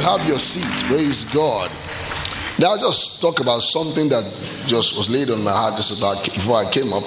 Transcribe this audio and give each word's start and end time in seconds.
have 0.00 0.26
your 0.26 0.38
seat. 0.38 0.86
Praise 0.86 1.24
God. 1.32 1.70
Now, 2.58 2.72
I'll 2.72 2.78
just 2.78 3.22
talk 3.22 3.40
about 3.40 3.60
something 3.60 4.08
that 4.10 4.24
just 4.66 4.96
was 4.96 5.08
laid 5.08 5.30
on 5.30 5.42
my 5.42 5.50
heart 5.50 5.76
just 5.76 5.98
about 5.98 6.22
before 6.24 6.56
I 6.56 6.70
came 6.70 6.92
up, 6.92 7.04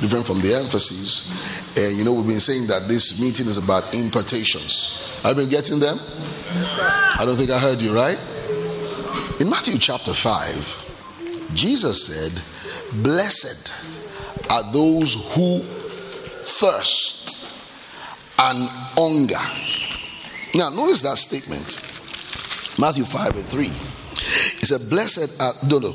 different 0.00 0.26
from 0.26 0.40
the 0.40 0.54
emphasis. 0.54 1.76
And 1.76 1.98
you 1.98 2.04
know, 2.04 2.14
we've 2.14 2.26
been 2.26 2.40
saying 2.40 2.68
that 2.68 2.86
this 2.86 3.20
meeting 3.20 3.48
is 3.48 3.58
about 3.58 3.94
impartations. 3.94 5.20
You 5.26 5.34
been 5.34 5.48
getting 5.48 5.80
them? 5.80 5.98
I 7.18 7.24
don't 7.26 7.36
think 7.36 7.50
I 7.50 7.58
heard 7.58 7.80
you, 7.80 7.94
right? 7.94 8.16
In 9.40 9.50
Matthew 9.50 9.78
chapter 9.78 10.14
5, 10.14 11.52
Jesus 11.54 12.06
said, 12.06 13.02
Blessed 13.02 13.72
are 14.50 14.72
those 14.72 15.14
who 15.34 15.60
thirst 16.46 17.42
and 18.38 18.68
hunger. 18.96 19.42
Now, 20.54 20.70
notice 20.70 21.02
that 21.02 21.18
statement. 21.18 21.85
Matthew 22.78 23.04
5 23.04 23.36
and 23.36 23.44
3. 23.44 23.64
He 23.64 24.66
said, 24.66 24.88
Blessed 24.90 25.40
are, 25.40 25.52
no, 25.68 25.78
no, 25.78 25.90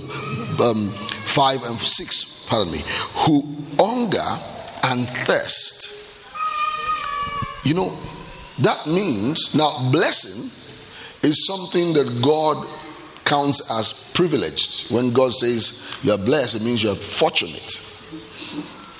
um, 0.63 0.89
5 0.89 1.55
and 1.63 1.80
6, 1.80 2.48
pardon 2.49 2.73
me, 2.73 2.80
who 3.26 3.44
hunger 3.80 4.20
and 4.86 5.08
thirst. 5.25 6.27
You 7.63 7.75
know, 7.75 7.98
that 8.59 8.86
means, 8.88 9.55
now, 9.55 9.89
blessing 9.91 10.41
is 11.27 11.45
something 11.45 11.94
that 11.94 12.22
God 12.23 12.66
counts 13.25 13.72
as 13.72 14.11
privileged. 14.13 14.91
When 14.91 15.13
God 15.13 15.34
says 15.34 16.00
you 16.03 16.11
are 16.11 16.17
blessed, 16.17 16.61
it 16.61 16.63
means 16.63 16.84
you 16.84 16.91
are 16.91 16.95
fortunate. 16.95 17.72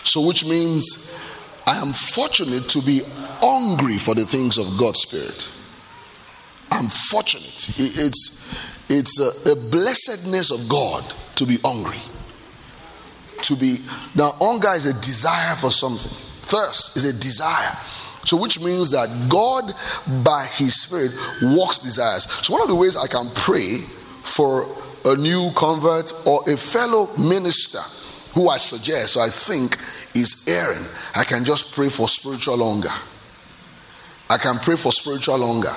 So, 0.04 0.26
which 0.26 0.46
means 0.46 1.20
I 1.68 1.78
am 1.78 1.94
fortunate 1.94 2.70
to 2.70 2.82
be 2.82 3.02
hungry 3.42 3.98
for 3.98 4.16
the 4.16 4.26
things 4.26 4.58
of 4.58 4.78
God's 4.80 5.02
Spirit. 5.02 5.61
I'm 6.72 6.88
fortunate. 6.88 7.70
It's, 7.78 8.90
it's 8.90 9.20
a, 9.20 9.52
a 9.52 9.56
blessedness 9.56 10.52
of 10.52 10.70
God 10.70 11.04
to 11.36 11.46
be 11.46 11.58
hungry. 11.64 12.00
To 13.44 13.56
be, 13.56 13.78
now, 14.16 14.32
hunger 14.40 14.70
is 14.70 14.86
a 14.86 14.94
desire 15.02 15.56
for 15.56 15.72
something, 15.72 16.12
thirst 16.44 16.96
is 16.98 17.06
a 17.06 17.14
desire. 17.14 17.76
So, 18.24 18.38
which 18.38 18.60
means 18.62 18.92
that 18.92 19.10
God, 19.30 19.74
by 20.24 20.46
His 20.54 20.84
Spirit, 20.84 21.12
works 21.58 21.80
desires. 21.80 22.30
So, 22.46 22.54
one 22.54 22.62
of 22.62 22.68
the 22.68 22.76
ways 22.76 22.96
I 22.96 23.08
can 23.08 23.30
pray 23.34 23.80
for 24.22 24.68
a 25.06 25.16
new 25.16 25.50
convert 25.56 26.14
or 26.28 26.48
a 26.48 26.56
fellow 26.56 27.08
minister 27.18 27.80
who 28.34 28.48
I 28.48 28.58
suggest, 28.58 29.18
or 29.18 29.24
I 29.24 29.30
think 29.30 29.78
is 30.16 30.46
Aaron, 30.48 30.86
I 31.16 31.24
can 31.24 31.44
just 31.44 31.76
pray 31.76 31.90
for 31.90 32.08
spiritual 32.08 32.64
hunger. 32.64 32.94
I 34.30 34.38
can 34.38 34.58
pray 34.60 34.76
for 34.76 34.92
spiritual 34.92 35.46
hunger. 35.46 35.76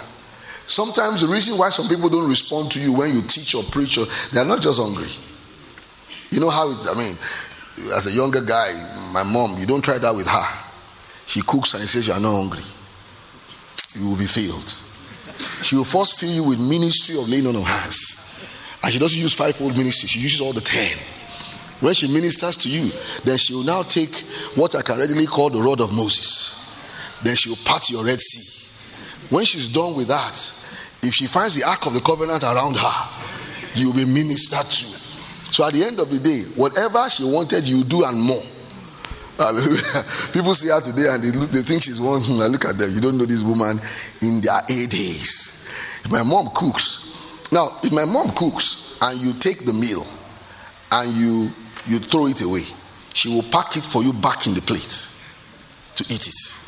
Sometimes 0.67 1.21
the 1.21 1.27
reason 1.27 1.59
why 1.59 1.71
some 1.71 1.89
people 1.89 2.09
don't 2.09 2.29
respond 2.29 2.71
to 2.73 2.81
you 2.81 2.93
when 2.93 3.15
you 3.15 3.23
teach 3.23 3.55
or 3.55 3.63
preach, 3.65 3.99
or, 3.99 4.07
they're 4.33 4.45
not 4.45 4.63
just 4.63 4.81
hungry. 4.81 5.11
You 6.31 6.41
know 6.41 6.51
how 6.51 6.67
I 6.67 6.95
mean, 6.97 7.15
as 7.95 8.07
a 8.07 8.11
younger 8.11 8.41
guy, 8.41 8.73
my 9.13 9.23
mom, 9.23 9.59
you 9.59 9.67
don't 9.67 9.85
try 9.85 9.99
that 9.99 10.15
with 10.15 10.27
her. 10.27 10.47
She 11.27 11.43
cooks 11.43 11.75
and 11.75 11.89
says 11.89 12.09
you 12.09 12.15
are 12.15 12.21
not 12.21 12.33
hungry. 12.33 12.65
You 13.95 14.11
will 14.11 14.19
be 14.19 14.27
filled. 14.27 14.69
She 15.63 15.77
will 15.77 15.85
first 15.85 16.19
fill 16.19 16.31
you 16.31 16.45
with 16.45 16.61
ministry 16.61 17.19
of 17.19 17.29
laying 17.29 17.47
on 17.47 17.57
of 17.57 17.65
hands. 17.65 18.79
And 18.83 18.93
she 18.93 18.99
doesn't 18.99 19.21
use 19.21 19.35
fivefold 19.35 19.77
ministry, 19.77 20.09
she 20.09 20.21
uses 20.21 20.41
all 20.41 20.53
the 20.53 20.61
ten. 20.61 20.97
When 21.81 21.95
she 21.95 22.09
ministers 22.09 22.57
to 22.59 22.69
you, 22.69 22.91
then 23.25 23.37
she 23.37 23.55
will 23.55 23.65
now 23.65 23.83
take 23.83 24.15
what 24.57 24.75
I 24.75 24.83
can 24.83 24.99
readily 24.99 25.27
call 25.27 25.51
the 25.51 25.61
rod 25.61 25.81
of 25.81 25.93
Moses. 25.93 27.21
Then 27.23 27.37
she 27.37 27.49
will 27.49 27.59
part 27.65 27.91
your 27.91 28.05
Red 28.05 28.21
Sea. 28.21 28.54
When 29.31 29.45
she's 29.45 29.73
done 29.73 29.97
with 29.97 30.09
that, 30.09 30.35
if 31.03 31.15
she 31.15 31.27
finds 31.27 31.55
the 31.55 31.65
Ark 31.65 31.87
of 31.87 31.95
the 31.95 32.01
Covenant 32.01 32.43
around 32.43 32.77
her, 32.77 32.97
you 33.75 33.89
will 33.91 33.97
be 33.97 34.05
ministered 34.05 34.67
to. 34.67 34.85
So 35.55 35.67
at 35.67 35.73
the 35.73 35.85
end 35.85 36.01
of 36.01 36.11
the 36.11 36.19
day, 36.19 36.43
whatever 36.57 37.09
she 37.11 37.25
wanted, 37.25 37.69
you 37.69 37.85
do 37.85 38.05
and 38.05 38.21
more. 38.21 38.43
People 40.33 40.55
see 40.55 40.69
her 40.69 40.81
today 40.81 41.09
and 41.11 41.23
they, 41.23 41.31
look, 41.33 41.51
they 41.51 41.63
think 41.63 41.83
she's 41.83 42.01
one. 42.01 42.23
Look 42.53 42.65
at 42.65 42.79
them. 42.79 42.91
You 42.93 43.01
don't 43.01 43.19
know 43.19 43.27
this 43.27 43.43
woman 43.43 43.81
in 44.23 44.41
their 44.41 44.61
A 44.69 44.87
days. 44.87 45.69
If 46.05 46.11
my 46.11 46.23
mom 46.23 46.51
cooks, 46.55 47.51
now 47.51 47.69
if 47.83 47.93
my 47.93 48.05
mom 48.05 48.31
cooks 48.31 48.97
and 49.03 49.21
you 49.21 49.33
take 49.33 49.65
the 49.65 49.73
meal 49.73 50.07
and 50.93 51.13
you 51.15 51.51
you 51.87 51.99
throw 51.99 52.27
it 52.29 52.43
away, 52.43 52.63
she 53.13 53.29
will 53.29 53.43
pack 53.51 53.77
it 53.77 53.85
for 53.85 54.03
you 54.05 54.13
back 54.13 54.47
in 54.47 54.55
the 54.55 54.63
plate 54.63 55.13
to 55.97 56.05
eat 56.15 56.29
it. 56.29 56.64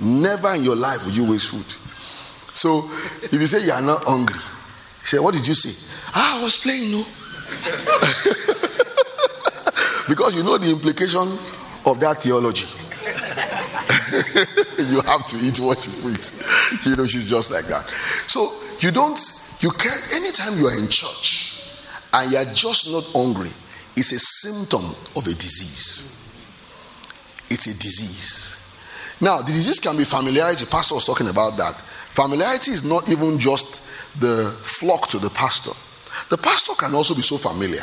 Never 0.00 0.54
in 0.54 0.64
your 0.64 0.76
life 0.76 1.04
will 1.04 1.12
you 1.12 1.30
waste 1.30 1.50
food. 1.50 1.66
So 2.56 2.84
if 3.22 3.32
you 3.32 3.46
say 3.46 3.64
you 3.64 3.72
are 3.72 3.82
not 3.82 4.02
hungry, 4.04 4.40
say, 5.02 5.18
What 5.18 5.34
did 5.34 5.46
you 5.46 5.54
say? 5.54 5.72
Ah, 6.14 6.40
I 6.40 6.42
was 6.42 6.56
playing, 6.56 6.92
no. 6.92 6.98
because 10.08 10.34
you 10.34 10.42
know 10.42 10.58
the 10.58 10.70
implication 10.70 11.28
of 11.86 12.00
that 12.00 12.22
theology. 12.22 12.66
you 14.90 15.00
have 15.06 15.24
to 15.26 15.36
eat 15.38 15.58
what 15.60 15.78
she 15.78 16.00
brings. 16.02 16.34
You 16.86 16.96
know, 16.96 17.06
she's 17.06 17.30
just 17.30 17.52
like 17.52 17.66
that. 17.66 17.86
So 18.26 18.52
you 18.80 18.90
don't, 18.90 19.18
you 19.60 19.70
can't, 19.70 20.02
anytime 20.14 20.58
you 20.58 20.66
are 20.66 20.76
in 20.76 20.88
church 20.88 21.78
and 22.12 22.32
you 22.32 22.38
are 22.38 22.44
just 22.54 22.90
not 22.90 23.04
hungry, 23.12 23.50
it's 23.96 24.12
a 24.12 24.18
symptom 24.18 24.82
of 25.16 25.26
a 25.26 25.34
disease. 25.34 26.16
It's 27.50 27.66
a 27.66 27.74
disease. 27.78 28.69
Now, 29.20 29.38
the 29.42 29.52
disease 29.52 29.80
can 29.80 29.96
be 29.96 30.04
familiarity. 30.04 30.64
Pastor 30.64 30.94
was 30.94 31.04
talking 31.04 31.28
about 31.28 31.56
that. 31.58 31.76
Familiarity 31.76 32.70
is 32.70 32.84
not 32.84 33.08
even 33.08 33.38
just 33.38 33.82
the 34.20 34.50
flock 34.62 35.08
to 35.08 35.18
the 35.18 35.30
pastor. 35.30 35.72
The 36.30 36.38
pastor 36.38 36.72
can 36.74 36.94
also 36.94 37.14
be 37.14 37.22
so 37.22 37.36
familiar. 37.36 37.82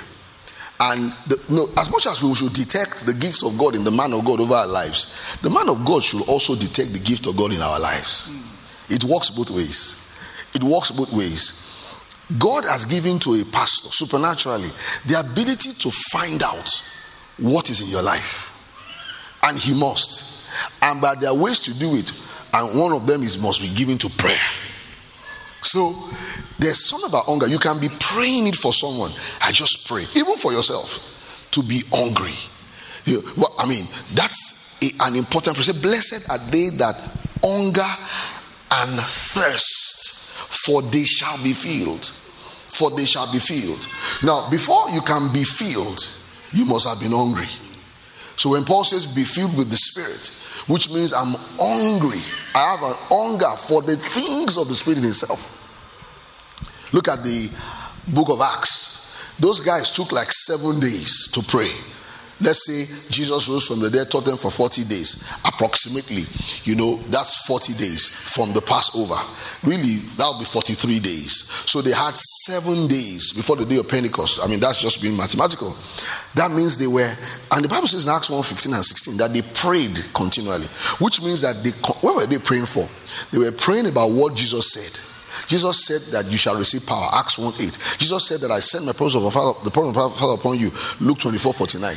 And 0.79 1.11
the, 1.25 1.41
no, 1.49 1.67
as 1.77 1.89
much 1.89 2.05
as 2.05 2.21
we 2.21 2.33
should 2.35 2.53
detect 2.53 3.05
the 3.05 3.13
gifts 3.13 3.43
of 3.43 3.57
God 3.57 3.75
in 3.75 3.83
the 3.83 3.91
man 3.91 4.13
of 4.13 4.25
God 4.25 4.39
over 4.39 4.53
our 4.53 4.67
lives, 4.67 5.37
the 5.41 5.49
man 5.49 5.69
of 5.69 5.83
God 5.85 6.03
should 6.03 6.27
also 6.27 6.55
detect 6.55 6.93
the 6.93 6.99
gift 6.99 7.25
of 7.25 7.35
God 7.35 7.53
in 7.53 7.61
our 7.61 7.79
lives. 7.79 8.33
It 8.89 9.03
works 9.03 9.29
both 9.29 9.49
ways. 9.49 10.13
It 10.53 10.63
works 10.63 10.91
both 10.91 11.11
ways. 11.13 11.63
God 12.37 12.65
has 12.65 12.85
given 12.85 13.19
to 13.19 13.33
a 13.33 13.45
pastor 13.45 13.89
supernaturally 13.89 14.69
the 15.05 15.19
ability 15.19 15.73
to 15.73 15.89
find 16.11 16.43
out 16.43 16.69
what 17.39 17.69
is 17.69 17.81
in 17.81 17.89
your 17.89 18.03
life. 18.03 18.53
And 19.43 19.57
he 19.57 19.73
must. 19.73 20.36
And 20.81 21.01
but 21.01 21.19
there 21.19 21.29
are 21.29 21.37
ways 21.37 21.59
to 21.59 21.77
do 21.77 21.95
it. 21.95 22.11
And 22.53 22.79
one 22.79 22.93
of 22.93 23.05
them 23.05 23.23
is 23.23 23.41
must 23.41 23.61
be 23.61 23.69
given 23.69 23.97
to 23.99 24.09
prayer. 24.17 24.37
So 25.61 25.93
there's 26.59 26.85
something 26.85 27.09
about 27.09 27.25
hunger. 27.25 27.47
You 27.47 27.59
can 27.59 27.79
be 27.79 27.89
praying 27.99 28.47
it 28.47 28.55
for 28.55 28.71
someone. 28.73 29.11
I 29.41 29.51
just 29.51 29.87
pray, 29.87 30.05
even 30.15 30.37
for 30.37 30.51
yourself, 30.53 31.47
to 31.51 31.61
be 31.63 31.81
hungry. 31.91 32.33
You, 33.05 33.21
well, 33.37 33.53
I 33.57 33.67
mean, 33.67 33.85
that's 34.13 34.79
a, 34.81 35.07
an 35.07 35.15
important. 35.15 35.57
Blessed 35.81 36.29
are 36.29 36.37
they 36.51 36.69
that 36.77 36.95
hunger 37.43 37.81
and 38.79 38.99
thirst, 39.01 40.65
for 40.65 40.81
they 40.81 41.03
shall 41.03 41.41
be 41.43 41.53
filled. 41.53 42.05
For 42.05 42.91
they 42.91 43.05
shall 43.05 43.31
be 43.31 43.39
filled. 43.39 43.87
Now, 44.23 44.49
before 44.49 44.89
you 44.91 45.01
can 45.01 45.33
be 45.33 45.43
filled, 45.43 45.99
you 46.53 46.65
must 46.65 46.87
have 46.87 46.99
been 46.99 47.11
hungry. 47.11 47.47
So 48.37 48.51
when 48.51 48.63
Paul 48.63 48.83
says, 48.83 49.05
be 49.07 49.23
filled 49.23 49.57
with 49.57 49.69
the 49.69 49.77
Spirit, 49.77 50.29
which 50.69 50.89
means 50.89 51.11
I'm 51.11 51.33
hungry, 51.57 52.21
I 52.55 52.77
have 52.77 52.83
an 52.83 52.95
hunger 53.09 53.49
for 53.67 53.81
the 53.81 53.97
things 53.97 54.57
of 54.57 54.69
the 54.69 54.75
Spirit 54.75 54.99
in 54.99 55.05
itself. 55.05 55.53
Look 56.93 57.07
at 57.07 57.23
the 57.23 57.49
book 58.13 58.29
of 58.29 58.39
Acts. 58.39 59.35
Those 59.39 59.59
guys 59.59 59.91
took 59.91 60.11
like 60.11 60.31
seven 60.31 60.79
days 60.79 61.29
to 61.33 61.41
pray. 61.43 61.69
Let's 62.39 62.65
say 62.69 62.85
Jesus 63.09 63.49
rose 63.49 63.65
from 63.65 63.79
the 63.79 63.89
dead, 63.89 64.11
taught 64.11 64.25
them 64.25 64.37
for 64.37 64.51
40 64.51 64.83
days, 64.83 65.25
approximately. 65.45 66.21
You 66.69 66.75
know, 66.75 66.97
that's 67.09 67.47
40 67.47 67.73
days 67.73 68.07
from 68.07 68.53
the 68.53 68.61
Passover. 68.61 69.17
Really, 69.65 69.97
that 70.21 70.29
would 70.29 70.39
be 70.39 70.45
43 70.45 70.99
days. 70.99 71.49
So 71.65 71.81
they 71.81 71.91
had 71.91 72.13
seven 72.13 72.87
days 72.87 73.33
before 73.33 73.55
the 73.55 73.65
day 73.65 73.77
of 73.77 73.89
Pentecost. 73.89 74.39
I 74.43 74.47
mean, 74.47 74.59
that's 74.59 74.79
just 74.79 75.01
being 75.01 75.17
mathematical. 75.17 75.73
That 76.35 76.51
means 76.53 76.77
they 76.77 76.85
were, 76.85 77.09
and 77.51 77.65
the 77.65 77.69
Bible 77.69 77.87
says 77.87 78.05
in 78.05 78.11
Acts 78.11 78.29
1 78.29 78.43
15 78.43 78.73
and 78.73 78.85
16 78.85 79.17
that 79.17 79.33
they 79.33 79.41
prayed 79.57 79.97
continually, 80.13 80.67
which 81.01 81.23
means 81.23 81.41
that 81.41 81.57
they, 81.65 81.73
what 82.05 82.21
were 82.21 82.27
they 82.27 82.37
praying 82.37 82.69
for? 82.69 82.85
They 83.33 83.41
were 83.41 83.51
praying 83.51 83.87
about 83.87 84.11
what 84.11 84.35
Jesus 84.35 84.73
said. 84.77 85.16
Jesus 85.45 85.85
said 85.85 86.01
that 86.13 86.31
you 86.31 86.37
shall 86.37 86.57
receive 86.57 86.85
power. 86.85 87.07
Acts 87.13 87.37
1 87.37 87.53
8. 87.53 87.97
Jesus 87.99 88.27
said 88.27 88.39
that 88.41 88.51
I 88.51 88.59
send 88.59 88.85
my 88.85 88.93
promise 88.93 89.15
of 89.15 89.23
the 89.23 89.31
Father, 89.31 89.59
the 89.63 89.71
promise 89.71 89.95
of 89.95 90.11
the 90.13 90.17
Father 90.17 90.33
upon 90.33 90.57
you. 90.57 90.71
Luke 90.99 91.19
24 91.19 91.53
49. 91.53 91.93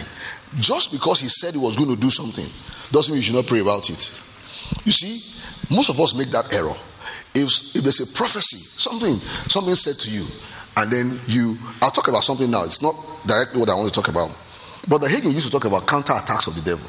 Just 0.60 0.92
because 0.92 1.20
he 1.20 1.28
said 1.28 1.54
he 1.54 1.60
was 1.60 1.76
going 1.76 1.94
to 1.94 2.00
do 2.00 2.10
something 2.10 2.46
doesn't 2.92 3.12
mean 3.12 3.20
you 3.20 3.24
should 3.24 3.34
not 3.34 3.46
pray 3.46 3.60
about 3.60 3.88
it. 3.88 4.00
You 4.84 4.92
see, 4.92 5.22
most 5.74 5.90
of 5.90 5.98
us 6.00 6.16
make 6.16 6.30
that 6.30 6.52
error. 6.52 6.74
If, 7.34 7.76
if 7.76 7.82
there's 7.82 8.00
a 8.00 8.10
prophecy, 8.12 8.58
something, 8.58 9.14
something 9.46 9.74
said 9.74 9.96
to 10.02 10.10
you, 10.10 10.26
and 10.76 10.90
then 10.90 11.20
you, 11.26 11.56
I'll 11.82 11.90
talk 11.90 12.08
about 12.08 12.24
something 12.24 12.50
now. 12.50 12.64
It's 12.64 12.82
not 12.82 12.94
directly 13.26 13.60
what 13.60 13.70
I 13.70 13.74
want 13.74 13.92
to 13.92 13.94
talk 13.94 14.08
about. 14.08 14.30
Brother 14.88 15.08
Hagin 15.08 15.32
used 15.32 15.46
to 15.46 15.52
talk 15.52 15.64
about 15.64 15.86
counter 15.86 16.14
attacks 16.14 16.46
of 16.46 16.54
the 16.54 16.62
devil. 16.62 16.88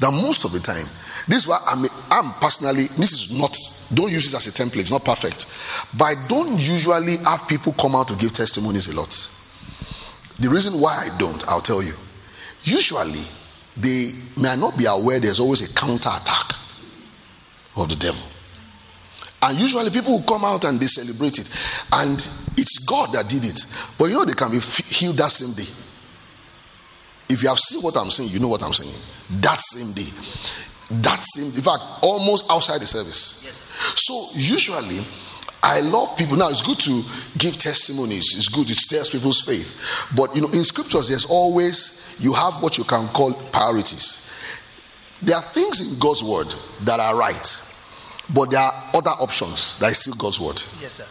That 0.00 0.10
most 0.10 0.44
of 0.44 0.52
the 0.52 0.60
time, 0.60 0.84
this 1.28 1.44
is 1.44 1.48
why 1.48 1.58
I'm, 1.66 1.84
I'm 2.10 2.32
personally, 2.40 2.84
this 2.98 3.12
is 3.12 3.38
not, 3.38 3.56
don't 3.94 4.10
use 4.10 4.30
this 4.30 4.34
as 4.34 4.46
a 4.48 4.62
template, 4.62 4.80
it's 4.80 4.90
not 4.90 5.04
perfect. 5.04 5.46
But 5.96 6.04
I 6.04 6.14
don't 6.28 6.58
usually 6.58 7.16
have 7.24 7.46
people 7.48 7.72
come 7.74 7.94
out 7.94 8.08
to 8.08 8.16
give 8.16 8.32
testimonies 8.32 8.88
a 8.88 8.96
lot. 8.96 9.12
The 10.40 10.48
reason 10.48 10.80
why 10.80 11.08
I 11.08 11.16
don't, 11.18 11.46
I'll 11.48 11.60
tell 11.60 11.82
you. 11.82 11.94
Usually, 12.62 13.22
they 13.76 14.10
may 14.40 14.56
not 14.56 14.76
be 14.76 14.86
aware 14.86 15.20
there's 15.20 15.40
always 15.40 15.70
a 15.70 15.74
counter 15.74 16.10
attack 16.10 16.50
of 17.76 17.88
the 17.88 17.96
devil. 17.96 18.26
And 19.42 19.58
usually 19.60 19.90
people 19.90 20.12
will 20.14 20.26
come 20.26 20.44
out 20.44 20.64
and 20.64 20.80
they 20.80 20.86
celebrate 20.86 21.38
it. 21.38 21.48
And 21.92 22.16
it's 22.56 22.78
God 22.86 23.12
that 23.12 23.28
did 23.28 23.44
it. 23.44 23.60
But 23.98 24.06
you 24.06 24.14
know, 24.14 24.24
they 24.24 24.32
can 24.32 24.50
be 24.50 24.58
healed 24.58 25.18
that 25.18 25.30
same 25.30 25.52
day. 25.52 25.70
If 27.28 27.42
you 27.42 27.48
have 27.48 27.58
seen 27.58 27.82
what 27.82 27.96
I'm 27.96 28.10
saying, 28.10 28.30
you 28.32 28.40
know 28.40 28.48
what 28.48 28.62
I'm 28.62 28.72
saying. 28.72 28.94
That 29.40 29.60
same 29.60 29.92
day. 29.92 30.10
That 31.02 31.22
same, 31.22 31.46
in 31.46 31.62
fact, 31.62 31.82
almost 32.02 32.50
outside 32.52 32.80
the 32.80 32.86
service. 32.86 33.42
Yes. 33.44 33.56
So 34.04 34.28
usually, 34.34 35.00
I 35.62 35.80
love 35.80 36.16
people. 36.18 36.36
Now, 36.36 36.50
it's 36.50 36.60
good 36.60 36.78
to 36.80 37.02
give 37.38 37.56
testimonies. 37.56 38.36
It's 38.36 38.48
good. 38.48 38.68
It 38.70 38.76
stirs 38.76 39.08
people's 39.08 39.40
faith. 39.42 40.12
But, 40.14 40.36
you 40.36 40.42
know, 40.42 40.48
in 40.48 40.62
scriptures, 40.62 41.08
there's 41.08 41.24
always, 41.24 42.16
you 42.20 42.34
have 42.34 42.62
what 42.62 42.76
you 42.76 42.84
can 42.84 43.08
call 43.08 43.32
priorities. 43.32 44.20
There 45.22 45.34
are 45.34 45.42
things 45.42 45.80
in 45.80 45.98
God's 45.98 46.22
word 46.22 46.54
that 46.82 47.00
are 47.00 47.16
right. 47.16 47.70
But 48.34 48.50
there 48.50 48.60
are 48.60 48.72
other 48.94 49.10
options 49.10 49.78
that 49.78 49.90
is 49.90 50.00
still 50.00 50.14
God's 50.14 50.38
word. 50.38 50.60
Yes, 50.80 51.00
sir. 51.00 51.06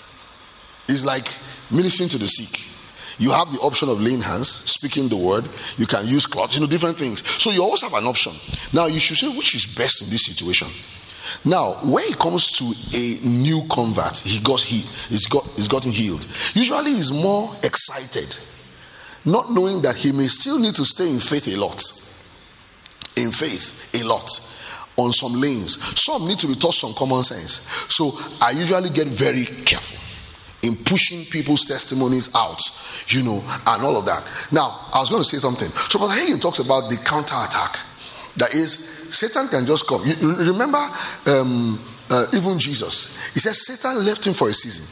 It's 0.87 1.03
like 1.03 1.25
ministering 1.71 2.09
to 2.09 2.17
the 2.19 2.27
sick. 2.27 2.72
You 3.19 3.31
have 3.31 3.51
the 3.51 3.59
option 3.59 3.89
of 3.89 4.01
laying 4.01 4.21
hands, 4.21 4.49
speaking 4.49 5.07
the 5.07 5.17
word. 5.17 5.47
You 5.77 5.85
can 5.85 6.05
use 6.07 6.25
cloths, 6.25 6.55
you 6.55 6.61
know, 6.61 6.67
different 6.67 6.97
things. 6.97 7.25
So 7.41 7.51
you 7.51 7.61
always 7.61 7.81
have 7.81 7.93
an 7.93 8.05
option. 8.05 8.33
Now 8.73 8.87
you 8.87 8.99
should 8.99 9.17
say 9.17 9.27
which 9.35 9.55
is 9.55 9.65
best 9.75 10.01
in 10.01 10.09
this 10.09 10.25
situation. 10.25 10.67
Now, 11.45 11.73
when 11.83 12.03
it 12.05 12.19
comes 12.19 12.51
to 12.59 12.65
a 12.65 13.27
new 13.27 13.61
convert, 13.69 14.17
he 14.17 14.39
got 14.43 14.59
he 14.59 14.77
he's 15.07 15.27
got 15.27 15.45
he's 15.55 15.67
gotten 15.67 15.91
healed. 15.91 16.25
Usually 16.53 16.91
he's 16.91 17.11
more 17.11 17.49
excited, 17.63 18.37
not 19.23 19.51
knowing 19.51 19.81
that 19.83 19.95
he 19.95 20.11
may 20.11 20.27
still 20.27 20.59
need 20.59 20.75
to 20.75 20.83
stay 20.83 21.09
in 21.09 21.19
faith 21.19 21.47
a 21.55 21.59
lot. 21.59 21.81
In 23.15 23.31
faith, 23.31 24.01
a 24.01 24.05
lot 24.05 24.27
on 24.97 25.13
some 25.13 25.39
lanes. 25.39 25.79
Some 26.01 26.27
need 26.27 26.39
to 26.39 26.47
be 26.47 26.55
taught 26.55 26.73
some 26.73 26.93
common 26.93 27.23
sense. 27.23 27.69
So 27.93 28.11
I 28.41 28.51
usually 28.51 28.89
get 28.89 29.07
very 29.07 29.45
careful 29.45 30.12
in 30.63 30.75
pushing 30.83 31.25
people's 31.25 31.65
testimonies 31.65 32.33
out, 32.35 32.59
you 33.07 33.23
know, 33.23 33.43
and 33.67 33.83
all 33.83 33.97
of 33.97 34.05
that. 34.05 34.23
Now, 34.51 34.89
I 34.93 34.99
was 34.99 35.09
going 35.09 35.21
to 35.21 35.27
say 35.27 35.37
something. 35.37 35.69
So, 35.89 35.99
Brother 35.99 36.15
Hagin 36.15 36.41
talks 36.41 36.59
about 36.59 36.89
the 36.89 36.97
counterattack. 37.03 37.77
That 38.37 38.53
is, 38.53 38.73
Satan 39.13 39.47
can 39.47 39.65
just 39.65 39.87
come. 39.87 40.01
You, 40.05 40.35
remember, 40.51 40.81
um, 41.27 41.79
uh, 42.09 42.27
even 42.33 42.57
Jesus, 42.57 43.33
he 43.33 43.39
said 43.39 43.53
Satan 43.53 44.05
left 44.05 44.25
him 44.25 44.33
for 44.33 44.49
a 44.49 44.53
season. 44.53 44.89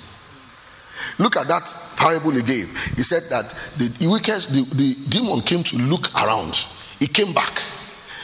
Look 1.18 1.36
at 1.36 1.48
that 1.48 1.66
parable 1.98 2.32
he 2.32 2.44
gave. 2.44 2.70
He 2.96 3.02
said 3.02 3.24
that 3.32 3.50
the 3.78 3.90
the, 3.90 4.62
the 4.76 5.10
demon 5.10 5.42
came 5.42 5.64
to 5.64 5.78
look 5.78 6.14
around. 6.14 6.54
He 7.00 7.08
came 7.08 7.34
back 7.34 7.60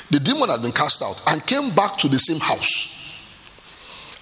the 0.09 0.19
demon 0.19 0.49
had 0.49 0.61
been 0.61 0.71
cast 0.71 1.01
out 1.01 1.21
and 1.27 1.45
came 1.45 1.69
back 1.75 1.97
to 1.97 2.07
the 2.07 2.17
same 2.17 2.39
house 2.39 2.95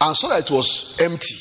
and 0.02 0.16
saw 0.16 0.30
that 0.30 0.50
it 0.50 0.52
was 0.54 0.98
empty. 1.02 1.36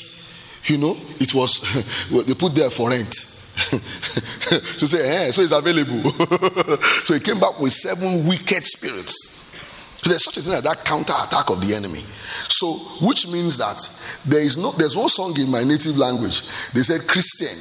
You 0.65 0.77
know, 0.77 0.95
it 1.19 1.33
was 1.33 1.61
they 2.27 2.33
put 2.33 2.55
there 2.55 2.69
for 2.69 2.89
rent. 2.89 3.31
to 3.55 4.85
say, 4.85 5.07
hey, 5.07 5.31
so 5.31 5.41
it's 5.41 5.53
available. 5.53 6.11
so 7.05 7.13
he 7.13 7.21
came 7.21 7.39
back 7.39 7.57
with 7.59 7.71
seven 7.71 8.27
wicked 8.27 8.65
spirits. 8.65 9.55
So 10.03 10.09
there's 10.09 10.25
such 10.25 10.37
a 10.37 10.41
thing 10.41 10.53
as 10.53 10.63
that 10.63 10.83
counter 10.83 11.13
attack 11.15 11.49
of 11.49 11.65
the 11.65 11.73
enemy. 11.73 12.03
So, 12.51 12.73
which 13.07 13.27
means 13.31 13.57
that 13.57 13.79
there 14.25 14.41
is 14.41 14.57
no 14.57 14.71
there's 14.73 14.97
one 14.97 15.07
song 15.07 15.39
in 15.39 15.49
my 15.49 15.63
native 15.63 15.97
language. 15.97 16.41
They 16.73 16.81
said, 16.81 17.07
Christian, 17.07 17.55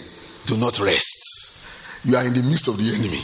do 0.47 0.61
not 0.61 0.81
rest 0.81 1.45
you 2.05 2.17
are 2.17 2.25
in 2.27 2.35
the 2.35 2.43
midst 2.43 2.69
of 2.69 2.77
the 2.77 2.85
enemy. 2.85 3.23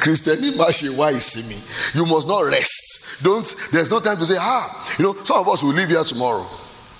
Christian, 0.00 0.36
why 0.58 1.12
see 1.12 1.48
me? 1.48 1.56
You 1.94 2.12
must 2.12 2.28
not 2.28 2.40
rest. 2.42 3.24
Don't. 3.24 3.44
There's 3.72 3.90
no 3.90 4.00
time 4.00 4.18
to 4.18 4.26
say, 4.26 4.36
ah, 4.38 4.96
you 4.98 5.04
know, 5.04 5.14
some 5.24 5.38
of 5.38 5.48
us 5.48 5.62
will 5.62 5.72
leave 5.72 5.88
here 5.88 6.04
tomorrow. 6.04 6.44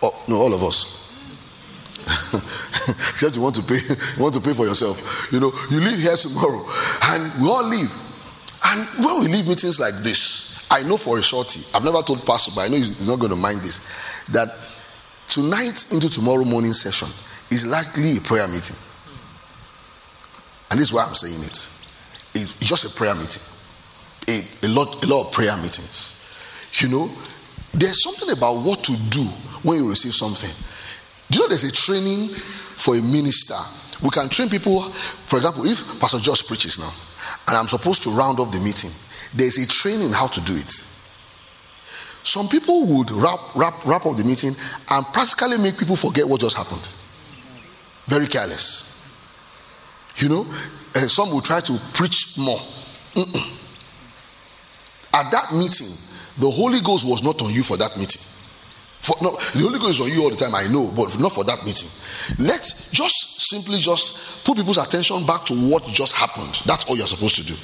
Oh, 0.02 0.24
no, 0.28 0.36
all 0.36 0.54
of 0.54 0.62
us. 0.62 0.99
Except 3.12 3.36
you 3.36 3.42
want 3.42 3.54
to 3.56 3.62
pay, 3.62 3.78
you 4.16 4.22
want 4.22 4.34
to 4.34 4.40
pay 4.40 4.54
for 4.54 4.66
yourself. 4.66 5.28
You 5.32 5.40
know, 5.40 5.52
you 5.70 5.80
leave 5.80 5.98
here 5.98 6.16
tomorrow, 6.16 6.64
and 7.12 7.32
we 7.40 7.48
all 7.48 7.66
leave. 7.68 7.90
And 8.66 8.86
when 9.04 9.20
we 9.20 9.28
leave 9.28 9.48
meetings 9.48 9.80
like 9.80 9.94
this, 10.02 10.68
I 10.70 10.82
know 10.84 10.96
for 10.96 11.18
a 11.18 11.22
shorty, 11.22 11.60
I've 11.74 11.84
never 11.84 12.02
told 12.02 12.24
Pastor, 12.24 12.52
but 12.54 12.66
I 12.66 12.68
know 12.68 12.76
he's 12.76 13.06
not 13.06 13.18
going 13.18 13.30
to 13.30 13.36
mind 13.36 13.60
this, 13.60 14.24
that 14.28 14.48
tonight 15.28 15.92
into 15.92 16.08
tomorrow 16.08 16.44
morning 16.44 16.72
session 16.72 17.08
is 17.50 17.66
likely 17.66 18.16
a 18.16 18.20
prayer 18.20 18.46
meeting. 18.46 18.76
And 20.70 20.78
this 20.78 20.88
is 20.88 20.92
why 20.92 21.04
I'm 21.04 21.14
saying 21.14 21.40
it. 21.42 21.58
It's 22.34 22.58
just 22.60 22.84
a 22.84 22.96
prayer 22.96 23.14
meeting. 23.14 23.42
A, 24.28 24.66
a, 24.66 24.68
lot, 24.68 25.04
a 25.04 25.08
lot 25.08 25.26
of 25.26 25.32
prayer 25.32 25.56
meetings. 25.56 26.16
You 26.74 26.88
know, 26.88 27.10
there's 27.74 28.02
something 28.02 28.30
about 28.30 28.62
what 28.62 28.84
to 28.84 28.92
do 29.10 29.24
when 29.62 29.78
you 29.78 29.88
receive 29.88 30.12
something. 30.12 30.50
Do 31.30 31.38
you 31.38 31.44
know 31.44 31.48
there's 31.48 31.64
a 31.64 31.72
training 31.72 32.28
for 32.28 32.96
a 32.96 33.00
minister? 33.00 33.54
We 34.02 34.10
can 34.10 34.28
train 34.28 34.48
people, 34.48 34.82
for 34.82 35.36
example, 35.36 35.64
if 35.64 36.00
Pastor 36.00 36.18
Josh 36.18 36.42
preaches 36.46 36.78
now, 36.78 36.90
and 37.48 37.56
I'm 37.56 37.68
supposed 37.68 38.02
to 38.04 38.10
round 38.10 38.40
off 38.40 38.50
the 38.50 38.60
meeting, 38.60 38.90
there's 39.34 39.58
a 39.58 39.66
training 39.68 40.10
how 40.10 40.26
to 40.26 40.40
do 40.40 40.54
it. 40.54 40.70
Some 42.22 42.48
people 42.48 42.86
would 42.86 43.10
wrap, 43.10 43.38
wrap, 43.54 43.84
wrap 43.86 44.06
up 44.06 44.16
the 44.16 44.24
meeting 44.24 44.52
and 44.90 45.06
practically 45.12 45.58
make 45.58 45.78
people 45.78 45.96
forget 45.96 46.26
what 46.26 46.40
just 46.40 46.56
happened. 46.56 46.86
Very 48.06 48.26
careless. 48.26 48.88
You 50.16 50.28
know, 50.28 50.46
and 50.94 51.10
some 51.10 51.30
will 51.30 51.40
try 51.40 51.60
to 51.60 51.78
preach 51.94 52.36
more. 52.38 52.58
Mm-mm. 53.14 53.56
At 55.14 55.30
that 55.30 55.52
meeting, 55.52 55.94
the 56.38 56.50
Holy 56.50 56.80
Ghost 56.80 57.06
was 57.08 57.22
not 57.22 57.40
on 57.42 57.52
you 57.52 57.62
for 57.62 57.76
that 57.76 57.96
meeting. 57.96 58.22
For, 59.10 59.24
no, 59.24 59.34
the 59.58 59.66
Holy 59.66 59.78
Ghost 59.80 59.98
is 59.98 60.06
on 60.06 60.12
you 60.14 60.22
all 60.22 60.30
the 60.30 60.36
time, 60.36 60.54
I 60.54 60.70
know, 60.70 60.86
but 60.94 61.18
not 61.18 61.32
for 61.32 61.42
that 61.44 61.66
meeting. 61.66 61.90
Let's 62.38 62.90
just 62.92 63.42
simply 63.50 63.78
just 63.78 64.44
put 64.46 64.56
people's 64.56 64.78
attention 64.78 65.26
back 65.26 65.44
to 65.46 65.54
what 65.54 65.82
just 65.90 66.14
happened. 66.14 66.62
That's 66.64 66.88
all 66.88 66.96
you're 66.96 67.10
supposed 67.10 67.34
to 67.42 67.44
do. 67.44 67.58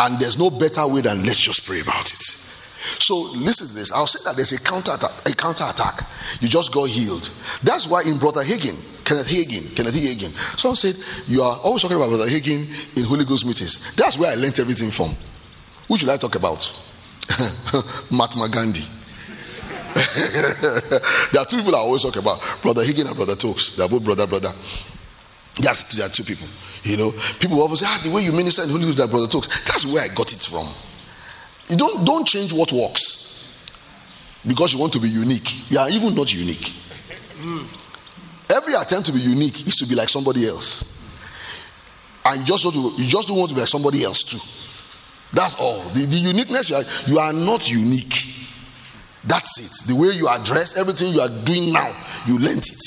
And 0.00 0.18
there's 0.18 0.38
no 0.38 0.48
better 0.48 0.86
way 0.88 1.02
than 1.02 1.24
let's 1.24 1.40
just 1.40 1.66
pray 1.68 1.80
about 1.80 2.08
it. 2.08 2.22
So 3.04 3.16
listen 3.36 3.68
to 3.68 3.74
this. 3.74 3.92
I'll 3.92 4.06
say 4.06 4.24
that 4.24 4.36
there's 4.36 4.52
a 4.52 4.62
counter 4.62 4.92
a 4.92 5.32
counter 5.34 5.64
attack. 5.68 6.00
You 6.40 6.48
just 6.48 6.72
got 6.72 6.88
healed. 6.88 7.28
That's 7.62 7.88
why 7.88 8.02
in 8.06 8.16
Brother 8.16 8.42
Hagin, 8.42 8.76
Kenneth 9.04 9.28
Hagin, 9.28 9.76
Kenneth 9.76 9.94
Hagin, 9.94 10.30
someone 10.56 10.76
said 10.76 10.96
you 11.26 11.42
are 11.42 11.58
always 11.64 11.82
talking 11.82 11.96
about 11.96 12.08
Brother 12.08 12.30
Hagin 12.30 12.64
in 12.96 13.04
Holy 13.04 13.24
Ghost 13.24 13.44
meetings. 13.44 13.94
That's 13.96 14.18
where 14.18 14.30
I 14.30 14.36
learned 14.36 14.58
everything 14.60 14.90
from. 14.90 15.10
Who 15.88 15.96
should 15.96 16.08
I 16.08 16.16
talk 16.16 16.36
about? 16.36 16.64
Mahatma 18.10 18.48
Gandhi. 18.48 18.95
there 21.32 21.40
are 21.40 21.46
two 21.46 21.56
people 21.58 21.74
I 21.74 21.78
always 21.78 22.02
talk 22.02 22.16
about 22.16 22.40
Brother 22.60 22.82
Hagin 22.82 23.06
and 23.06 23.16
Brother 23.16 23.34
Tokes. 23.34 23.76
They're 23.76 23.88
both 23.88 24.04
brother, 24.04 24.26
brother. 24.26 24.50
Yes, 25.58 25.96
there 25.96 26.06
are 26.06 26.10
two 26.10 26.22
people. 26.22 26.46
You 26.82 26.98
know, 26.98 27.12
people 27.40 27.60
always 27.60 27.80
say, 27.80 27.86
ah, 27.88 28.00
the 28.04 28.10
way 28.10 28.22
you 28.22 28.32
minister 28.32 28.62
in 28.62 28.68
Holy 28.68 28.84
Ghost, 28.84 28.98
that 28.98 29.10
Brother 29.10 29.26
Tokes. 29.26 29.48
That's 29.64 29.86
where 29.86 30.04
I 30.04 30.08
got 30.14 30.30
it 30.32 30.42
from. 30.42 30.66
You 31.68 31.76
don't, 31.76 32.04
don't 32.04 32.26
change 32.26 32.52
what 32.52 32.72
works 32.72 33.72
because 34.46 34.74
you 34.74 34.78
want 34.78 34.92
to 34.92 35.00
be 35.00 35.08
unique. 35.08 35.70
You 35.70 35.78
are 35.78 35.88
even 35.90 36.14
not 36.14 36.32
unique. 36.32 36.72
Every 38.54 38.74
attempt 38.74 39.06
to 39.06 39.12
be 39.12 39.20
unique 39.20 39.66
is 39.66 39.76
to 39.76 39.86
be 39.86 39.94
like 39.94 40.08
somebody 40.08 40.46
else. 40.46 40.92
And 42.26 42.40
you 42.40 42.46
just, 42.46 42.64
want 42.64 42.76
to, 42.76 43.02
you 43.02 43.08
just 43.08 43.28
don't 43.28 43.38
want 43.38 43.48
to 43.48 43.54
be 43.54 43.60
like 43.60 43.68
somebody 43.68 44.04
else 44.04 44.22
too. 44.22 44.38
That's 45.32 45.58
all. 45.58 45.80
The, 45.90 46.06
the 46.06 46.16
uniqueness, 46.16 46.70
you 46.70 46.76
are, 46.76 46.84
you 47.06 47.18
are 47.18 47.32
not 47.32 47.70
unique. 47.70 48.35
That's 49.26 49.58
it. 49.58 49.92
The 49.92 50.00
way 50.00 50.14
you 50.14 50.28
are 50.28 50.38
dressed, 50.44 50.78
everything 50.78 51.12
you 51.12 51.20
are 51.20 51.28
doing 51.44 51.72
now, 51.72 51.90
you 52.26 52.38
learned 52.38 52.62
it. 52.62 52.84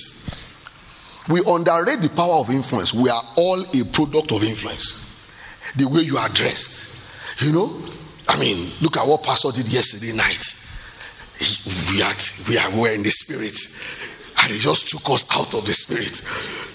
We 1.30 1.42
underrate 1.46 2.02
the 2.02 2.10
power 2.16 2.40
of 2.42 2.50
influence. 2.50 2.94
We 2.94 3.10
are 3.10 3.22
all 3.36 3.62
a 3.62 3.84
product 3.94 4.32
of 4.32 4.44
influence. 4.44 5.06
The 5.76 5.88
way 5.88 6.02
you 6.02 6.18
are 6.18 6.30
dressed. 6.30 7.44
You 7.46 7.54
know, 7.54 7.70
I 8.28 8.40
mean, 8.40 8.72
look 8.82 8.98
at 8.98 9.06
what 9.06 9.24
Pastor 9.24 9.52
did 9.52 9.68
yesterday 9.72 10.16
night. 10.16 10.42
We, 11.92 12.00
had, 12.00 12.18
we 12.50 12.58
are, 12.58 12.70
we 12.82 12.96
in 12.96 13.04
the 13.04 13.12
spirit, 13.12 13.56
and 14.44 14.52
he 14.52 14.60
just 14.60 14.90
took 14.90 15.08
us 15.10 15.24
out 15.32 15.54
of 15.54 15.64
the 15.66 15.72
spirit, 15.72 16.20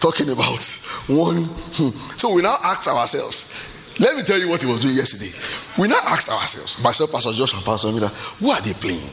talking 0.00 0.30
about 0.30 0.62
one. 1.08 1.44
Hmm. 1.76 1.92
So 2.16 2.32
we 2.32 2.42
now 2.42 2.56
ask 2.64 2.88
ourselves, 2.88 3.98
let 4.00 4.16
me 4.16 4.22
tell 4.22 4.38
you 4.38 4.48
what 4.48 4.62
he 4.62 4.70
was 4.70 4.80
doing 4.80 4.96
yesterday. 4.96 5.30
We 5.78 5.88
now 5.88 6.00
asked 6.08 6.30
ourselves, 6.30 6.82
myself, 6.82 7.12
Pastor 7.12 7.32
Josh, 7.32 7.54
and 7.54 7.64
Pastor 7.64 7.92
Miller, 7.92 8.08
who 8.40 8.50
are 8.50 8.60
they 8.60 8.72
playing? 8.72 9.10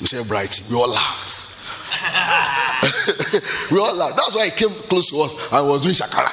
We 0.00 0.06
said, 0.06 0.26
Bright. 0.28 0.60
We 0.70 0.76
all 0.76 0.88
laughed. 0.90 1.50
we 3.70 3.78
all 3.78 3.94
laughed. 3.94 4.16
That's 4.16 4.34
why 4.34 4.46
he 4.46 4.50
came 4.52 4.70
close 4.88 5.10
to 5.10 5.20
us 5.20 5.52
and 5.52 5.68
was 5.68 5.82
doing 5.82 5.94
shakara. 5.94 6.32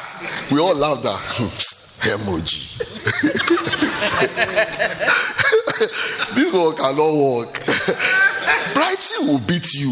We 0.52 0.60
all 0.60 0.76
laughed 0.76 1.04
that. 1.04 1.20
Hmm, 1.20 1.50
Emoji. 2.10 2.78
this 6.36 6.54
one 6.54 6.76
cannot 6.76 7.14
work. 7.14 7.54
Brighty 8.74 9.20
will 9.28 9.40
beat 9.40 9.74
you. 9.74 9.92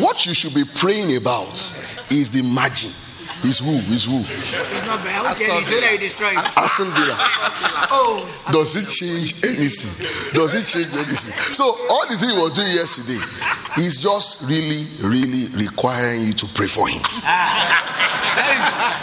What 0.00 0.26
you 0.26 0.34
should 0.34 0.54
be 0.54 0.64
praying 0.64 1.16
about 1.16 1.52
is 2.10 2.30
the 2.30 2.42
margin. 2.42 2.90
Is 3.42 3.58
who? 3.60 3.72
Is 3.92 4.04
who? 4.04 4.20
It's 4.20 4.84
not 4.84 5.02
bad. 5.02 5.24
I 5.24 5.30
will 5.30 5.34
tell 5.34 5.60
you, 5.60 5.66
so 5.66 5.80
that 5.80 5.92
you 5.92 5.98
destroy 5.98 6.30
it. 6.30 6.36
Aston 6.36 6.90
Villa. 6.92 7.16
Oh, 7.92 8.22
Does 8.52 8.76
it 8.76 8.86
change 8.88 9.42
anything? 9.42 10.06
Does 10.32 10.54
it 10.54 10.62
change 10.70 10.94
anything? 10.94 11.34
So 11.52 11.64
all 11.90 12.06
the 12.06 12.16
thing 12.16 12.30
he 12.30 12.36
was 12.40 12.52
doing 12.52 12.70
yesterday 12.70 13.18
is 13.82 14.00
just 14.00 14.46
really, 14.48 14.86
really 15.02 15.48
requiring 15.56 16.22
you 16.28 16.32
to 16.34 16.46
pray 16.54 16.68
for 16.68 16.86
him. 16.86 17.02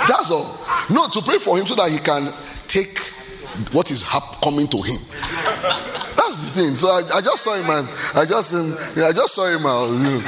That's 0.08 0.32
all. 0.32 0.48
No, 0.89 1.06
to 1.12 1.22
pray 1.22 1.38
for 1.38 1.58
him 1.60 1.65
so 1.65 1.75
that 1.75 1.91
he 1.91 1.98
can 2.00 2.32
take 2.67 2.98
what 3.74 3.91
is 3.91 4.03
coming 4.41 4.67
to 4.70 4.77
him. 4.82 5.00
The 6.38 6.53
thing. 6.53 6.75
So 6.75 6.89
I, 6.89 7.01
I 7.17 7.22
just 7.22 7.44
saw 7.44 7.56
him, 7.58 7.65
man. 7.65 7.84
I 8.13 8.24
just, 8.25 8.53
um, 8.53 8.77
yeah, 8.96 9.08
I 9.10 9.13
just 9.13 9.34
saw 9.34 9.48
him. 9.50 9.65
Uh, 9.65 9.88
you 9.89 10.12
know. 10.13 10.22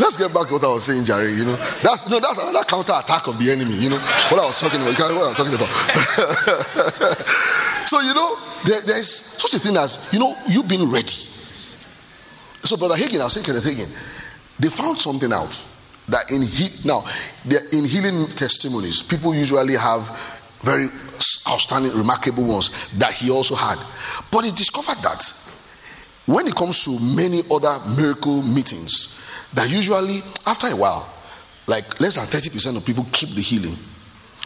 Let's 0.00 0.16
get 0.16 0.32
back 0.32 0.46
to 0.48 0.54
what 0.54 0.64
I 0.64 0.72
was 0.72 0.84
saying, 0.84 1.04
Jerry. 1.04 1.34
You 1.34 1.44
know, 1.44 1.56
that's 1.84 2.08
no, 2.08 2.20
that's 2.20 2.38
another 2.40 2.64
counter 2.64 2.94
attack 2.96 3.28
of 3.28 3.38
the 3.38 3.52
enemy. 3.52 3.76
You 3.76 3.90
know 3.90 4.00
what 4.32 4.40
I 4.40 4.46
was 4.46 4.58
talking 4.60 4.80
about. 4.80 4.96
You 4.96 5.04
What 5.12 5.28
I'm 5.28 5.34
talking 5.36 5.54
about. 5.54 5.68
so 7.90 8.00
you 8.00 8.14
know, 8.14 8.38
there, 8.64 8.80
there's 8.82 9.10
such 9.10 9.54
a 9.54 9.58
thing 9.58 9.76
as 9.76 10.08
you 10.12 10.18
know, 10.18 10.34
you 10.48 10.62
being 10.62 10.90
ready. 10.90 11.08
So, 12.62 12.76
Brother 12.76 12.96
Hagin, 12.96 13.20
I 13.20 13.24
was 13.24 13.34
saying, 13.34 13.46
Kenneth 13.46 13.64
Hagin, 13.64 13.88
they 14.58 14.68
found 14.68 14.98
something 14.98 15.32
out 15.32 15.54
that 16.08 16.30
in 16.30 16.42
he, 16.42 16.68
now 16.84 17.04
in 17.72 17.84
healing 17.84 18.26
testimonies, 18.28 19.02
people 19.02 19.34
usually 19.34 19.76
have 19.76 20.37
very 20.62 20.88
outstanding, 21.48 21.92
remarkable 21.96 22.46
ones 22.46 22.90
that 22.98 23.12
he 23.12 23.30
also 23.30 23.54
had. 23.54 23.78
But 24.30 24.44
he 24.44 24.50
discovered 24.50 24.98
that 25.02 25.22
when 26.26 26.46
it 26.46 26.54
comes 26.54 26.84
to 26.84 26.98
many 27.16 27.40
other 27.50 27.74
miracle 27.96 28.42
meetings, 28.42 29.16
that 29.54 29.70
usually 29.70 30.20
after 30.46 30.66
a 30.66 30.76
while, 30.76 31.08
like 31.66 32.00
less 32.00 32.14
than 32.16 32.26
30% 32.26 32.76
of 32.76 32.84
people 32.84 33.06
keep 33.12 33.30
the 33.30 33.42
healing. 33.42 33.76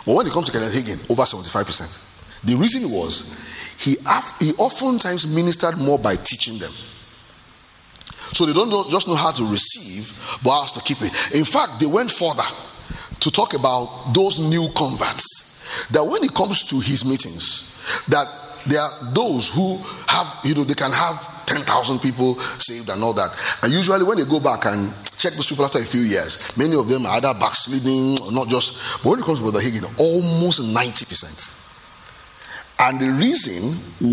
But 0.05 0.15
when 0.15 0.27
it 0.27 0.33
comes 0.33 0.47
to 0.47 0.53
Kenneth 0.53 0.75
Hagin, 0.75 1.11
over 1.11 1.23
75%. 1.23 2.45
The 2.45 2.57
reason 2.57 2.91
was 2.91 3.39
he, 3.79 3.97
he 4.45 4.53
oftentimes 4.55 5.33
ministered 5.33 5.79
more 5.79 5.99
by 5.99 6.17
teaching 6.17 6.59
them. 6.59 6.71
So 8.33 8.47
they 8.47 8.53
don't 8.53 8.71
know, 8.71 8.85
just 8.89 9.07
know 9.07 9.15
how 9.15 9.31
to 9.31 9.45
receive, 9.45 10.41
but 10.43 10.51
how 10.51 10.67
to 10.67 10.81
keep 10.81 11.03
it. 11.03 11.35
In 11.35 11.45
fact, 11.45 11.79
they 11.79 11.87
went 11.87 12.11
further 12.11 12.47
to 13.21 13.31
talk 13.31 13.55
about 13.55 14.13
those 14.15 14.39
new 14.39 14.67
converts. 14.75 15.52
That 15.91 16.05
when 16.05 16.23
it 16.25 16.35
comes 16.35 16.63
to 16.65 16.77
his 16.77 17.05
meetings, 17.05 18.07
that 18.09 18.27
there 18.67 18.81
are 18.81 19.13
those 19.13 19.53
who 19.55 19.79
have, 20.09 20.41
you 20.45 20.55
know, 20.55 20.65
they 20.65 20.75
can 20.75 20.93
have 20.93 21.47
10,000 21.47 21.99
people 21.99 22.39
saved 22.39 22.89
and 22.89 23.03
all 23.03 23.13
that. 23.13 23.31
And 23.63 23.73
usually 23.73 24.05
when 24.05 24.19
they 24.19 24.25
go 24.25 24.41
back 24.41 24.65
and 24.67 24.93
check 25.17 25.35
those 25.35 25.49
people 25.49 25.65
after 25.65 25.79
a 25.79 25.85
few 25.85 26.01
years, 26.01 26.57
many 26.57 26.77
of 26.77 26.89
them 26.89 27.07
are 27.07 27.17
either 27.17 27.35
backsliding 27.35 28.19
or 28.25 28.33
not 28.33 28.49
just. 28.49 29.03
But 29.03 29.11
when 29.11 29.21
it 29.21 29.25
comes 29.25 29.39
to 29.39 29.45
Brother 29.45 29.61
Hagin, 29.61 29.85
almost 29.99 30.63
90%. 30.63 31.59
And 32.81 33.01
the 33.01 33.11
reason 33.11 33.63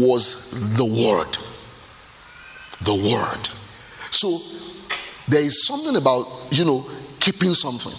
was 0.02 0.52
the 0.78 0.86
word. 0.86 1.38
The 2.82 2.94
word. 2.94 3.50
So 4.12 4.40
there 5.28 5.42
is 5.42 5.66
something 5.66 5.96
about, 5.96 6.26
you 6.52 6.66
know, 6.66 6.86
keeping 7.20 7.54
something. 7.54 7.94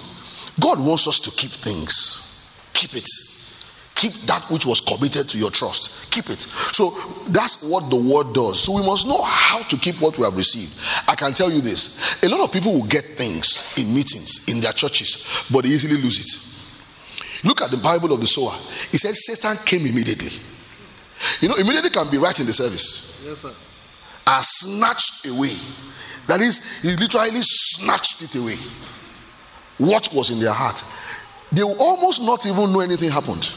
God 0.60 0.78
wants 0.84 1.06
us 1.08 1.18
to 1.20 1.30
keep 1.30 1.50
things. 1.50 2.70
Keep 2.74 2.94
it. 2.94 3.29
Keep 4.00 4.12
that 4.32 4.42
which 4.48 4.64
was 4.64 4.80
committed 4.80 5.28
to 5.28 5.36
your 5.36 5.50
trust. 5.50 6.10
Keep 6.10 6.30
it. 6.30 6.40
So 6.40 6.88
that's 7.28 7.62
what 7.62 7.90
the 7.90 8.00
word 8.00 8.32
does. 8.32 8.58
So 8.64 8.72
we 8.72 8.80
must 8.80 9.06
know 9.06 9.20
how 9.22 9.60
to 9.60 9.76
keep 9.76 10.00
what 10.00 10.16
we 10.16 10.24
have 10.24 10.34
received. 10.34 10.72
I 11.06 11.14
can 11.14 11.34
tell 11.34 11.52
you 11.52 11.60
this 11.60 12.24
a 12.24 12.28
lot 12.30 12.42
of 12.42 12.50
people 12.50 12.72
will 12.72 12.88
get 12.88 13.04
things 13.04 13.76
in 13.76 13.94
meetings, 13.94 14.48
in 14.48 14.62
their 14.62 14.72
churches, 14.72 15.44
but 15.52 15.64
they 15.64 15.68
easily 15.68 16.00
lose 16.00 16.16
it. 16.16 17.44
Look 17.46 17.60
at 17.60 17.70
the 17.70 17.76
Bible 17.76 18.14
of 18.14 18.22
the 18.22 18.26
sower. 18.26 18.56
It 18.88 19.04
says 19.04 19.20
Satan 19.26 19.60
came 19.66 19.84
immediately. 19.84 20.32
You 21.44 21.48
know, 21.52 21.56
immediately 21.56 21.90
can 21.90 22.10
be 22.10 22.16
right 22.16 22.38
in 22.40 22.46
the 22.46 22.54
service 22.54 23.20
yes, 23.28 23.40
sir. 23.40 23.52
and 23.52 24.44
snatched 24.44 25.28
away. 25.28 25.52
That 26.26 26.40
is, 26.40 26.80
he 26.80 26.96
literally 26.96 27.44
snatched 27.44 28.22
it 28.22 28.34
away. 28.34 28.56
What 29.76 30.08
was 30.14 30.30
in 30.30 30.40
their 30.40 30.56
heart? 30.56 30.82
They 31.52 31.62
will 31.64 31.76
almost 31.78 32.22
not 32.22 32.46
even 32.46 32.72
know 32.72 32.80
anything 32.80 33.10
happened. 33.10 33.52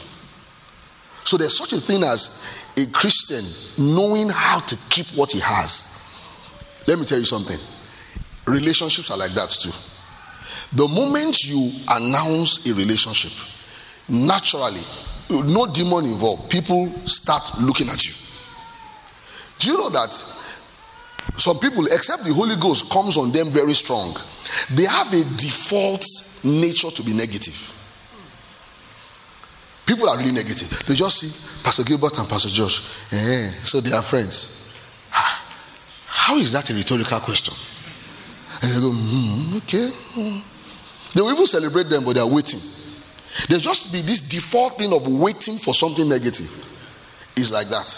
So 1.24 1.36
there's 1.36 1.56
such 1.56 1.72
a 1.72 1.80
thing 1.80 2.02
as 2.02 2.74
a 2.76 2.90
Christian 2.92 3.44
knowing 3.94 4.28
how 4.28 4.60
to 4.60 4.76
keep 4.90 5.06
what 5.16 5.32
he 5.32 5.40
has. 5.40 5.90
Let 6.86 6.98
me 6.98 7.04
tell 7.04 7.18
you 7.18 7.24
something. 7.24 7.58
Relationships 8.46 9.10
are 9.10 9.16
like 9.16 9.32
that 9.32 9.50
too. 9.50 9.72
The 10.76 10.86
moment 10.86 11.44
you 11.44 11.70
announce 11.90 12.68
a 12.70 12.74
relationship, 12.74 13.32
naturally, 14.08 14.82
no 15.30 15.66
demon 15.66 16.04
involved, 16.04 16.50
people 16.50 16.90
start 17.06 17.42
looking 17.60 17.88
at 17.88 18.04
you. 18.04 18.12
Do 19.58 19.70
you 19.70 19.78
know 19.78 19.88
that 19.90 20.12
some 21.36 21.58
people, 21.58 21.86
except 21.86 22.24
the 22.24 22.34
Holy 22.34 22.56
Ghost 22.56 22.90
comes 22.90 23.16
on 23.16 23.32
them 23.32 23.48
very 23.48 23.72
strong, 23.72 24.14
they 24.72 24.84
have 24.84 25.12
a 25.12 25.24
default 25.36 26.04
nature 26.44 26.90
to 26.90 27.02
be 27.02 27.14
negative. 27.14 27.70
People 29.86 30.08
are 30.08 30.16
really 30.18 30.32
negative. 30.32 30.82
They 30.86 30.94
just 30.94 31.18
see 31.20 31.62
Pastor 31.64 31.84
Gilbert 31.84 32.18
and 32.18 32.28
Pastor 32.28 32.48
Josh. 32.48 33.12
Eh, 33.12 33.48
so 33.62 33.80
they 33.80 33.92
are 33.92 34.02
friends. 34.02 34.72
Ah, 35.12 35.44
How 36.06 36.36
is 36.36 36.52
that 36.52 36.70
a 36.70 36.74
rhetorical 36.74 37.20
question? 37.20 37.54
And 38.62 38.72
they 38.72 38.80
go, 38.80 38.90
hmm, 38.90 39.56
okay. 39.58 39.88
hmm." 39.88 40.54
They 41.14 41.20
will 41.22 41.32
even 41.32 41.46
celebrate 41.46 41.84
them, 41.88 42.04
but 42.04 42.14
they 42.14 42.20
are 42.20 42.28
waiting. 42.28 42.58
There 43.48 43.58
just 43.58 43.92
be 43.92 44.00
this 44.00 44.20
default 44.20 44.78
thing 44.78 44.92
of 44.92 45.06
waiting 45.06 45.58
for 45.58 45.74
something 45.74 46.08
negative. 46.08 46.50
It's 47.36 47.52
like 47.52 47.68
that. 47.68 47.90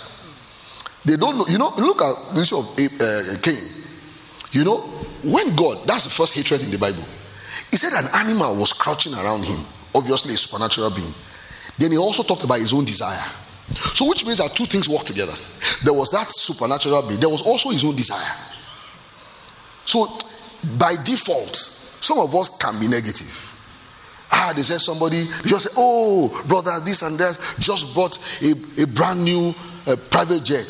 They 1.04 1.16
don't 1.16 1.38
know. 1.38 1.46
You 1.48 1.58
know, 1.58 1.70
look 1.78 2.02
at 2.02 2.34
the 2.34 2.40
issue 2.42 2.58
of 2.58 2.66
uh, 2.76 3.38
Cain. 3.40 3.62
You 4.52 4.64
know, 4.64 4.78
when 5.24 5.54
God, 5.56 5.86
that's 5.86 6.04
the 6.04 6.10
first 6.10 6.34
hatred 6.34 6.62
in 6.62 6.70
the 6.70 6.78
Bible. 6.78 7.04
He 7.70 7.76
said 7.76 7.92
an 7.92 8.08
animal 8.14 8.56
was 8.56 8.72
crouching 8.72 9.14
around 9.14 9.44
him, 9.44 9.58
obviously 9.94 10.34
a 10.34 10.36
supernatural 10.36 10.90
being. 10.90 11.12
Then 11.78 11.92
he 11.92 11.98
also 11.98 12.22
talked 12.22 12.44
about 12.44 12.58
his 12.58 12.72
own 12.72 12.84
desire. 12.84 13.24
So, 13.94 14.08
which 14.08 14.24
means 14.24 14.38
that 14.38 14.54
two 14.54 14.64
things 14.64 14.88
work 14.88 15.04
together. 15.04 15.34
There 15.84 15.92
was 15.92 16.10
that 16.10 16.30
supernatural 16.30 17.02
being, 17.02 17.20
there 17.20 17.28
was 17.28 17.42
also 17.42 17.70
his 17.70 17.84
own 17.84 17.96
desire. 17.96 18.32
So, 19.84 20.06
by 20.78 20.94
default, 21.04 21.54
some 21.56 22.18
of 22.18 22.34
us 22.34 22.48
can 22.58 22.78
be 22.80 22.88
negative. 22.88 23.52
Ah, 24.30 24.52
they 24.54 24.62
said 24.62 24.80
somebody, 24.80 25.22
they 25.42 25.50
just 25.50 25.70
say, 25.70 25.74
oh, 25.76 26.28
brother, 26.48 26.72
this 26.84 27.02
and 27.02 27.18
that, 27.18 27.34
just 27.58 27.94
bought 27.94 28.18
a, 28.42 28.82
a 28.82 28.86
brand 28.86 29.24
new 29.24 29.52
uh, 29.86 29.96
private 30.10 30.44
jet. 30.44 30.66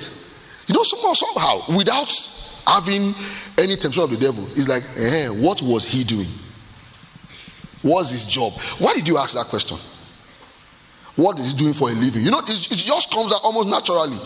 You 0.67 0.75
know, 0.75 0.83
somehow, 0.83 1.15
somehow, 1.15 1.77
without 1.77 2.11
having 2.67 3.15
any 3.59 3.77
temptation 3.77 4.03
of 4.03 4.11
the 4.11 4.19
devil, 4.19 4.45
it's 4.57 4.69
like, 4.69 4.83
eh, 4.97 5.29
what 5.29 5.63
was 5.63 5.87
he 5.87 6.05
doing? 6.05 6.29
What's 7.83 8.11
his 8.11 8.27
job? 8.27 8.53
Why 8.79 8.95
did 8.95 9.07
you 9.07 9.17
ask 9.17 9.35
that 9.35 9.47
question? 9.47 9.79
What 11.17 11.41
is 11.41 11.53
he 11.53 11.59
doing 11.59 11.73
for 11.73 11.89
a 11.89 11.93
living? 11.93 12.23
You 12.23 12.31
know, 12.31 12.41
it, 12.41 12.47
just 12.47 13.11
comes 13.11 13.33
out 13.33 13.41
almost 13.43 13.69
naturally. 13.69 14.17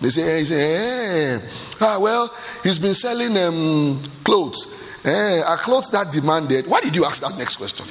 They 0.00 0.08
say, 0.08 0.22
eh, 0.22 0.38
he 0.38 0.44
say 0.44 1.34
eh, 1.34 1.38
ah, 1.80 1.98
well, 2.00 2.30
he's 2.62 2.78
been 2.78 2.94
selling 2.94 3.36
um, 3.36 4.02
clothes. 4.24 5.04
Eh, 5.04 5.40
are 5.46 5.56
clothes 5.58 5.90
that 5.90 6.10
demanded? 6.10 6.66
Why 6.66 6.80
did 6.80 6.96
you 6.96 7.04
ask 7.04 7.22
that 7.22 7.36
next 7.38 7.56
question? 7.56 7.86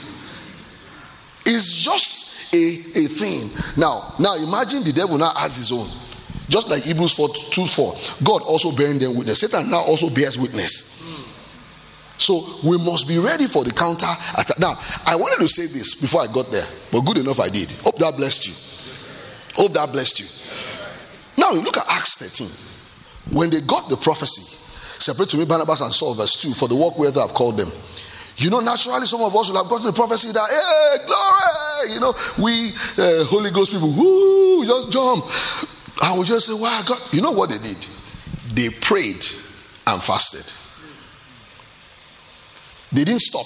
It's 1.46 1.74
just 1.74 2.54
a, 2.54 2.58
a 2.58 3.06
thing. 3.08 3.50
Now, 3.80 4.14
now 4.20 4.36
imagine 4.36 4.84
the 4.84 4.94
devil 4.94 5.18
now 5.18 5.32
has 5.36 5.58
his 5.58 5.72
own. 5.72 5.88
Just 6.50 6.70
like 6.70 6.84
Hebrews 6.84 7.14
4 7.14 7.30
2 7.52 7.66
4. 7.66 7.94
God 8.24 8.42
also 8.44 8.72
bearing 8.72 9.00
them 9.00 9.16
witness. 9.16 9.42
Satan 9.42 9.70
now 9.70 9.82
also 9.82 10.10
bears 10.10 10.40
witness. 10.40 10.97
So 12.18 12.44
we 12.68 12.78
must 12.78 13.08
be 13.08 13.20
ready 13.20 13.46
for 13.46 13.64
the 13.64 13.72
counter 13.72 14.10
attack. 14.38 14.60
Now, 14.60 14.74
I 15.06 15.16
wanted 15.16 15.42
to 15.42 15.48
say 15.48 15.68
this 15.68 15.96
before 16.02 16.22
I 16.22 16.28
got 16.28 16.52
there, 16.52 16.66
but 16.92 17.02
good 17.02 17.18
enough 17.18 17.40
I 17.40 17.50
did. 17.50 17.72
Hope 17.84 17.98
that 17.98 18.18
blessed 18.18 18.48
you. 18.48 18.54
Hope 19.56 19.74
that 19.74 19.92
blessed 19.92 20.20
you. 20.20 20.28
Now, 21.38 21.52
you 21.52 21.62
look 21.62 21.78
at 21.78 21.86
Acts 21.90 22.16
13. 22.18 23.38
When 23.38 23.50
they 23.50 23.62
got 23.62 23.90
the 23.90 23.98
prophecy, 23.98 24.44
separate 24.44 25.30
to 25.30 25.38
me 25.38 25.46
Barnabas 25.46 25.82
and 25.82 25.94
Saul, 25.94 26.16
verse 26.16 26.42
2, 26.42 26.54
for 26.54 26.68
the 26.68 26.76
work 26.76 26.98
wherever 26.98 27.20
I've 27.20 27.34
called 27.34 27.58
them. 27.58 27.70
You 28.38 28.52
know, 28.52 28.60
naturally, 28.60 29.06
some 29.06 29.22
of 29.22 29.36
us 29.36 29.50
will 29.50 29.58
have 29.58 29.70
gotten 29.70 29.88
the 29.88 29.94
prophecy 29.94 30.32
that, 30.32 30.46
hey, 30.46 31.06
glory! 31.06 31.94
You 31.94 32.00
know, 32.00 32.14
we 32.38 32.70
uh, 33.02 33.26
Holy 33.26 33.50
Ghost 33.50 33.72
people, 33.72 33.90
whoo, 33.90 34.66
just 34.66 34.92
jump. 34.92 35.26
I 36.04 36.18
we 36.18 36.26
just 36.26 36.46
say, 36.46 36.54
wow, 36.54 36.82
God. 36.88 37.00
You 37.12 37.22
know 37.22 37.32
what 37.32 37.50
they 37.50 37.58
did? 37.58 37.78
They 38.54 38.70
prayed 38.82 39.26
and 39.88 40.02
fasted. 40.02 40.46
They 42.92 43.04
didn't 43.04 43.22
stop. 43.22 43.46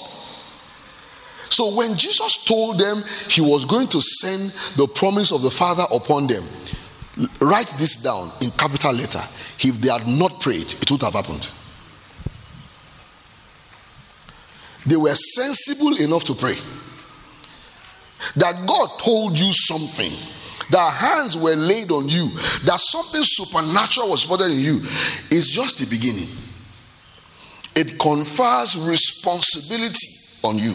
So 1.49 1.75
when 1.75 1.97
Jesus 1.97 2.45
told 2.45 2.79
them 2.79 3.03
he 3.27 3.41
was 3.41 3.65
going 3.65 3.87
to 3.89 4.01
send 4.01 4.51
the 4.77 4.87
promise 4.87 5.31
of 5.31 5.41
the 5.41 5.51
Father 5.51 5.83
upon 5.93 6.27
them, 6.27 6.43
Write 7.39 7.67
this 7.77 7.95
down 7.97 8.29
in 8.41 8.49
capital 8.51 8.93
letter. 8.93 9.21
If 9.59 9.81
they 9.81 9.89
had 9.91 10.07
not 10.07 10.39
prayed, 10.39 10.73
it 10.81 10.89
would 10.89 11.01
have 11.01 11.13
happened. 11.13 11.51
They 14.85 14.95
were 14.95 15.13
sensible 15.13 15.97
enough 15.97 16.23
to 16.25 16.33
pray. 16.33 16.55
That 18.37 18.65
God 18.65 18.99
told 18.99 19.37
you 19.37 19.51
something, 19.51 20.11
that 20.69 20.93
hands 20.93 21.37
were 21.37 21.55
laid 21.55 21.91
on 21.91 22.07
you, 22.07 22.29
that 22.65 22.79
something 22.79 23.21
supernatural 23.23 24.09
was 24.09 24.29
in 24.49 24.59
you, 24.59 24.77
is 25.29 25.51
just 25.53 25.79
the 25.79 25.87
beginning. 25.89 26.27
It 27.81 27.97
confers 27.97 28.77
responsibility 28.77 30.07
on 30.43 30.59
you. 30.59 30.73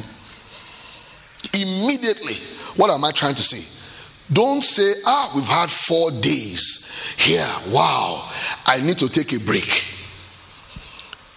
Immediately, 1.55 2.35
what 2.75 2.91
am 2.91 3.05
I 3.05 3.13
trying 3.13 3.37
to 3.37 3.43
say? 3.45 3.63
Don't 4.33 4.65
say, 4.65 4.93
ah, 5.07 5.31
we've 5.33 5.45
had 5.45 5.71
four 5.71 6.11
days 6.11 7.15
here. 7.17 7.47
Wow, 7.73 8.29
I 8.67 8.81
need 8.81 8.99
to 8.99 9.09
take 9.09 9.33
a 9.35 9.39
break. 9.39 9.85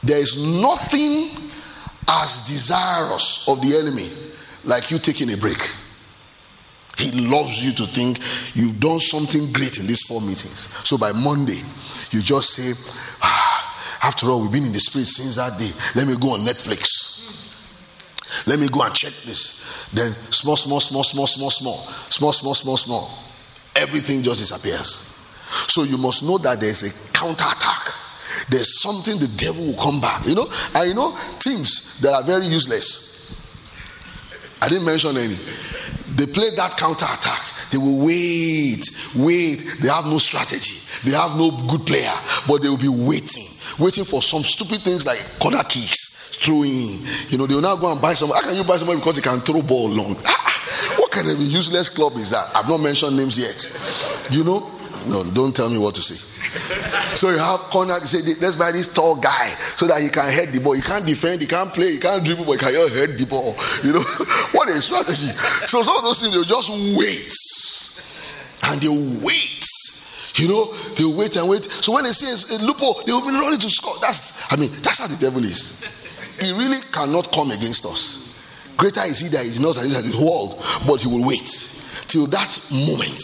There 0.01 0.17
is 0.17 0.43
nothing 0.59 1.29
as 2.09 2.47
desirous 2.47 3.47
of 3.47 3.61
the 3.61 3.77
enemy 3.77 4.09
like 4.65 4.89
you 4.89 4.97
taking 4.97 5.31
a 5.31 5.37
break. 5.37 5.61
He 6.97 7.29
loves 7.29 7.63
you 7.63 7.73
to 7.73 7.83
think 7.85 8.17
you've 8.55 8.79
done 8.79 8.99
something 8.99 9.51
great 9.53 9.77
in 9.77 9.85
these 9.85 10.01
four 10.01 10.19
meetings. 10.19 10.73
So 10.83 10.97
by 10.97 11.11
Monday, 11.11 11.61
you 12.09 12.23
just 12.23 12.55
say, 12.55 12.73
ah, 13.21 13.48
after 14.03 14.27
all, 14.27 14.41
we've 14.41 14.51
been 14.51 14.65
in 14.65 14.73
the 14.73 14.79
spirit 14.79 15.07
since 15.07 15.35
that 15.35 15.59
day. 15.59 15.71
Let 15.95 16.07
me 16.07 16.15
go 16.19 16.33
on 16.33 16.45
Netflix. 16.45 17.09
Let 18.47 18.59
me 18.59 18.67
go 18.69 18.83
and 18.83 18.93
check 18.93 19.13
this. 19.25 19.89
Then 19.91 20.11
small, 20.31 20.55
small, 20.55 20.79
small, 20.79 21.03
small, 21.03 21.27
small, 21.27 21.49
small, 21.49 21.77
small, 21.77 22.33
small, 22.33 22.53
small, 22.53 22.77
small. 22.77 23.11
Everything 23.75 24.21
just 24.23 24.39
disappears. 24.39 25.09
So 25.67 25.83
you 25.83 25.97
must 25.97 26.23
know 26.23 26.37
that 26.39 26.59
there's 26.59 26.83
a 26.83 27.13
counterattack. 27.13 27.89
There's 28.49 28.81
something 28.81 29.17
the 29.17 29.27
devil 29.35 29.65
will 29.65 29.81
come 29.81 29.99
back. 29.99 30.25
You 30.25 30.35
know, 30.35 30.47
and 30.75 30.89
you 30.89 30.95
know 30.95 31.17
teams 31.39 31.99
that 32.01 32.13
are 32.13 32.23
very 32.23 32.45
useless. 32.45 33.09
I 34.61 34.69
didn't 34.69 34.85
mention 34.85 35.17
any. 35.17 35.35
They 36.15 36.25
play 36.27 36.51
that 36.55 36.77
counterattack. 36.77 37.48
They 37.71 37.77
will 37.77 38.05
wait, 38.05 38.83
wait. 39.17 39.57
They 39.81 39.89
have 39.89 40.05
no 40.05 40.17
strategy. 40.17 40.81
They 41.05 41.15
have 41.15 41.37
no 41.37 41.51
good 41.67 41.85
player, 41.85 42.13
but 42.47 42.61
they 42.61 42.69
will 42.69 42.81
be 42.81 42.89
waiting, 42.89 43.47
waiting 43.79 44.03
for 44.03 44.21
some 44.21 44.43
stupid 44.43 44.81
things 44.81 45.05
like 45.05 45.19
corner 45.39 45.63
kicks 45.63 46.09
throwing. 46.43 46.99
You 47.29 47.37
know, 47.37 47.45
they 47.45 47.55
will 47.55 47.61
now 47.61 47.75
go 47.75 47.91
and 47.91 48.01
buy 48.01 48.13
some. 48.13 48.29
How 48.29 48.41
can 48.41 48.55
you 48.55 48.63
buy 48.63 48.77
somebody 48.77 48.99
because 48.99 49.17
he 49.17 49.21
can 49.21 49.39
throw 49.39 49.61
ball 49.61 49.89
long? 49.89 50.15
Ah, 50.25 50.29
ah, 50.29 50.95
what 50.97 51.11
kind 51.11 51.29
of 51.29 51.37
useless 51.39 51.89
club 51.89 52.13
is 52.15 52.31
that? 52.31 52.49
I've 52.55 52.67
not 52.67 52.79
mentioned 52.79 53.17
names 53.17 53.37
yet. 53.37 53.59
You 54.31 54.43
know, 54.43 54.71
no, 55.07 55.23
don't 55.33 55.55
tell 55.55 55.69
me 55.69 55.77
what 55.77 55.95
to 55.95 56.01
say. 56.01 56.17
So 57.15 57.29
you 57.29 57.37
have 57.37 57.59
corner 57.69 57.93
say, 57.93 58.19
let's 58.41 58.55
buy 58.55 58.71
this 58.71 58.91
tall 58.91 59.15
guy 59.15 59.49
so 59.75 59.87
that 59.87 60.01
he 60.01 60.09
can 60.09 60.31
head 60.31 60.49
the 60.49 60.59
ball. 60.59 60.73
He 60.73 60.81
can't 60.81 61.05
defend, 61.05 61.41
he 61.41 61.47
can't 61.47 61.73
play, 61.73 61.91
he 61.91 61.99
can't 61.99 62.23
dribble, 62.23 62.45
but 62.45 62.53
he 62.53 62.57
can 62.59 62.73
head 62.73 63.17
the 63.17 63.25
ball. 63.29 63.53
You 63.83 63.93
know, 63.93 64.01
what 64.57 64.69
a 64.69 64.81
strategy. 64.81 65.29
So 65.67 65.81
some 65.81 65.97
of 65.97 66.03
those 66.03 66.21
things 66.21 66.33
they'll 66.33 66.43
just 66.43 66.69
wait. 66.97 67.33
And 68.69 68.81
they'll 68.81 69.25
wait. 69.25 69.65
You 70.35 70.47
know, 70.47 70.73
they'll 70.95 71.17
wait 71.17 71.35
and 71.35 71.49
wait. 71.49 71.65
So 71.65 71.93
when 71.93 72.05
they 72.05 72.11
see 72.11 72.29
eh, 72.29 72.57
a 72.57 72.65
loophole, 72.65 73.01
they 73.05 73.11
will 73.11 73.21
be 73.21 73.35
running 73.35 73.59
to 73.59 73.69
score. 73.69 73.95
That's 74.01 74.51
I 74.51 74.55
mean, 74.55 74.71
that's 74.81 74.99
how 74.99 75.07
the 75.07 75.17
devil 75.19 75.43
is. 75.43 75.83
He 76.39 76.53
really 76.53 76.79
cannot 76.93 77.31
come 77.33 77.51
against 77.51 77.85
us. 77.85 78.29
Greater 78.77 79.01
is 79.01 79.19
he 79.19 79.27
that 79.29 79.43
is 79.43 79.59
not 79.59 79.75
than 79.75 79.89
the 79.89 80.15
world, 80.23 80.63
but 80.87 81.01
he 81.01 81.09
will 81.09 81.27
wait 81.27 81.49
till 82.07 82.27
that 82.27 82.57
moment 82.71 83.19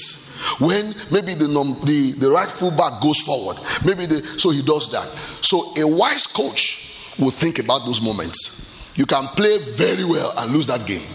when 0.59 0.93
maybe 1.11 1.33
the, 1.33 1.47
the, 1.85 2.15
the 2.19 2.29
right 2.29 2.49
fullback 2.49 3.01
goes 3.01 3.19
forward. 3.21 3.57
Maybe 3.85 4.05
the, 4.05 4.21
so 4.37 4.49
he 4.49 4.61
does 4.61 4.91
that. 4.91 5.07
So 5.41 5.73
a 5.79 5.87
wise 5.87 6.27
coach 6.27 7.15
will 7.17 7.31
think 7.31 7.59
about 7.59 7.85
those 7.85 8.01
moments. 8.01 8.93
You 8.97 9.05
can 9.05 9.25
play 9.35 9.57
very 9.59 10.03
well 10.03 10.33
and 10.37 10.51
lose 10.51 10.67
that 10.67 10.85
game 10.85 11.07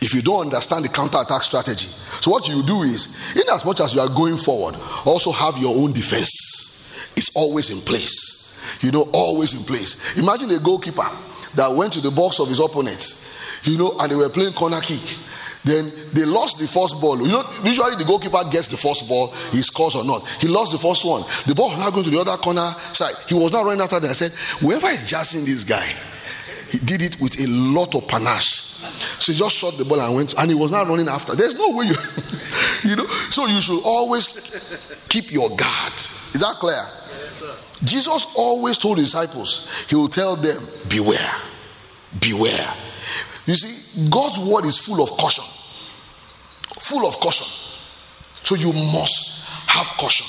if 0.00 0.14
you 0.14 0.22
don't 0.22 0.46
understand 0.46 0.84
the 0.84 0.88
counter-attack 0.88 1.42
strategy. 1.42 1.88
So 2.20 2.30
what 2.30 2.48
you 2.48 2.62
do 2.62 2.82
is, 2.82 3.34
in 3.36 3.42
as 3.52 3.64
much 3.64 3.80
as 3.80 3.94
you 3.94 4.00
are 4.00 4.08
going 4.08 4.36
forward, 4.36 4.76
also 5.04 5.32
have 5.32 5.58
your 5.58 5.76
own 5.76 5.92
defense. 5.92 7.14
It's 7.16 7.30
always 7.34 7.70
in 7.70 7.80
place. 7.84 8.36
You 8.82 8.92
know, 8.92 9.08
always 9.12 9.54
in 9.54 9.64
place. 9.64 10.18
Imagine 10.20 10.50
a 10.50 10.58
goalkeeper 10.58 11.08
that 11.54 11.74
went 11.74 11.92
to 11.94 12.00
the 12.00 12.10
box 12.10 12.38
of 12.38 12.48
his 12.48 12.60
opponent, 12.60 13.00
you 13.64 13.78
know, 13.78 13.96
and 13.98 14.10
they 14.10 14.16
were 14.16 14.28
playing 14.28 14.52
corner 14.52 14.80
kick. 14.80 15.02
Then 15.64 15.90
they 16.12 16.24
lost 16.24 16.58
the 16.60 16.68
first 16.68 17.00
ball. 17.00 17.18
You 17.18 17.32
know, 17.32 17.42
usually 17.64 17.96
the 17.96 18.04
goalkeeper 18.06 18.38
gets 18.50 18.68
the 18.68 18.76
first 18.76 19.08
ball, 19.08 19.34
he 19.50 19.58
scores 19.62 19.96
or 19.96 20.04
not. 20.04 20.22
He 20.40 20.46
lost 20.46 20.72
the 20.72 20.78
first 20.78 21.04
one. 21.04 21.22
The 21.46 21.54
ball 21.54 21.70
now 21.76 21.90
going 21.90 22.04
to 22.04 22.10
the 22.10 22.20
other 22.20 22.36
corner 22.38 22.66
side. 22.94 23.14
He 23.26 23.34
was 23.34 23.50
not 23.50 23.64
running 23.64 23.82
after 23.82 23.98
that. 23.98 24.10
I 24.10 24.14
said, 24.14 24.32
whoever 24.62 24.86
is 24.88 25.08
jazzing 25.10 25.44
this 25.44 25.64
guy, 25.64 25.82
he 26.70 26.78
did 26.78 27.02
it 27.02 27.20
with 27.20 27.40
a 27.44 27.48
lot 27.48 27.94
of 27.94 28.06
panache. 28.08 28.68
So 29.20 29.32
he 29.32 29.38
just 29.38 29.56
shot 29.56 29.76
the 29.78 29.84
ball 29.84 30.00
and 30.00 30.14
went, 30.14 30.34
and 30.38 30.50
he 30.50 30.54
was 30.54 30.70
not 30.70 30.86
running 30.86 31.08
after. 31.08 31.34
There's 31.34 31.54
no 31.58 31.76
way 31.76 31.86
you, 31.86 31.94
you 32.90 32.96
know. 32.96 33.06
So 33.30 33.46
you 33.46 33.60
should 33.60 33.82
always 33.84 34.28
keep 35.08 35.32
your 35.32 35.48
guard. 35.48 35.94
Is 36.34 36.40
that 36.40 36.56
clear? 36.56 36.82
Jesus 37.84 38.34
always 38.36 38.76
told 38.76 38.98
his 38.98 39.12
disciples, 39.12 39.86
He 39.88 39.96
will 39.96 40.08
tell 40.08 40.36
them, 40.36 40.58
Beware, 40.88 41.32
beware. 42.20 42.74
You 43.46 43.54
see, 43.54 44.10
God's 44.10 44.38
word 44.40 44.64
is 44.64 44.78
full 44.78 45.02
of 45.02 45.10
caution. 45.10 45.44
Full 46.80 47.06
of 47.06 47.14
caution. 47.20 47.46
So 48.44 48.54
you 48.54 48.72
must 48.72 49.68
have 49.70 49.86
caution. 49.98 50.26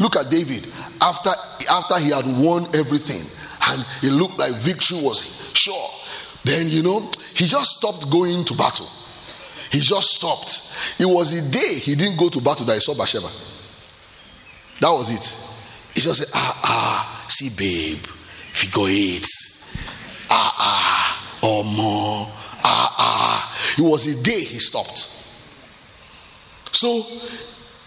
Look 0.00 0.16
at 0.16 0.30
David 0.30 0.66
after 1.02 1.30
after 1.70 1.98
he 1.98 2.10
had 2.10 2.24
won 2.40 2.64
everything 2.74 3.20
and 3.68 3.86
it 4.02 4.12
looked 4.12 4.38
like 4.38 4.52
victory 4.54 4.98
was 5.02 5.39
sure. 5.60 5.88
Then 6.44 6.68
you 6.68 6.82
know 6.82 7.00
he 7.34 7.44
just 7.46 7.76
stopped 7.76 8.10
going 8.10 8.44
to 8.44 8.54
battle. 8.54 8.88
He 9.70 9.78
just 9.78 10.08
stopped. 10.16 10.72
It 10.98 11.06
was 11.06 11.30
the 11.30 11.50
day 11.50 11.78
he 11.78 11.94
didn't 11.94 12.18
go 12.18 12.28
to 12.28 12.40
battle 12.40 12.66
that 12.66 12.74
he 12.74 12.80
saw 12.80 12.96
Bathsheba. 12.96 13.28
That 14.80 14.90
was 14.90 15.10
it. 15.14 15.94
He 15.94 16.00
just 16.00 16.22
said, 16.22 16.32
ah, 16.34 16.60
ah, 16.64 17.26
see, 17.28 17.50
babe, 17.50 17.98
figure 17.98 18.88
eight. 18.88 19.26
Ah, 20.30 20.54
ah, 20.58 21.38
or 21.42 21.64
more. 21.64 22.26
Ah, 22.64 22.94
ah. 22.98 23.74
It 23.78 23.82
was 23.82 24.06
the 24.06 24.22
day 24.22 24.40
he 24.40 24.58
stopped. 24.58 24.98
So, 26.72 27.02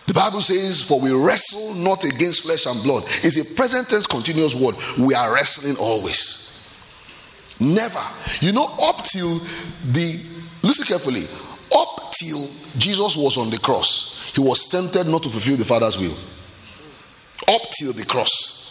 the 0.05 0.13
Bible 0.13 0.41
says, 0.41 0.83
For 0.83 0.99
we 0.99 1.11
wrestle 1.11 1.75
not 1.83 2.03
against 2.03 2.43
flesh 2.43 2.65
and 2.65 2.81
blood. 2.83 3.03
It's 3.23 3.37
a 3.37 3.55
present 3.55 3.89
tense 3.89 4.05
continuous 4.05 4.53
word. 4.55 4.75
We 4.99 5.15
are 5.15 5.33
wrestling 5.33 5.75
always. 5.79 6.52
Never. 7.63 8.03
You 8.41 8.51
know, 8.51 8.65
up 8.81 9.03
till 9.03 9.39
the, 9.95 10.19
listen 10.63 10.85
carefully, 10.85 11.23
up 11.73 12.11
till 12.11 12.45
Jesus 12.77 13.15
was 13.15 13.37
on 13.37 13.49
the 13.49 13.59
cross, 13.59 14.31
he 14.35 14.41
was 14.41 14.65
tempted 14.65 15.07
not 15.07 15.23
to 15.23 15.29
fulfill 15.29 15.57
the 15.57 15.65
Father's 15.65 15.97
will 15.97 16.15
up 17.47 17.61
till 17.77 17.93
the 17.93 18.05
cross. 18.05 18.61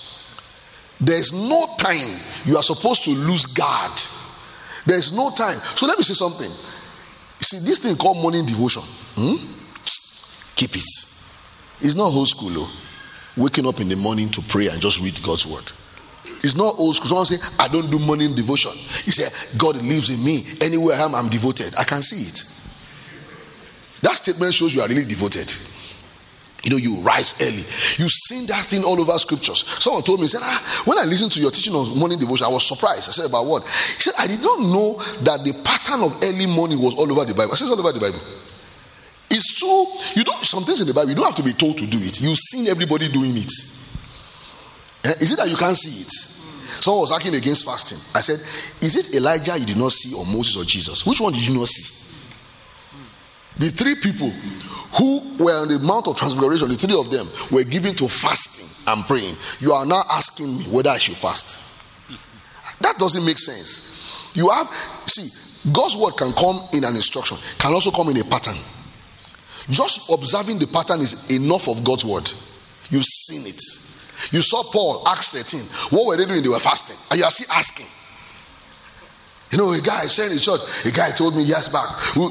There's 1.00 1.32
no 1.32 1.66
time 1.78 2.08
you 2.44 2.56
are 2.56 2.62
supposed 2.62 3.04
to 3.04 3.10
lose 3.10 3.46
guard. 3.46 3.92
There's 4.86 5.14
no 5.14 5.30
time. 5.30 5.58
So 5.58 5.86
let 5.86 5.98
me 5.98 6.04
say 6.04 6.14
something. 6.14 6.50
You 6.50 7.44
see, 7.44 7.58
this 7.58 7.78
thing 7.78 7.96
called 7.96 8.18
morning 8.18 8.46
devotion, 8.46 8.82
hmm? 9.16 9.36
keep 10.56 10.76
it. 10.76 10.84
It's 11.80 11.96
not 11.96 12.14
old 12.14 12.28
school, 12.28 12.50
though. 12.50 12.68
Waking 13.36 13.66
up 13.66 13.80
in 13.80 13.88
the 13.88 13.96
morning 13.96 14.28
to 14.30 14.42
pray 14.42 14.68
and 14.68 14.80
just 14.80 15.00
read 15.00 15.18
God's 15.24 15.46
word. 15.46 15.64
It's 16.44 16.56
not 16.56 16.74
old 16.78 16.96
school. 16.96 17.08
Someone 17.08 17.26
say, 17.26 17.38
I 17.58 17.68
don't 17.68 17.90
do 17.90 17.98
morning 17.98 18.34
devotion. 18.34 18.72
He 19.04 19.10
said, 19.10 19.30
God 19.58 19.76
lives 19.76 20.10
in 20.10 20.24
me. 20.24 20.44
Anywhere 20.60 20.96
I 20.96 21.04
am, 21.04 21.14
I'm 21.14 21.28
devoted. 21.28 21.72
I 21.78 21.84
can 21.84 22.02
see 22.02 22.26
it. 22.26 22.42
That 24.02 24.16
statement 24.16 24.52
shows 24.52 24.74
you 24.74 24.82
are 24.82 24.88
really 24.88 25.04
devoted. 25.04 25.46
You 26.64 26.70
know, 26.70 26.76
you 26.76 26.96
rise 27.02 27.34
early. 27.42 27.62
You 27.98 28.08
seen 28.08 28.46
that 28.46 28.66
thing 28.66 28.84
all 28.84 29.00
over 29.00 29.18
scriptures. 29.18 29.66
Someone 29.82 30.02
told 30.02 30.20
me, 30.20 30.28
said, 30.28 30.42
ah, 30.42 30.82
when 30.84 30.98
I 30.98 31.04
listened 31.04 31.32
to 31.32 31.40
your 31.40 31.50
teaching 31.50 31.74
on 31.74 31.98
morning 31.98 32.18
devotion, 32.18 32.46
I 32.46 32.50
was 32.50 32.66
surprised. 32.66 33.08
I 33.08 33.12
said, 33.12 33.26
about 33.26 33.46
what? 33.46 33.62
He 33.64 34.02
said, 34.02 34.14
I 34.18 34.26
did 34.26 34.40
not 34.42 34.60
know 34.60 34.94
that 35.26 35.42
the 35.42 35.58
pattern 35.62 36.02
of 36.02 36.14
early 36.22 36.46
morning 36.46 36.80
was 36.80 36.94
all 36.94 37.10
over 37.10 37.24
the 37.24 37.34
Bible. 37.34 37.52
I 37.52 37.56
said, 37.56 37.66
all 37.66 37.78
over 37.78 37.90
the 37.90 37.98
Bible. 37.98 38.18
It's 39.30 39.58
true. 39.58 39.86
You 40.14 40.22
don't, 40.22 40.42
some 40.44 40.62
things 40.62 40.80
in 40.80 40.86
the 40.86 40.94
Bible, 40.94 41.10
you 41.10 41.16
don't 41.16 41.26
have 41.26 41.38
to 41.38 41.42
be 41.42 41.52
told 41.54 41.78
to 41.78 41.86
do 41.86 41.98
it. 41.98 42.20
You've 42.20 42.38
seen 42.38 42.68
everybody 42.68 43.08
doing 43.08 43.34
it. 43.34 43.50
Eh? 45.04 45.14
Is 45.20 45.32
it 45.32 45.38
that 45.38 45.48
you 45.48 45.56
can't 45.56 45.76
see 45.76 46.02
it? 46.02 46.12
Someone 46.82 47.02
was 47.02 47.12
asking 47.12 47.34
against 47.34 47.64
fasting. 47.64 47.98
I 48.14 48.20
said, 48.20 48.40
Is 48.82 48.96
it 48.96 49.14
Elijah 49.16 49.58
you 49.58 49.66
did 49.66 49.76
not 49.76 49.92
see, 49.92 50.14
or 50.14 50.24
Moses 50.26 50.56
or 50.56 50.64
Jesus? 50.64 51.06
Which 51.06 51.20
one 51.20 51.32
did 51.32 51.46
you 51.46 51.54
not 51.58 51.68
see? 51.68 52.02
The 53.58 53.70
three 53.70 53.94
people 53.96 54.30
who 54.98 55.44
were 55.44 55.62
on 55.62 55.68
the 55.68 55.78
Mount 55.78 56.08
of 56.08 56.16
Transfiguration, 56.16 56.68
the 56.68 56.76
three 56.76 56.98
of 56.98 57.10
them 57.10 57.26
were 57.50 57.64
given 57.64 57.94
to 57.96 58.08
fasting 58.08 58.66
and 58.88 59.04
praying. 59.06 59.34
You 59.60 59.72
are 59.72 59.86
now 59.86 60.02
asking 60.10 60.46
me 60.46 60.64
whether 60.72 60.90
I 60.90 60.98
should 60.98 61.16
fast. 61.16 61.70
That 62.80 62.98
doesn't 62.98 63.24
make 63.24 63.38
sense. 63.38 64.32
You 64.34 64.48
have, 64.48 64.66
see, 65.06 65.70
God's 65.72 65.96
word 65.96 66.16
can 66.16 66.32
come 66.32 66.60
in 66.72 66.84
an 66.84 66.96
instruction, 66.96 67.36
can 67.58 67.72
also 67.72 67.90
come 67.90 68.08
in 68.08 68.16
a 68.18 68.24
pattern. 68.24 68.56
Just 69.70 70.10
observing 70.10 70.58
the 70.58 70.66
pattern 70.66 71.00
is 71.00 71.30
enough 71.30 71.68
of 71.68 71.84
God's 71.84 72.04
word. 72.04 72.28
You've 72.90 73.04
seen 73.04 73.46
it. 73.46 73.62
You 74.30 74.42
saw 74.42 74.62
Paul, 74.62 75.02
Acts 75.08 75.30
13. 75.30 75.98
What 75.98 76.06
were 76.06 76.16
they 76.16 76.26
doing? 76.26 76.42
They 76.42 76.48
were 76.48 76.60
fasting. 76.60 76.96
And 77.10 77.18
you 77.18 77.24
are 77.24 77.30
still 77.30 77.50
asking. 77.50 77.86
You 79.50 79.58
know, 79.58 79.72
a 79.72 79.80
guy 79.80 80.08
said 80.08 80.32
in 80.32 80.38
church, 80.38 80.60
a 80.86 80.92
guy 80.92 81.10
told 81.10 81.36
me 81.36 81.42
years 81.42 81.68
back, 81.68 81.84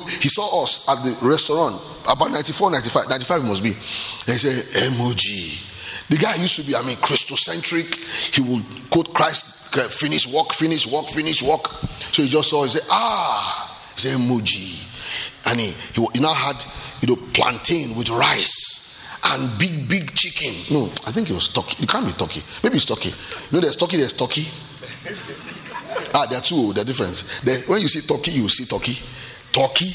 he 0.09 0.29
saw 0.29 0.63
us 0.63 0.89
at 0.89 1.03
the 1.03 1.13
restaurant, 1.27 1.77
about 2.09 2.31
94, 2.31 2.71
95, 2.71 3.09
95 3.09 3.43
must 3.45 3.61
be. 3.61 3.69
And 3.69 4.33
he 4.33 4.41
said, 4.41 4.57
MOG. 4.97 5.21
The 6.09 6.17
guy 6.17 6.35
used 6.41 6.55
to 6.55 6.65
be, 6.65 6.75
I 6.75 6.81
mean, 6.81 6.97
Christocentric. 6.97 8.33
He 8.33 8.41
would 8.41 8.65
quote 8.89 9.13
Christ, 9.13 9.75
finish, 9.91 10.33
work, 10.33 10.51
finish, 10.53 10.91
work, 10.91 11.05
finish, 11.07 11.43
work. 11.43 11.67
So 12.11 12.23
he 12.23 12.29
just 12.29 12.49
saw, 12.49 12.63
he 12.63 12.69
said, 12.69 12.87
ah, 12.89 13.69
he 13.95 14.01
said, 14.01 14.17
MOG. 14.17 14.49
And 15.45 15.59
he, 15.59 15.69
he, 15.93 16.07
he 16.13 16.19
now 16.21 16.33
had, 16.33 16.57
you 17.01 17.13
know, 17.13 17.21
plantain 17.33 17.95
with 17.95 18.09
rice 18.09 18.70
and 19.23 19.59
big, 19.59 19.87
big 19.89 20.11
chicken. 20.13 20.53
No, 20.73 20.85
I 21.07 21.11
think 21.11 21.29
it 21.29 21.33
was 21.33 21.47
turkey. 21.53 21.83
It 21.83 21.89
can't 21.89 22.05
be 22.05 22.13
turkey. 22.13 22.41
Maybe 22.63 22.75
it's 22.77 22.85
turkey. 22.85 23.09
You 23.09 23.57
know, 23.57 23.61
there's 23.61 23.75
turkey, 23.75 23.97
there's 23.97 24.13
turkey. 24.13 24.45
Ah, 26.13 26.25
there 26.29 26.39
are 26.39 26.41
two, 26.41 26.73
the 26.73 26.83
difference. 26.83 27.39
The, 27.41 27.63
when 27.71 27.79
you 27.81 27.87
see 27.87 28.01
turkey, 28.01 28.31
you 28.31 28.49
see 28.49 28.65
turkey. 28.65 28.93
Turkey. 29.51 29.85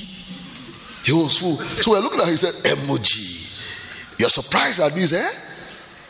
He 1.04 1.12
was 1.12 1.36
full. 1.38 1.56
So 1.56 1.90
we're 1.92 2.00
looking 2.00 2.20
at 2.20 2.26
him, 2.26 2.32
he 2.32 2.36
said, 2.38 2.54
emoji. 2.72 3.44
You're 4.18 4.30
surprised 4.30 4.80
at 4.80 4.92
this, 4.92 5.12
eh? 5.12 5.30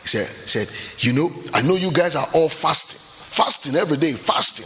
He 0.03 0.07
said, 0.07 0.27
he 0.27 0.47
said, 0.47 0.69
you 1.03 1.11
know, 1.13 1.31
I 1.53 1.61
know 1.61 1.75
you 1.75 1.91
guys 1.91 2.15
are 2.15 2.25
all 2.33 2.47
fasting. 2.47 3.01
Fasting 3.35 3.75
every 3.75 3.97
day, 3.97 4.13
fasting. 4.13 4.65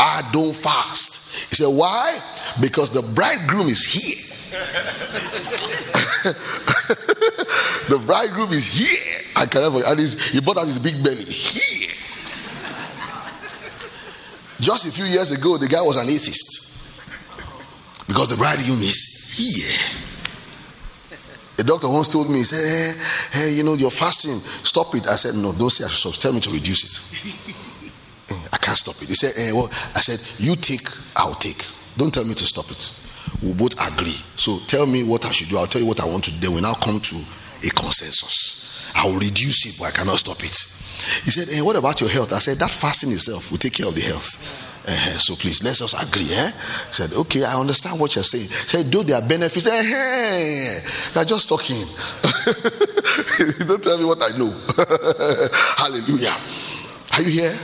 I 0.00 0.22
don't 0.32 0.54
fast. 0.56 1.50
He 1.50 1.56
said, 1.56 1.68
Why? 1.68 2.18
Because 2.60 2.90
the 2.90 3.02
bridegroom 3.14 3.68
is 3.68 3.84
here. 3.84 4.16
the 7.90 7.98
bridegroom 7.98 8.52
is 8.52 8.66
here. 8.70 9.18
I 9.34 9.46
can 9.46 9.62
never, 9.62 9.82
and 9.84 9.98
he 9.98 10.40
bought 10.40 10.58
out 10.58 10.66
his 10.66 10.78
big 10.78 11.02
belly. 11.02 11.24
Here. 11.24 11.90
Just 14.60 14.86
a 14.86 14.92
few 14.92 15.06
years 15.06 15.32
ago, 15.32 15.58
the 15.58 15.66
guy 15.66 15.82
was 15.82 15.96
an 15.96 16.08
atheist 16.08 16.60
because 18.06 18.30
the 18.30 18.36
bridegroom 18.36 18.78
is 18.78 19.34
here. 19.36 19.74
The 21.56 21.64
doctor 21.64 21.88
once 21.88 22.08
told 22.08 22.30
me, 22.30 22.38
he 22.38 22.44
said, 22.44 22.62
hey, 22.62 23.40
hey, 23.40 23.52
you 23.54 23.64
know, 23.64 23.74
you're 23.74 23.90
fasting, 23.90 24.38
stop 24.38 24.94
it. 24.94 25.06
I 25.08 25.16
said, 25.16 25.34
No, 25.34 25.52
don't 25.52 25.68
say 25.68 25.84
I 25.84 25.88
should 25.88 26.14
stop. 26.14 26.22
Tell 26.22 26.32
me 26.32 26.40
to 26.40 26.50
reduce 26.50 26.84
it. 26.86 27.56
Eh, 28.30 28.48
I 28.52 28.58
can't 28.58 28.78
stop 28.78 28.94
it. 29.02 29.08
He 29.08 29.14
said, 29.14 29.34
hey, 29.34 29.50
well, 29.52 29.66
I 29.96 29.98
said, 29.98 30.22
You 30.38 30.54
take, 30.54 30.86
I'll 31.16 31.34
take. 31.34 31.66
Don't 31.96 32.14
tell 32.14 32.24
me 32.24 32.34
to 32.34 32.44
stop 32.44 32.70
it. 32.70 32.78
We'll 33.42 33.56
both 33.56 33.74
agree. 33.74 34.14
So 34.38 34.60
tell 34.68 34.86
me 34.86 35.02
what 35.02 35.26
I 35.26 35.32
should 35.32 35.48
do. 35.48 35.58
I'll 35.58 35.66
tell 35.66 35.82
you 35.82 35.88
what 35.88 36.00
I 36.00 36.06
want 36.06 36.22
to 36.24 36.30
do. 36.30 36.46
Then 36.46 36.54
we 36.54 36.60
now 36.60 36.74
come 36.74 37.00
to 37.00 37.16
a 37.64 37.70
consensus. 37.70 38.92
I 38.96 39.06
will 39.06 39.18
reduce 39.18 39.66
it, 39.66 39.76
but 39.78 39.86
I 39.86 39.90
cannot 39.90 40.18
stop 40.18 40.42
it. 40.42 40.56
He 41.24 41.30
said, 41.30 41.48
hey, 41.48 41.62
What 41.62 41.76
about 41.76 42.00
your 42.00 42.10
health? 42.10 42.32
I 42.32 42.38
said, 42.38 42.58
That 42.58 42.70
fasting 42.70 43.10
itself 43.10 43.50
will 43.50 43.58
take 43.58 43.74
care 43.74 43.88
of 43.88 43.94
the 43.94 44.02
health. 44.02 44.68
Uh, 44.86 45.18
so 45.18 45.36
please 45.36 45.62
let's 45.62 45.80
just 45.80 45.94
agree. 45.94 46.24
Eh? 46.32 46.50
He 46.50 46.92
said, 46.92 47.12
okay, 47.12 47.44
I 47.44 47.60
understand 47.60 48.00
what 48.00 48.14
you're 48.14 48.24
saying. 48.24 48.48
He 48.48 48.66
said, 48.66 48.86
there 48.86 49.22
are 49.22 49.28
benefits, 49.28 49.66
eh, 49.66 49.82
hey, 49.82 50.80
you're 51.14 51.24
just 51.24 51.48
talking. 51.48 51.76
Don't 53.68 53.84
tell 53.84 53.98
me 53.98 54.04
what 54.06 54.18
I 54.24 54.36
know. 54.38 54.48
Hallelujah. 55.76 56.34
Are 57.12 57.22
you 57.22 57.42
here? 57.44 57.54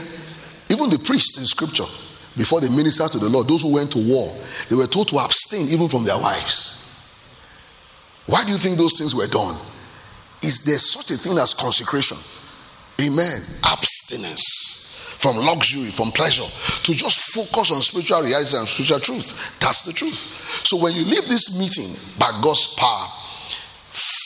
Even 0.69 0.89
the 0.89 0.99
priests 0.99 1.39
in 1.39 1.45
scripture, 1.45 1.89
before 2.37 2.61
they 2.61 2.69
ministered 2.69 3.11
to 3.13 3.19
the 3.19 3.29
Lord, 3.29 3.47
those 3.47 3.63
who 3.63 3.73
went 3.73 3.91
to 3.93 3.99
war, 3.99 4.35
they 4.69 4.75
were 4.75 4.87
told 4.87 5.07
to 5.09 5.17
abstain 5.17 5.67
even 5.69 5.89
from 5.89 6.05
their 6.05 6.17
wives. 6.19 6.85
Why 8.27 8.43
do 8.45 8.51
you 8.51 8.57
think 8.57 8.77
those 8.77 8.97
things 8.97 9.15
were 9.15 9.27
done? 9.27 9.55
Is 10.43 10.63
there 10.65 10.77
such 10.77 11.11
a 11.11 11.17
thing 11.17 11.37
as 11.37 11.53
consecration? 11.53 12.17
Amen. 13.01 13.41
Abstinence 13.65 14.67
from 15.17 15.37
luxury, 15.37 15.89
from 15.89 16.11
pleasure, 16.11 16.45
to 16.83 16.93
just 16.93 17.33
focus 17.33 17.71
on 17.71 17.81
spiritual 17.81 18.21
reality 18.21 18.55
and 18.55 18.67
spiritual 18.67 18.99
truth. 18.99 19.59
That's 19.59 19.83
the 19.83 19.93
truth. 19.93 20.61
So 20.63 20.77
when 20.81 20.93
you 20.93 21.03
leave 21.05 21.27
this 21.27 21.57
meeting 21.57 21.89
by 22.19 22.39
God's 22.41 22.75
power, 22.75 23.07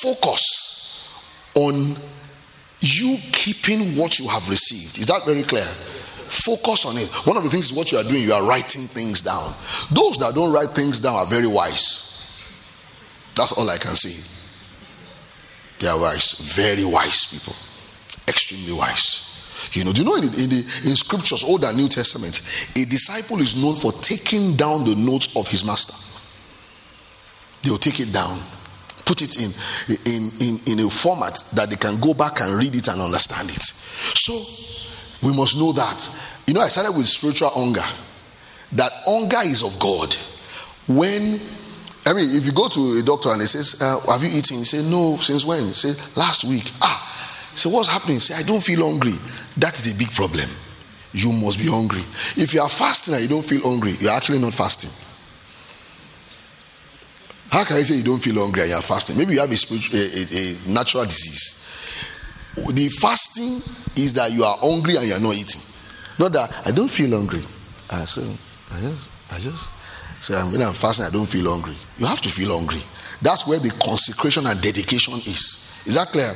focus 0.02 1.52
on 1.56 1.96
you 2.82 3.18
keeping 3.32 3.96
what 3.96 4.20
you 4.20 4.28
have 4.28 4.50
received. 4.50 4.98
Is 4.98 5.06
that 5.08 5.26
very 5.26 5.44
clear? 5.44 5.64
Focus 5.64 6.86
on 6.86 6.98
it. 6.98 7.10
One 7.26 7.38
of 7.38 7.44
the 7.44 7.50
things 7.50 7.72
is 7.72 7.78
what 7.78 7.92
you 7.92 7.98
are 7.98 8.04
doing, 8.04 8.24
you 8.24 8.34
are 8.34 8.44
writing 8.44 8.82
things 8.82 9.22
down. 9.22 9.54
Those 9.92 10.18
that 10.18 10.34
don't 10.36 10.52
write 10.52 10.70
things 10.70 11.00
down 11.00 11.16
are 11.16 11.26
very 11.26 11.48
wise. 11.48 12.10
That's 13.36 13.54
all 13.54 13.70
I 13.70 13.78
can 13.78 13.96
say. 13.96 14.41
They 15.82 15.88
are 15.88 16.00
wise, 16.00 16.54
very 16.54 16.86
wise 16.86 17.26
people, 17.26 17.56
extremely 18.28 18.72
wise. 18.72 19.28
You 19.74 19.84
know, 19.84 19.92
do 19.92 20.04
you 20.04 20.08
know 20.08 20.16
in 20.16 20.30
the, 20.30 20.44
in 20.44 20.50
the 20.50 20.62
in 20.86 20.96
scriptures, 20.96 21.44
Old 21.44 21.64
and 21.64 21.76
New 21.76 21.88
Testament, 21.88 22.40
a 22.78 22.86
disciple 22.86 23.40
is 23.40 23.60
known 23.60 23.76
for 23.76 23.92
taking 23.94 24.56
down 24.56 24.86
the 24.86 24.96
notes 24.96 25.36
of 25.36 25.48
his 25.48 25.66
master. 25.66 25.98
They'll 27.64 27.78
take 27.78 28.00
it 28.00 28.14
down, 28.14 28.40
put 29.06 29.24
it 29.24 29.42
in 29.42 29.50
in 30.06 30.30
in, 30.40 30.60
in 30.68 30.86
a 30.86 30.90
format 30.90 31.34
that 31.56 31.70
they 31.72 31.78
can 31.78 32.00
go 32.00 32.14
back 32.14 32.42
and 32.42 32.54
read 32.54 32.76
it 32.76 32.88
and 32.88 33.02
understand 33.02 33.50
it. 33.50 33.64
So 33.64 34.34
we 35.28 35.36
must 35.36 35.58
know 35.58 35.72
that. 35.74 36.10
You 36.46 36.54
know, 36.54 36.62
I 36.62 36.70
started 36.70 36.96
with 36.96 37.08
spiritual 37.08 37.50
hunger. 37.50 37.86
That 38.74 38.92
hunger 39.06 39.50
is 39.50 39.64
of 39.64 39.80
God. 39.80 40.16
When 40.88 41.40
I 42.06 42.14
mean, 42.14 42.36
if 42.36 42.46
you 42.46 42.52
go 42.52 42.68
to 42.68 42.98
a 43.00 43.04
doctor 43.04 43.30
and 43.30 43.42
he 43.42 43.48
says, 43.48 43.82
uh, 43.82 44.00
Have 44.12 44.24
you 44.24 44.30
eaten? 44.30 44.58
He 44.58 44.66
say, 44.66 44.82
No, 44.90 45.18
since 45.18 45.46
when? 45.46 45.68
He 45.68 45.74
say, 45.74 45.94
Last 46.20 46.46
week. 46.46 46.70
Ah, 46.82 47.52
so 47.54 47.70
what's 47.70 47.90
happening? 47.90 48.20
Say, 48.20 48.36
I 48.36 48.44
don't 48.44 48.64
feel 48.64 48.88
hungry. 48.90 49.14
That 49.58 49.78
is 49.78 49.94
a 49.94 49.98
big 49.98 50.12
problem. 50.12 50.50
You 51.14 51.32
must 51.32 51.60
be 51.60 51.68
hungry. 51.68 52.02
If 52.38 52.54
you 52.54 52.62
are 52.62 52.70
fasting 52.70 53.14
and 53.14 53.24
you 53.24 53.30
don't 53.30 53.46
feel 53.46 53.62
hungry, 53.62 53.94
you're 54.00 54.12
actually 54.12 54.40
not 54.40 54.54
fasting. 54.54 54.90
How 57.52 57.66
can 57.66 57.76
I 57.76 57.84
say 57.84 57.96
you 57.96 58.04
don't 58.04 58.24
feel 58.24 58.42
hungry 58.42 58.62
and 58.62 58.72
you're 58.72 58.82
fasting? 58.82 59.18
Maybe 59.18 59.34
you 59.34 59.42
have 59.42 59.52
a, 59.52 59.58
spiritual, 59.58 60.00
a, 60.00 60.04
a, 60.04 60.72
a 60.72 60.74
natural 60.74 61.04
disease. 61.04 61.58
The 62.56 62.90
fasting 63.02 63.56
is 64.02 64.14
that 64.14 64.32
you 64.32 64.44
are 64.44 64.58
hungry 64.58 64.96
and 64.96 65.06
you 65.06 65.14
are 65.14 65.20
not 65.20 65.36
eating. 65.36 65.62
Not 66.18 66.32
that 66.34 66.62
I 66.66 66.72
don't 66.72 66.90
feel 66.90 67.12
hungry. 67.12 67.44
Uh, 67.90 68.06
so 68.06 68.22
I 68.74 68.80
just, 68.80 69.12
I 69.34 69.40
just 69.40 69.76
say 70.22 70.36
when 70.52 70.62
I'm 70.62 70.74
fasting, 70.74 71.08
I 71.08 71.10
don't 71.10 71.28
feel 71.28 71.52
hungry. 71.52 71.76
You 71.98 72.06
have 72.06 72.22
to 72.22 72.30
feel 72.30 72.56
hungry. 72.58 72.82
That's 73.22 73.48
where 73.48 73.60
the 73.60 73.72
consecration 73.84 74.46
and 74.48 74.62
dedication 74.62 75.16
is. 75.16 75.82
Is 75.86 75.96
that 75.96 76.08
clear? 76.08 76.32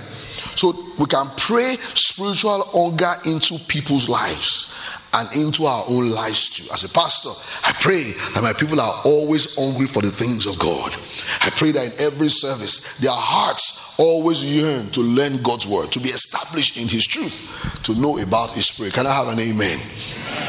So 0.58 0.74
we 0.98 1.06
can 1.06 1.28
pray 1.38 1.76
spiritual 1.94 2.64
hunger 2.74 3.14
into 3.30 3.60
people's 3.68 4.10
lives 4.10 4.74
and 5.14 5.30
into 5.36 5.66
our 5.66 5.84
own 5.88 6.10
lives 6.12 6.50
too. 6.50 6.74
As 6.74 6.84
a 6.84 6.90
pastor, 6.90 7.30
I 7.68 7.74
pray 7.80 8.04
that 8.34 8.42
my 8.42 8.54
people 8.54 8.82
are 8.82 9.02
always 9.06 9.56
hungry 9.56 9.88
for 9.88 10.02
the 10.02 10.12
things 10.12 10.46
of 10.46 10.58
God. 10.60 10.94
I 11.42 11.50
pray 11.56 11.72
that 11.72 11.86
in 11.86 11.94
every 12.06 12.30
service, 12.30 12.98
their 13.00 13.14
hearts 13.14 13.96
always 13.98 14.44
yearn 14.44 14.90
to 14.92 15.02
learn 15.02 15.42
God's 15.42 15.68
word, 15.68 15.92
to 15.92 16.00
be 16.00 16.10
established 16.10 16.82
in 16.82 16.88
His 16.88 17.06
truth, 17.06 17.82
to 17.84 18.00
know 18.00 18.18
about 18.20 18.52
His 18.52 18.68
Spirit. 18.68 18.94
Can 18.94 19.08
I 19.08 19.14
have 19.14 19.28
an 19.28 19.40
amen? 19.40 19.80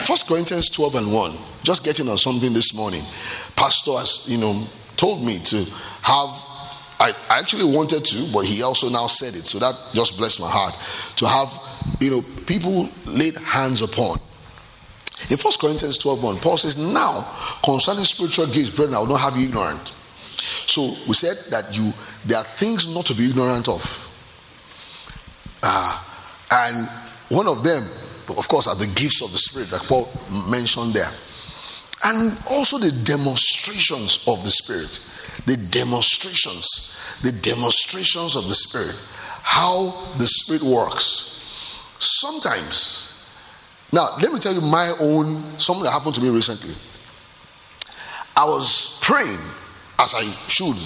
First 0.06 0.28
Corinthians 0.28 0.70
12 0.70 0.94
and 0.94 1.12
1. 1.12 1.32
Just 1.64 1.84
getting 1.84 2.08
on 2.08 2.16
something 2.16 2.52
this 2.54 2.72
morning. 2.74 3.02
Pastor 3.56 3.98
has, 3.98 4.24
you 4.28 4.38
know, 4.38 4.62
told 4.96 5.24
me 5.24 5.38
to 5.38 5.64
have 6.02 6.30
I, 6.98 7.12
actually 7.28 7.64
wanted 7.64 8.04
to, 8.04 8.32
but 8.32 8.44
he 8.44 8.62
also 8.62 8.88
now 8.88 9.06
said 9.06 9.34
it. 9.34 9.46
So 9.46 9.58
that 9.58 9.74
just 9.92 10.16
blessed 10.16 10.40
my 10.40 10.48
heart 10.48 10.74
to 11.16 11.26
have, 11.26 11.50
you 12.00 12.10
know, 12.10 12.22
people 12.46 12.88
laid 13.04 13.36
hands 13.38 13.82
upon. 13.82 14.18
In 15.28 15.38
1 15.38 15.52
Corinthians 15.60 15.98
12 15.98 16.22
1, 16.22 16.36
Paul 16.36 16.56
says, 16.56 16.76
Now 16.76 17.26
concerning 17.64 18.04
spiritual 18.04 18.46
gifts, 18.46 18.70
brethren, 18.70 18.94
I 18.94 19.00
will 19.00 19.08
not 19.08 19.20
have 19.20 19.36
you 19.36 19.48
ignorant. 19.48 19.88
So 19.88 20.82
we 21.08 21.14
said 21.14 21.36
that 21.50 21.76
you 21.76 21.90
there 22.26 22.38
are 22.38 22.44
things 22.44 22.94
not 22.94 23.06
to 23.06 23.14
be 23.14 23.28
ignorant 23.28 23.68
of. 23.68 23.82
Uh, 25.62 26.04
and 26.52 26.86
one 27.28 27.48
of 27.48 27.64
them, 27.64 27.82
of 28.28 28.48
course, 28.48 28.66
are 28.66 28.76
the 28.76 28.86
gifts 28.86 29.22
of 29.22 29.32
the 29.32 29.38
Spirit 29.38 29.70
that 29.70 29.82
Paul 29.82 30.08
mentioned 30.50 30.94
there. 30.94 31.10
And 32.04 32.38
also 32.50 32.78
the 32.78 32.92
demonstrations 33.04 34.24
of 34.28 34.44
the 34.44 34.50
Spirit 34.50 35.00
the 35.44 35.56
demonstrations, 35.70 37.20
the 37.22 37.32
demonstrations 37.32 38.36
of 38.36 38.48
the 38.48 38.54
Spirit, 38.54 38.96
how 39.42 39.90
the 40.18 40.26
Spirit 40.26 40.62
works. 40.62 41.78
Sometimes, 41.98 43.12
now 43.92 44.08
let 44.22 44.32
me 44.32 44.38
tell 44.38 44.54
you 44.54 44.60
my 44.60 44.94
own, 45.00 45.42
something 45.58 45.84
that 45.84 45.92
happened 45.92 46.14
to 46.14 46.22
me 46.22 46.30
recently. 46.30 46.74
I 48.36 48.44
was 48.44 48.98
praying 49.02 49.38
as 49.98 50.14
I 50.14 50.24
should, 50.48 50.76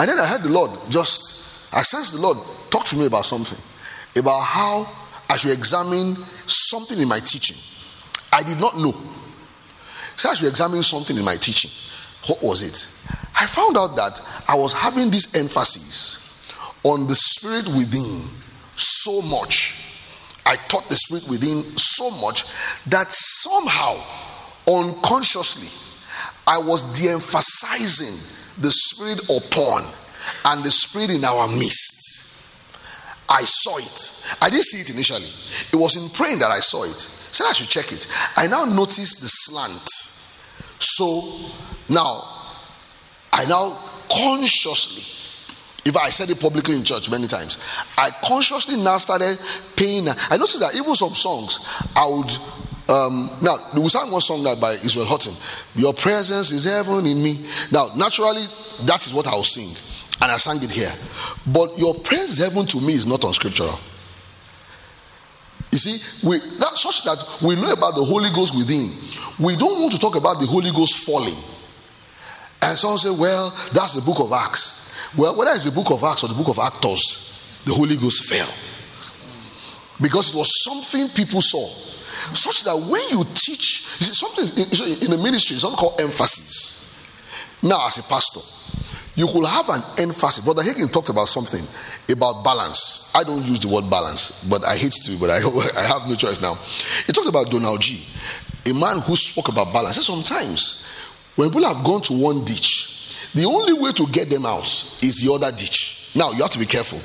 and 0.00 0.08
then 0.08 0.18
I 0.18 0.26
heard 0.26 0.42
the 0.42 0.50
Lord 0.50 0.70
just, 0.88 1.74
I 1.74 1.82
sensed 1.82 2.14
the 2.14 2.20
Lord 2.20 2.38
talk 2.70 2.86
to 2.86 2.96
me 2.96 3.06
about 3.06 3.26
something, 3.26 3.58
about 4.16 4.40
how 4.40 4.86
I 5.28 5.36
should 5.36 5.52
examine 5.52 6.14
something 6.50 6.98
in 6.98 7.08
my 7.08 7.20
teaching. 7.20 7.56
I 8.32 8.42
did 8.42 8.60
not 8.60 8.76
know. 8.76 8.92
So 10.16 10.30
I 10.30 10.34
should 10.34 10.48
examine 10.48 10.82
something 10.82 11.16
in 11.16 11.24
my 11.24 11.36
teaching. 11.36 11.70
What 12.26 12.42
was 12.42 12.62
it? 12.62 12.98
I 13.40 13.46
found 13.46 13.76
out 13.76 13.94
that 13.96 14.20
I 14.48 14.56
was 14.56 14.72
having 14.72 15.10
this 15.10 15.34
emphasis 15.36 16.52
on 16.82 17.06
the 17.06 17.14
spirit 17.14 17.66
within 17.68 18.20
so 18.76 19.22
much. 19.22 19.84
I 20.44 20.56
taught 20.56 20.88
the 20.88 20.96
spirit 20.96 21.24
within 21.28 21.62
so 21.62 22.10
much 22.22 22.44
that 22.86 23.06
somehow, 23.10 24.00
unconsciously, 24.66 25.68
I 26.46 26.58
was 26.58 26.82
de 26.98 27.10
emphasizing 27.10 28.16
the 28.60 28.72
spirit 28.72 29.20
upon 29.28 29.84
and 30.46 30.64
the 30.64 30.70
spirit 30.70 31.10
in 31.10 31.24
our 31.24 31.46
midst. 31.48 31.97
I 33.28 33.42
saw 33.44 33.78
it. 33.78 34.36
I 34.42 34.50
didn't 34.50 34.64
see 34.64 34.80
it 34.80 34.90
initially. 34.90 35.28
It 35.72 35.76
was 35.76 35.96
in 35.96 36.08
praying 36.10 36.38
that 36.40 36.50
I 36.50 36.60
saw 36.60 36.84
it. 36.84 36.98
Said 36.98 37.46
I 37.48 37.52
should 37.52 37.68
check 37.68 37.92
it. 37.92 38.06
I 38.36 38.46
now 38.46 38.64
noticed 38.64 39.20
the 39.20 39.28
slant. 39.28 39.88
So 40.80 41.22
now, 41.92 42.24
I 43.32 43.44
now 43.46 43.76
consciously, 44.10 45.02
if 45.84 45.96
I 45.96 46.08
said 46.08 46.30
it 46.30 46.40
publicly 46.40 46.76
in 46.76 46.84
church 46.84 47.10
many 47.10 47.26
times, 47.26 47.84
I 47.96 48.10
consciously 48.24 48.76
now 48.76 48.96
started 48.96 49.38
paying. 49.76 50.08
I 50.08 50.36
noticed 50.36 50.60
that 50.60 50.74
even 50.74 50.94
some 50.94 51.14
songs, 51.14 51.90
I 51.94 52.06
would 52.08 52.30
um, 52.88 53.28
now, 53.42 53.56
we 53.74 53.86
sang 53.90 54.10
one 54.10 54.22
song 54.22 54.42
that 54.44 54.60
by 54.60 54.72
Israel 54.72 55.04
Houghton. 55.04 55.34
Your 55.76 55.92
presence 55.92 56.52
is 56.52 56.64
heaven 56.64 57.04
in 57.04 57.22
me. 57.22 57.36
Now, 57.70 57.88
naturally, 57.96 58.44
that 58.86 59.04
is 59.06 59.12
what 59.12 59.26
I 59.26 59.34
will 59.34 59.44
sing, 59.44 59.68
and 60.22 60.32
I 60.32 60.36
sang 60.36 60.62
it 60.62 60.70
here. 60.70 60.90
But 61.46 61.78
your 61.78 61.94
praise 61.94 62.38
heaven 62.38 62.66
to 62.66 62.80
me 62.80 62.94
is 62.94 63.06
not 63.06 63.24
unscriptural. 63.24 63.78
You 65.70 65.78
see, 65.78 66.28
we 66.28 66.38
that 66.38 66.72
such 66.76 67.04
that 67.04 67.46
we 67.46 67.54
know 67.56 67.72
about 67.72 67.94
the 67.94 68.04
Holy 68.04 68.30
Ghost 68.34 68.56
within. 68.56 68.88
We 69.38 69.54
don't 69.56 69.80
want 69.80 69.92
to 69.92 69.98
talk 69.98 70.16
about 70.16 70.40
the 70.40 70.46
Holy 70.46 70.70
Ghost 70.70 71.04
falling. 71.04 71.36
And 72.62 72.76
some 72.76 72.96
say, 72.98 73.10
"Well, 73.10 73.50
that's 73.72 73.94
the 73.94 74.02
book 74.02 74.18
of 74.20 74.32
Acts." 74.32 74.92
Well, 75.16 75.36
whether 75.36 75.52
it's 75.52 75.64
the 75.64 75.72
book 75.72 75.90
of 75.90 76.02
Acts 76.02 76.24
or 76.24 76.28
the 76.28 76.34
book 76.34 76.48
of 76.48 76.58
Acts, 76.58 77.62
the 77.64 77.74
Holy 77.74 77.96
Ghost 77.96 78.24
fell 78.24 78.48
because 80.00 80.34
it 80.34 80.38
was 80.38 80.50
something 80.64 81.08
people 81.10 81.40
saw 81.40 81.66
such 82.32 82.64
that 82.64 82.76
when 82.76 83.02
you 83.10 83.24
teach, 83.34 83.98
you 84.00 84.06
see, 84.06 84.12
something 84.12 84.44
in 85.02 85.10
the 85.10 85.22
ministry, 85.22 85.56
something 85.56 85.78
called 85.78 86.00
emphasis. 86.00 87.08
Now, 87.62 87.86
as 87.86 87.98
a 87.98 88.02
pastor, 88.04 88.40
you 89.18 89.26
could 89.26 89.44
have 89.44 89.68
an 89.68 89.82
emphasis. 89.98 90.44
Brother 90.44 90.62
Hagin 90.62 90.90
talked 90.92 91.08
about 91.08 91.26
something 91.26 91.60
about 92.08 92.44
balance. 92.44 93.10
I 93.14 93.24
don't 93.24 93.42
use 93.42 93.58
the 93.58 93.68
word 93.68 93.90
balance, 93.90 94.46
but 94.48 94.64
I 94.64 94.76
hate 94.76 94.92
to, 94.92 95.18
but 95.18 95.30
I, 95.30 95.38
I 95.76 95.82
have 95.82 96.08
no 96.08 96.14
choice 96.14 96.40
now. 96.40 96.54
He 97.06 97.12
talked 97.12 97.28
about 97.28 97.50
Donald 97.50 97.82
Gee, 97.82 97.98
a 98.70 98.74
man 98.74 99.02
who 99.02 99.16
spoke 99.16 99.48
about 99.48 99.72
balance. 99.72 99.98
Sometimes, 100.06 100.86
when 101.34 101.50
people 101.50 101.66
have 101.66 101.84
gone 101.84 102.02
to 102.02 102.14
one 102.14 102.44
ditch, 102.44 103.34
the 103.34 103.44
only 103.44 103.74
way 103.74 103.90
to 103.92 104.06
get 104.06 104.30
them 104.30 104.46
out 104.46 104.70
is 105.02 105.20
the 105.20 105.32
other 105.32 105.50
ditch. 105.50 106.12
Now, 106.14 106.30
you 106.30 106.42
have 106.42 106.50
to 106.52 106.58
be 106.58 106.66
careful. 106.66 107.02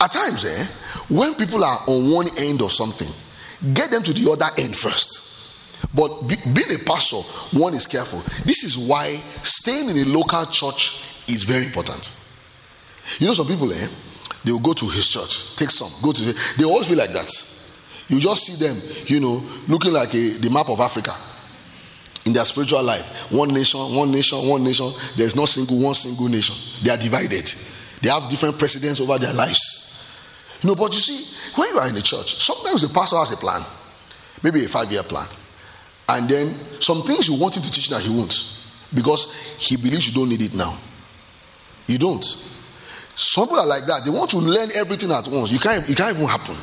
At 0.00 0.10
times, 0.12 0.44
eh, 0.44 0.64
when 1.14 1.34
people 1.34 1.62
are 1.62 1.78
on 1.86 2.10
one 2.10 2.26
end 2.38 2.62
of 2.62 2.72
something, 2.72 3.08
Get 3.72 3.90
them 3.90 4.02
to 4.02 4.12
the 4.12 4.30
other 4.30 4.46
end 4.60 4.76
first. 4.76 5.33
But 5.92 6.28
be, 6.28 6.36
being 6.52 6.80
a 6.80 6.84
pastor, 6.84 7.18
one 7.58 7.74
is 7.74 7.86
careful. 7.86 8.20
This 8.44 8.62
is 8.62 8.78
why 8.78 9.06
staying 9.42 9.90
in 9.90 9.96
a 9.96 10.04
local 10.10 10.44
church 10.46 11.24
is 11.28 11.42
very 11.44 11.64
important. 11.66 12.20
You 13.18 13.26
know, 13.28 13.34
some 13.34 13.46
people, 13.46 13.70
eh, 13.72 13.88
they 14.44 14.52
will 14.52 14.60
go 14.60 14.72
to 14.72 14.86
his 14.86 15.08
church, 15.08 15.56
take 15.56 15.70
some, 15.70 15.90
go 16.02 16.12
to 16.12 16.22
the, 16.24 16.54
they 16.58 16.64
always 16.64 16.88
be 16.88 16.94
like 16.94 17.10
that. 17.10 17.28
You 18.08 18.20
just 18.20 18.44
see 18.44 18.56
them, 18.60 18.76
you 19.06 19.20
know, 19.20 19.42
looking 19.68 19.92
like 19.92 20.12
a, 20.14 20.28
the 20.38 20.50
map 20.52 20.68
of 20.68 20.80
Africa 20.80 21.12
in 22.26 22.32
their 22.32 22.44
spiritual 22.44 22.82
life. 22.82 23.32
One 23.32 23.52
nation, 23.52 23.80
one 23.80 24.10
nation, 24.10 24.38
one 24.46 24.62
nation. 24.64 24.90
There's 25.16 25.36
no 25.36 25.46
single 25.46 25.80
one 25.80 25.94
single 25.94 26.28
nation. 26.28 26.54
They 26.84 26.90
are 26.90 26.96
divided. 27.00 27.52
They 28.02 28.10
have 28.10 28.28
different 28.28 28.58
presidents 28.58 29.00
over 29.00 29.18
their 29.18 29.32
lives. 29.32 30.58
You 30.62 30.68
know, 30.68 30.74
but 30.74 30.92
you 30.92 31.00
see, 31.00 31.60
when 31.60 31.68
you 31.68 31.78
are 31.78 31.88
in 31.88 31.94
the 31.94 32.02
church, 32.02 32.34
sometimes 32.36 32.82
the 32.82 32.92
pastor 32.92 33.16
has 33.16 33.32
a 33.32 33.36
plan, 33.36 33.60
maybe 34.42 34.64
a 34.64 34.68
five 34.68 34.90
year 34.92 35.02
plan. 35.02 35.26
And 36.08 36.28
then 36.28 36.48
some 36.80 37.02
things 37.02 37.28
you 37.28 37.38
want 37.40 37.56
him 37.56 37.62
to 37.62 37.70
teach 37.70 37.88
that 37.88 38.02
he 38.02 38.10
won't 38.10 38.34
because 38.94 39.56
he 39.58 39.76
believes 39.76 40.08
you 40.08 40.14
don't 40.14 40.28
need 40.28 40.42
it 40.42 40.54
now. 40.54 40.76
You 41.86 41.98
don't. 41.98 42.24
Some 42.24 43.46
people 43.46 43.60
are 43.60 43.66
like 43.66 43.86
that. 43.86 44.04
They 44.04 44.10
want 44.10 44.30
to 44.30 44.38
learn 44.38 44.70
everything 44.74 45.10
at 45.10 45.26
once. 45.28 45.52
You 45.52 45.58
can't, 45.58 45.88
it 45.88 45.96
can't 45.96 46.16
even 46.16 46.26
happen. 46.26 46.56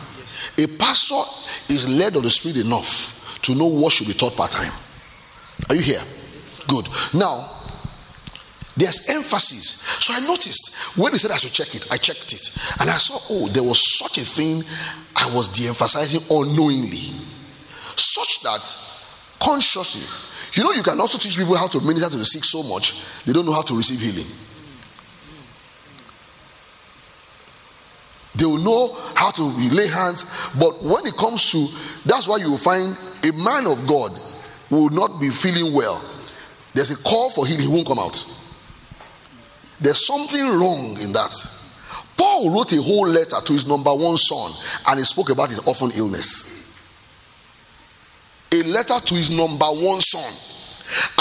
A 0.58 0.68
pastor 0.78 1.22
is 1.70 1.88
led 1.88 2.16
of 2.16 2.24
the 2.24 2.30
Spirit 2.30 2.58
enough 2.58 3.40
to 3.44 3.56
know 3.56 3.68
what 3.68 3.94
should 3.94 4.08
be 4.08 4.14
taught 4.14 4.36
part 4.36 4.52
time. 4.52 4.72
Are 5.70 5.76
you 5.76 5.82
here? 5.82 6.02
Good. 6.68 6.88
Now, 7.14 7.50
there's 8.78 9.10
emphasis. 9.10 9.82
So 10.02 10.14
I 10.14 10.20
noticed 10.22 10.98
when 10.98 11.12
he 11.12 11.20
said 11.20 11.32
I 11.32 11.38
should 11.38 11.54
check 11.54 11.74
it, 11.76 11.88
I 11.92 11.98
checked 11.98 12.34
it. 12.34 12.50
And 12.82 12.90
I 12.90 12.98
saw, 12.98 13.20
oh, 13.30 13.48
there 13.50 13.64
was 13.64 13.98
such 13.98 14.18
a 14.18 14.22
thing 14.22 14.64
I 15.16 15.34
was 15.36 15.50
de 15.50 15.68
emphasizing 15.68 16.22
unknowingly. 16.30 17.12
Such 17.96 18.42
that 18.44 18.91
consciously, 19.42 20.06
you 20.54 20.64
know, 20.64 20.74
you 20.74 20.84
can 20.84 21.00
also 21.00 21.18
teach 21.18 21.38
people 21.38 21.56
how 21.56 21.68
to 21.68 21.80
minister 21.82 22.10
to 22.12 22.18
the 22.18 22.26
sick 22.26 22.44
so 22.44 22.64
much, 22.64 23.24
they 23.26 23.34
don't 23.34 23.46
know 23.46 23.54
how 23.54 23.64
to 23.64 23.76
receive 23.76 24.00
healing. 24.00 24.28
They 28.36 28.46
will 28.46 28.64
know 28.64 28.96
how 29.16 29.32
to 29.32 29.44
lay 29.44 29.88
hands, 29.88 30.56
but 30.58 30.82
when 30.82 31.06
it 31.06 31.16
comes 31.18 31.52
to 31.52 31.68
that's 32.06 32.28
why 32.28 32.38
you 32.38 32.52
will 32.52 32.58
find 32.58 32.96
a 33.28 33.32
man 33.44 33.68
of 33.68 33.86
God 33.88 34.12
will 34.70 34.90
not 34.90 35.20
be 35.20 35.30
feeling 35.30 35.74
well. 35.74 36.00
There's 36.74 36.92
a 36.92 37.04
call 37.04 37.30
for 37.30 37.46
healing, 37.46 37.64
he 37.64 37.68
won't 37.68 37.88
come 37.88 38.00
out. 38.00 38.16
There's 39.82 40.06
something 40.06 40.42
wrong 40.42 40.98
in 41.02 41.12
that. 41.14 41.34
Paul 42.16 42.54
wrote 42.54 42.72
a 42.72 42.82
whole 42.82 43.08
letter 43.08 43.42
to 43.44 43.54
his 43.54 43.68
number 43.68 43.94
one 43.94 44.16
son 44.16 44.52
and 44.88 45.00
he 45.00 45.06
spoke 45.06 45.30
about 45.30 45.50
his 45.50 45.68
orphan 45.68 45.92
illness. 45.98 46.61
A 48.62 48.64
letter 48.68 49.00
to 49.00 49.16
his 49.16 49.32
number 49.32 49.66
one 49.66 50.02
son. 50.02 50.32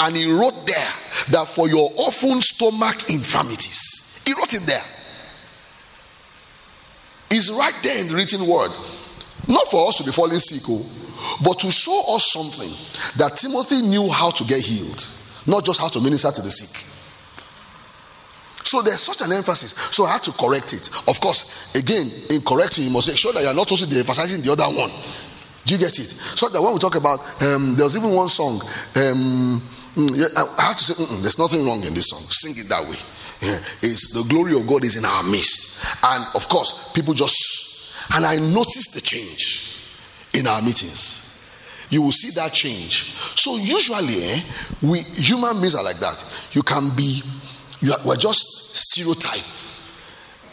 And 0.05 0.15
he 0.15 0.31
wrote 0.31 0.67
there 0.67 0.93
that 1.31 1.47
for 1.47 1.67
your 1.67 1.91
often 1.97 2.41
stomach 2.41 3.09
infirmities. 3.09 4.23
He 4.25 4.33
wrote 4.33 4.53
it 4.53 4.63
there. 4.67 4.83
It's 7.31 7.49
right 7.49 7.73
there 7.83 8.01
in 8.01 8.09
the 8.09 8.15
written 8.15 8.45
word. 8.47 8.71
Not 9.47 9.67
for 9.71 9.87
us 9.87 9.97
to 9.97 10.03
be 10.03 10.11
falling 10.11 10.37
sick, 10.37 10.61
oh, 10.67 10.83
but 11.43 11.59
to 11.61 11.71
show 11.71 12.15
us 12.15 12.31
something 12.31 12.69
that 13.17 13.37
Timothy 13.37 13.81
knew 13.81 14.09
how 14.09 14.29
to 14.31 14.43
get 14.43 14.61
healed, 14.61 15.03
not 15.47 15.65
just 15.65 15.81
how 15.81 15.87
to 15.87 16.01
minister 16.01 16.29
to 16.29 16.41
the 16.41 16.51
sick. 16.51 16.91
So 18.63 18.81
there's 18.81 19.01
such 19.01 19.21
an 19.21 19.33
emphasis. 19.33 19.71
So 19.91 20.05
I 20.05 20.13
had 20.13 20.23
to 20.23 20.31
correct 20.31 20.73
it. 20.73 20.87
Of 21.07 21.19
course, 21.19 21.75
again, 21.75 22.11
in 22.29 22.41
correcting, 22.41 22.85
you 22.85 22.91
must 22.91 23.07
make 23.07 23.17
sure 23.17 23.33
that 23.33 23.43
you're 23.43 23.53
not 23.53 23.69
also 23.71 23.85
emphasizing 23.85 24.41
the 24.41 24.51
other 24.51 24.63
one. 24.63 24.91
Do 25.65 25.73
you 25.73 25.79
get 25.79 25.97
it? 25.99 26.09
So 26.09 26.49
that 26.49 26.61
when 26.61 26.73
we 26.73 26.79
talk 26.79 26.95
about, 26.95 27.19
um, 27.43 27.75
there 27.75 27.85
was 27.85 27.95
even 27.95 28.11
one 28.13 28.27
song. 28.27 28.61
Um, 28.95 29.61
mm, 29.95 30.57
I 30.57 30.67
have 30.67 30.77
to 30.77 30.83
say, 30.83 30.93
there's 31.21 31.37
nothing 31.37 31.65
wrong 31.65 31.83
in 31.83 31.93
this 31.93 32.09
song. 32.09 32.21
Sing 32.29 32.53
it 32.57 32.67
that 32.69 32.83
way. 32.83 32.97
Yeah, 33.41 33.57
it's 33.81 34.13
the 34.13 34.23
glory 34.29 34.55
of 34.59 34.67
God 34.67 34.83
is 34.83 34.95
in 34.95 35.05
our 35.05 35.23
midst, 35.23 35.97
and 36.05 36.23
of 36.35 36.47
course, 36.47 36.91
people 36.93 37.13
just. 37.13 38.13
And 38.13 38.25
I 38.25 38.35
noticed 38.35 38.93
the 38.93 39.01
change 39.01 39.71
in 40.37 40.47
our 40.47 40.61
meetings. 40.61 41.27
You 41.89 42.03
will 42.03 42.11
see 42.11 42.31
that 42.35 42.53
change. 42.53 43.13
So 43.35 43.57
usually, 43.57 44.23
eh, 44.23 44.39
we 44.83 44.99
human 45.15 45.59
beings 45.59 45.75
are 45.75 45.83
like 45.83 45.99
that. 45.99 46.49
You 46.51 46.61
can 46.61 46.95
be 46.95 47.21
you 47.81 47.91
are, 47.91 47.99
we're 48.05 48.15
just 48.15 48.75
stereotype. 48.77 49.43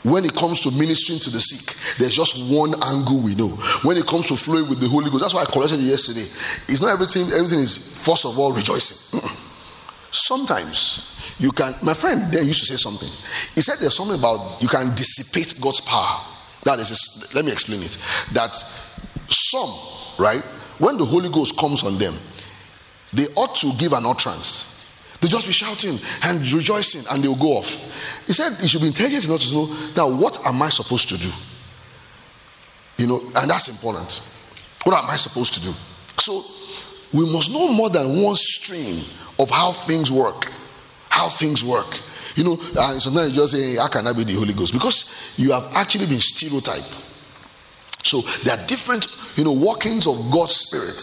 When 0.05 0.25
it 0.25 0.35
comes 0.35 0.61
to 0.63 0.71
ministering 0.71 1.19
to 1.21 1.31
the 1.31 1.41
sick, 1.41 1.75
there's 1.99 2.15
just 2.15 2.53
one 2.53 2.75
angle 2.83 3.21
we 3.21 3.35
know. 3.35 3.49
When 3.83 3.97
it 3.97 4.07
comes 4.07 4.29
to 4.29 4.37
flowing 4.37 4.69
with 4.69 4.81
the 4.81 4.89
Holy 4.89 5.11
Ghost, 5.11 5.23
that's 5.23 5.35
why 5.35 5.43
I 5.43 5.51
corrected 5.51 5.81
you 5.81 5.91
yesterday. 5.91 6.23
It's 6.71 6.81
not 6.81 6.93
everything, 6.93 7.27
everything 7.35 7.59
is 7.59 7.99
first 7.99 8.25
of 8.25 8.39
all 8.39 8.53
rejoicing. 8.55 9.21
Sometimes 10.11 11.37
you 11.39 11.51
can, 11.51 11.73
my 11.85 11.95
friend 11.95 12.33
there 12.33 12.43
used 12.43 12.61
to 12.61 12.67
say 12.67 12.77
something. 12.77 13.09
He 13.55 13.61
said 13.61 13.77
there's 13.81 13.97
something 13.97 14.19
about 14.19 14.63
you 14.63 14.69
can 14.69 14.95
dissipate 14.95 15.59
God's 15.61 15.81
power. 15.83 16.23
That 16.65 16.79
is, 16.79 17.33
let 17.35 17.45
me 17.45 17.53
explain 17.53 17.81
it. 17.83 17.99
That 18.33 18.55
some, 18.55 19.71
right, 20.19 20.43
when 20.79 20.97
the 20.97 21.05
Holy 21.05 21.29
Ghost 21.29 21.59
comes 21.59 21.83
on 21.85 21.99
them, 21.99 22.15
they 23.13 23.25
ought 23.37 23.57
to 23.57 23.73
give 23.79 23.93
an 23.93 24.07
utterance 24.07 24.78
They'll 25.21 25.31
just 25.31 25.47
be 25.47 25.53
shouting 25.53 25.99
and 26.25 26.53
rejoicing 26.53 27.03
and 27.11 27.23
they'll 27.23 27.37
go 27.37 27.59
off. 27.59 27.69
He 28.27 28.33
said 28.33 28.57
you 28.63 28.69
should 28.69 28.83
be 28.83 28.87
intelligent 28.87 29.27
enough 29.27 29.41
to 29.41 29.53
know 29.53 29.67
now 29.97 30.17
what 30.17 30.39
am 30.47 30.63
I 30.63 30.69
supposed 30.69 31.09
to 31.09 31.19
do? 31.19 31.31
You 32.99 33.07
know, 33.09 33.21
and 33.37 33.51
that's 33.51 33.69
important. 33.69 34.09
What 34.85 35.03
am 35.03 35.11
I 35.11 35.17
supposed 35.17 35.55
to 35.55 35.61
do? 35.61 35.73
So 36.19 36.43
we 37.13 37.31
must 37.33 37.51
know 37.51 37.73
more 37.73 37.91
than 37.91 38.23
one 38.23 38.37
stream 38.37 39.03
of 39.41 39.51
how 39.51 39.73
things 39.73 40.13
work. 40.13 40.47
How 41.11 41.29
things 41.29 41.65
work. 41.65 42.01
You 42.37 42.45
know, 42.45 42.53
and 42.53 43.03
sometimes 43.03 43.31
you 43.31 43.43
just 43.43 43.53
say, 43.53 43.77
How 43.77 43.89
can 43.89 44.07
I 44.07 44.13
be 44.13 44.23
the 44.23 44.35
Holy 44.35 44.53
Ghost? 44.53 44.73
Because 44.73 45.35
you 45.37 45.53
have 45.53 45.67
actually 45.75 46.07
been 46.07 46.21
stereotyped. 46.21 47.07
So 48.07 48.21
there 48.45 48.57
are 48.57 48.67
different, 48.67 49.07
you 49.37 49.43
know, 49.43 49.53
workings 49.53 50.07
of 50.07 50.31
God's 50.31 50.55
Spirit 50.55 51.03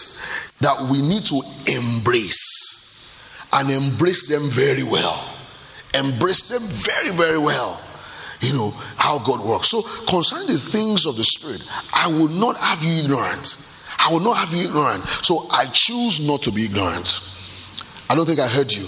that 0.60 0.88
we 0.90 1.02
need 1.02 1.22
to 1.24 1.42
embrace 1.70 2.65
and 3.56 3.70
embrace 3.70 4.28
them 4.28 4.42
very 4.50 4.82
well. 4.84 5.16
Embrace 5.98 6.48
them 6.48 6.62
very, 6.62 7.16
very 7.16 7.38
well. 7.38 7.80
You 8.40 8.52
know 8.52 8.70
how 8.96 9.18
God 9.18 9.44
works. 9.44 9.70
So, 9.70 9.82
concerning 10.06 10.48
the 10.48 10.58
things 10.58 11.06
of 11.06 11.16
the 11.16 11.24
Spirit, 11.24 11.64
I 11.94 12.08
will 12.08 12.28
not 12.28 12.58
have 12.58 12.82
you 12.84 13.04
ignorant. 13.04 13.72
I 13.98 14.12
will 14.12 14.20
not 14.20 14.36
have 14.36 14.52
you 14.52 14.68
ignorant. 14.68 15.04
So, 15.06 15.46
I 15.50 15.64
choose 15.72 16.26
not 16.26 16.42
to 16.42 16.52
be 16.52 16.66
ignorant. 16.66 17.20
I 18.10 18.14
don't 18.14 18.26
think 18.26 18.40
I 18.40 18.46
heard 18.46 18.70
you. 18.72 18.84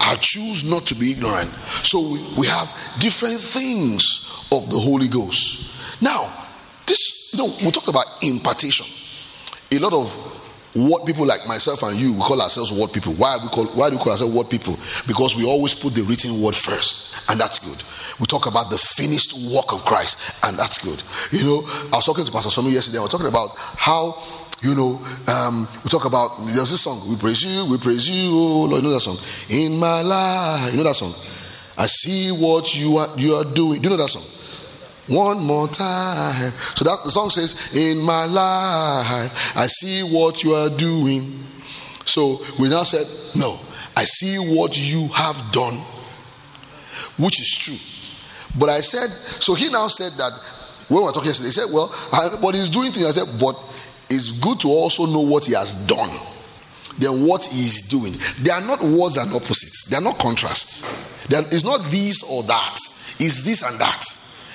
I 0.00 0.16
choose 0.20 0.68
not 0.68 0.86
to 0.86 0.94
be 0.94 1.10
ignorant. 1.12 1.50
So, 1.84 2.00
we, 2.00 2.24
we 2.38 2.46
have 2.46 2.72
different 2.98 3.38
things 3.38 4.48
of 4.50 4.70
the 4.70 4.78
Holy 4.78 5.08
Ghost. 5.08 6.00
Now, 6.00 6.32
this, 6.86 7.34
you 7.34 7.38
know, 7.38 7.52
we 7.62 7.70
talk 7.70 7.88
about 7.88 8.06
impartation. 8.22 8.86
A 9.72 9.78
lot 9.78 9.92
of 9.92 10.35
what 10.76 11.06
people 11.06 11.24
like 11.26 11.46
myself 11.48 11.82
and 11.82 11.96
you 11.96 12.12
we 12.12 12.20
call 12.20 12.40
ourselves 12.40 12.72
word 12.72 12.92
people. 12.92 13.14
Why 13.14 13.38
we 13.42 13.48
call 13.48 13.66
why 13.72 13.88
do 13.88 13.96
we 13.96 14.02
call 14.02 14.12
ourselves 14.12 14.34
word 14.34 14.50
people? 14.50 14.76
Because 15.06 15.34
we 15.34 15.44
always 15.44 15.74
put 15.74 15.94
the 15.94 16.02
written 16.02 16.42
word 16.42 16.54
first 16.54 17.28
and 17.30 17.40
that's 17.40 17.58
good. 17.58 17.82
We 18.20 18.26
talk 18.26 18.46
about 18.46 18.70
the 18.70 18.78
finished 18.78 19.32
work 19.54 19.72
of 19.72 19.84
christ 19.84 20.44
and 20.44 20.56
that's 20.56 20.78
good. 20.78 21.02
You 21.32 21.44
know 21.46 21.58
i 21.92 21.96
was 21.96 22.04
talking 22.04 22.24
to 22.24 22.32
pastor 22.32 22.50
Somi 22.52 22.72
yesterday 22.72 22.98
we 22.98 23.04
were 23.04 23.08
talking 23.08 23.28
about 23.32 23.56
how 23.56 24.20
you 24.62 24.74
know 24.74 25.00
um, 25.28 25.66
we 25.84 25.88
talk 25.88 26.04
about 26.04 26.36
there's 26.38 26.70
this 26.70 26.80
song 26.80 27.00
we 27.08 27.16
praise 27.16 27.44
you 27.44 27.70
we 27.70 27.76
praise 27.76 28.08
you 28.08 28.30
oh 28.32 28.66
lord 28.68 28.82
you 28.82 28.88
know 28.88 28.94
that 28.94 29.00
song? 29.00 29.16
In 29.48 29.78
my 29.78 30.02
life 30.02 30.70
you 30.72 30.78
know 30.78 30.84
that 30.84 30.94
song? 30.94 31.12
I 31.78 31.86
see 31.86 32.30
what 32.32 32.74
you 32.74 32.96
are 32.96 33.08
you 33.16 33.34
are 33.34 33.44
doing. 33.44 33.80
Do 33.80 33.88
you 33.88 33.96
know 33.96 34.02
that 34.02 34.08
song 34.08 34.24
one 35.08 35.42
more 35.42 35.68
time. 35.68 36.50
So 36.74 36.84
that 36.84 36.98
the 37.04 37.10
song 37.10 37.30
says, 37.30 37.74
In 37.74 37.98
my 37.98 38.26
life, 38.26 39.56
I 39.56 39.66
see 39.66 40.02
what 40.02 40.42
you 40.42 40.54
are 40.54 40.70
doing. 40.70 41.22
So 42.04 42.40
we 42.58 42.68
now 42.68 42.82
said, 42.84 43.06
No, 43.38 43.58
I 43.96 44.04
see 44.04 44.36
what 44.36 44.76
you 44.78 45.08
have 45.14 45.36
done, 45.52 45.74
which 47.18 47.40
is 47.40 47.56
true. 47.58 48.58
But 48.58 48.70
I 48.70 48.80
said, 48.80 49.10
so 49.10 49.54
he 49.54 49.68
now 49.68 49.86
said 49.88 50.12
that 50.16 50.32
when 50.88 51.00
we 51.00 51.06
were 51.06 51.12
talking 51.12 51.28
yesterday, 51.28 51.48
he 51.48 51.52
said, 51.52 51.72
Well, 51.72 51.92
but 52.40 52.54
he's 52.54 52.68
doing 52.68 52.92
things. 52.92 53.06
I 53.06 53.10
said, 53.10 53.40
But 53.40 53.54
it's 54.08 54.32
good 54.40 54.60
to 54.60 54.68
also 54.68 55.06
know 55.06 55.20
what 55.20 55.44
he 55.44 55.54
has 55.54 55.86
done 55.86 56.10
than 56.98 57.26
what 57.26 57.44
he 57.44 57.60
is 57.60 57.82
doing. 57.82 58.14
They 58.42 58.50
are 58.50 58.62
not 58.62 58.82
words 58.82 59.16
and 59.18 59.32
opposites, 59.32 59.86
they 59.90 59.96
are 59.96 60.02
not 60.02 60.18
contrasts. 60.18 60.82
Are, 61.34 61.42
it's 61.52 61.64
not 61.64 61.82
this 61.90 62.22
or 62.30 62.42
that, 62.44 62.74
it's 63.18 63.42
this 63.42 63.62
and 63.68 63.78
that. 63.78 64.02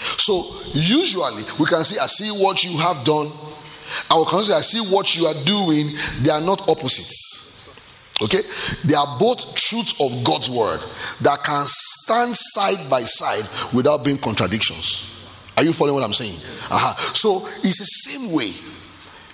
So 0.01 0.45
usually 0.73 1.43
we 1.59 1.65
can 1.65 1.83
say, 1.83 1.97
I 2.01 2.07
see 2.07 2.29
what 2.29 2.63
you 2.63 2.77
have 2.77 3.03
done. 3.03 3.27
I 4.09 4.15
will 4.15 4.25
consider, 4.25 4.57
I 4.57 4.61
see 4.61 4.79
what 4.93 5.15
you 5.15 5.25
are 5.25 5.43
doing. 5.45 5.89
They 6.21 6.31
are 6.31 6.41
not 6.41 6.67
opposites. 6.69 8.17
Okay? 8.23 8.41
They 8.85 8.95
are 8.95 9.17
both 9.19 9.55
truths 9.55 9.99
of 9.99 10.23
God's 10.23 10.49
word 10.49 10.79
that 11.21 11.43
can 11.43 11.63
stand 11.65 12.35
side 12.35 12.89
by 12.89 13.01
side 13.01 13.45
without 13.75 14.05
being 14.05 14.17
contradictions. 14.17 15.07
Are 15.57 15.63
you 15.63 15.73
following 15.73 15.95
what 15.95 16.03
I'm 16.03 16.13
saying? 16.13 16.35
Uh-huh. 16.71 16.95
So 17.13 17.45
it's 17.63 17.79
the 17.79 17.85
same 17.85 18.33
way. 18.33 18.51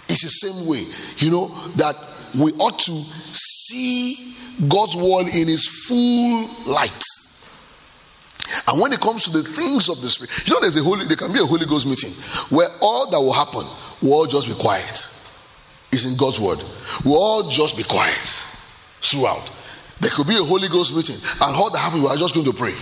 It's 0.09 0.23
the 0.23 0.29
same 0.29 0.67
way, 0.69 0.83
you 1.17 1.31
know, 1.31 1.47
that 1.75 1.95
we 2.39 2.51
ought 2.53 2.79
to 2.79 2.91
see 2.91 4.33
God's 4.67 4.95
word 4.95 5.27
in 5.27 5.49
its 5.49 5.85
full 5.87 6.73
light. 6.73 7.03
And 8.67 8.81
when 8.81 8.91
it 8.91 8.99
comes 8.99 9.23
to 9.25 9.31
the 9.31 9.43
things 9.43 9.87
of 9.87 10.01
the 10.01 10.09
Spirit, 10.09 10.47
you 10.47 10.53
know, 10.53 10.59
there's 10.59 10.75
a 10.75 10.83
holy, 10.83 11.05
there 11.05 11.15
can 11.15 11.31
be 11.31 11.39
a 11.39 11.45
Holy 11.45 11.65
Ghost 11.65 11.87
meeting 11.87 12.11
where 12.55 12.67
all 12.81 13.09
that 13.09 13.19
will 13.19 13.33
happen 13.33 13.63
will 14.01 14.13
all 14.13 14.25
just 14.25 14.47
be 14.47 14.53
quiet. 14.53 15.13
It's 15.91 16.05
in 16.05 16.17
God's 16.17 16.39
word. 16.39 16.59
We'll 17.05 17.17
all 17.17 17.49
just 17.49 17.77
be 17.77 17.83
quiet 17.83 18.27
throughout. 18.99 19.49
There 20.01 20.11
could 20.11 20.27
be 20.27 20.35
a 20.35 20.43
Holy 20.43 20.67
Ghost 20.67 20.93
meeting, 20.93 21.15
and 21.15 21.55
all 21.55 21.71
that 21.71 21.79
happens, 21.79 22.03
we 22.03 22.09
are 22.09 22.17
just 22.17 22.35
going 22.35 22.45
to 22.45 22.53
pray. 22.53 22.75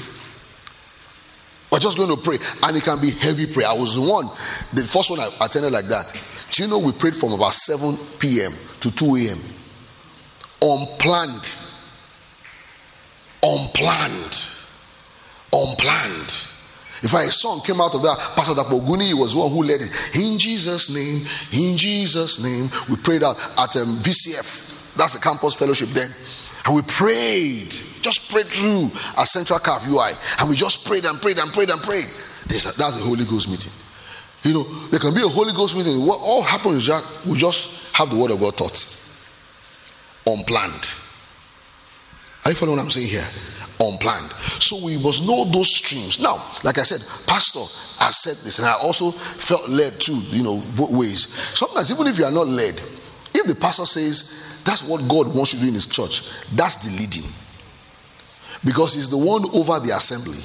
We're 1.71 1.79
just 1.79 1.97
going 1.97 2.09
to 2.09 2.17
pray, 2.17 2.37
and 2.63 2.75
it 2.75 2.83
can 2.83 2.99
be 2.99 3.11
heavy 3.11 3.45
prayer. 3.45 3.67
I 3.67 3.73
was 3.73 3.95
the 3.95 4.01
one, 4.01 4.25
the 4.73 4.83
first 4.83 5.11
one 5.11 5.19
I 5.19 5.29
attended 5.45 5.71
like 5.71 5.85
that. 5.85 6.11
Do 6.49 6.63
you 6.63 6.69
know 6.69 6.79
we 6.79 6.93
prayed 6.93 7.15
from 7.15 7.31
about 7.33 7.53
7 7.53 7.95
p.m. 8.19 8.51
to 8.81 8.95
2 8.95 9.15
a.m. 9.15 9.37
Unplanned. 10.61 11.45
Unplanned 13.43 14.54
unplanned. 15.53 16.51
In 17.03 17.09
fact, 17.09 17.27
a 17.27 17.31
song 17.31 17.61
came 17.65 17.81
out 17.81 17.93
of 17.93 18.01
that. 18.01 18.17
Pastor 18.35 18.53
Dapoguni 18.55 19.13
was 19.13 19.35
one 19.35 19.51
who 19.51 19.63
led 19.63 19.81
it. 19.81 19.91
In 20.15 20.39
Jesus' 20.39 20.89
name, 20.89 21.21
in 21.53 21.77
Jesus' 21.77 22.41
name, 22.41 22.69
we 22.89 22.95
prayed 23.01 23.21
out 23.21 23.35
at 23.59 23.75
um, 23.77 23.97
VCF. 23.99 24.95
That's 24.95 25.13
the 25.13 25.21
campus 25.21 25.55
fellowship 25.55 25.89
then. 25.89 26.09
And 26.65 26.75
we 26.75 26.81
prayed, 26.81 27.69
just 28.01 28.31
prayed 28.31 28.47
through 28.47 28.89
our 29.17 29.25
central 29.25 29.59
calf 29.59 29.85
UI. 29.87 30.11
And 30.39 30.49
we 30.49 30.55
just 30.55 30.87
prayed 30.87 31.05
and 31.05 31.21
prayed 31.21 31.37
and 31.37 31.51
prayed 31.53 31.69
and 31.69 31.81
prayed. 31.81 32.07
That's 32.47 32.79
a 32.79 33.05
Holy 33.05 33.25
Ghost 33.25 33.49
meeting. 33.49 33.71
You 34.43 34.53
know, 34.53 34.63
there 34.89 34.99
can 34.99 35.13
be 35.13 35.21
a 35.21 35.27
Holy 35.27 35.53
Ghost 35.53 35.75
meeting. 35.75 36.05
What 36.05 36.19
all 36.21 36.41
happens 36.41 36.77
is 36.77 36.87
that 36.87 37.03
we 37.29 37.37
just 37.37 37.93
have 37.95 38.09
the 38.09 38.17
word 38.17 38.31
of 38.31 38.39
God 38.39 38.55
taught. 38.57 38.77
Unplanned. 40.25 40.85
Are 42.45 42.51
you 42.51 42.55
following 42.55 42.77
what 42.77 42.83
I'm 42.85 42.91
saying 42.91 43.09
here? 43.09 43.27
Unplanned. 43.79 44.31
So 44.61 44.83
we 44.83 44.97
must 44.97 45.27
know 45.27 45.45
those 45.45 45.75
streams. 45.75 46.19
Now, 46.19 46.43
like 46.63 46.77
I 46.77 46.83
said, 46.83 47.01
Pastor 47.27 47.59
has 48.03 48.21
said 48.23 48.37
this, 48.43 48.59
and 48.59 48.67
I 48.67 48.73
also 48.81 49.11
felt 49.11 49.67
led 49.69 49.99
to, 50.01 50.13
you 50.31 50.43
know, 50.43 50.61
both 50.75 50.91
ways. 50.91 51.27
Sometimes, 51.27 51.91
even 51.91 52.07
if 52.07 52.17
you 52.17 52.25
are 52.25 52.31
not 52.31 52.47
led, 52.47 52.75
if 53.35 53.45
the 53.47 53.55
pastor 53.55 53.85
says 53.85 54.63
that's 54.65 54.87
what 54.87 55.07
God 55.07 55.33
wants 55.35 55.53
you 55.53 55.59
to 55.59 55.65
do 55.65 55.67
in 55.69 55.73
his 55.75 55.85
church, 55.85 56.23
that's 56.55 56.87
the 56.87 56.91
leading. 56.95 57.27
Because 58.63 58.95
he's 58.95 59.09
the 59.09 59.17
one 59.17 59.43
over 59.53 59.79
the 59.85 59.93
assembly. 59.95 60.39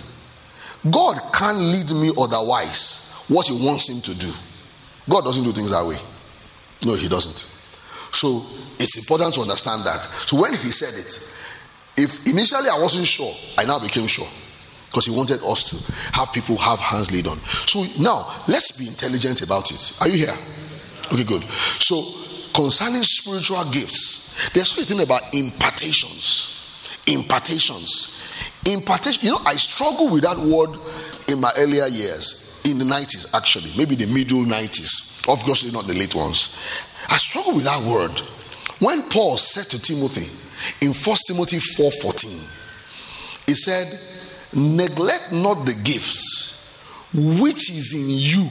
God 0.90 1.20
can't 1.32 1.58
lead 1.58 1.90
me 1.92 2.10
otherwise 2.18 3.24
what 3.28 3.46
he 3.46 3.54
wants 3.64 3.88
him 3.88 4.00
to 4.02 4.18
do. 4.18 4.32
God 5.08 5.24
doesn't 5.24 5.44
do 5.44 5.52
things 5.52 5.70
that 5.70 5.86
way. 5.86 5.96
No, 6.84 6.96
he 6.96 7.08
doesn't. 7.08 7.46
So 8.12 8.42
it's 8.82 8.96
important 8.98 9.34
to 9.34 9.40
understand 9.42 9.82
that. 9.84 10.00
So 10.26 10.40
when 10.40 10.52
he 10.52 10.72
said 10.72 10.96
it, 10.98 11.12
if 12.00 12.26
initially 12.26 12.68
I 12.68 12.78
wasn't 12.80 13.06
sure, 13.06 13.32
I 13.58 13.64
now 13.64 13.78
became 13.78 14.06
sure 14.06 14.28
because 14.90 15.06
he 15.06 15.14
wanted 15.14 15.38
us 15.44 15.70
to 15.70 15.76
have 16.18 16.32
people 16.32 16.56
have 16.56 16.80
hands 16.80 17.12
laid 17.12 17.26
on. 17.26 17.36
So 17.68 17.84
now 18.02 18.26
let's 18.48 18.72
be 18.72 18.88
intelligent 18.88 19.42
about 19.42 19.70
it. 19.70 19.98
Are 20.00 20.08
you 20.08 20.26
here? 20.26 20.34
Okay, 21.12 21.24
good. 21.24 21.42
So 21.78 22.02
concerning 22.54 23.02
spiritual 23.02 23.62
gifts, 23.70 24.50
there's 24.52 24.72
something 24.72 25.00
about 25.00 25.22
impartations. 25.34 26.56
Impartations. 27.06 28.18
Impartation. 28.66 29.26
You 29.26 29.32
know, 29.32 29.40
I 29.46 29.54
struggled 29.54 30.12
with 30.12 30.22
that 30.22 30.38
word 30.38 30.74
in 31.30 31.40
my 31.40 31.52
earlier 31.58 31.86
years, 31.86 32.60
in 32.68 32.78
the 32.78 32.84
90s, 32.84 33.34
actually, 33.34 33.70
maybe 33.76 33.94
the 33.94 34.12
middle 34.12 34.44
90s. 34.44 35.28
Obviously, 35.28 35.70
not 35.70 35.86
the 35.86 35.94
late 35.94 36.14
ones. 36.14 36.56
I 37.08 37.16
struggled 37.16 37.56
with 37.56 37.64
that 37.64 37.82
word. 37.86 38.20
When 38.80 39.02
Paul 39.10 39.36
said 39.36 39.66
to 39.70 39.80
Timothy, 39.80 40.26
in 40.80 40.92
1 40.92 41.16
Timothy 41.26 41.58
4:14, 41.58 43.46
he 43.46 43.54
said, 43.54 43.86
Neglect 44.52 45.32
not 45.32 45.64
the 45.66 45.74
gifts 45.84 47.10
which 47.14 47.70
is 47.70 47.94
in 47.94 48.42
you 48.44 48.50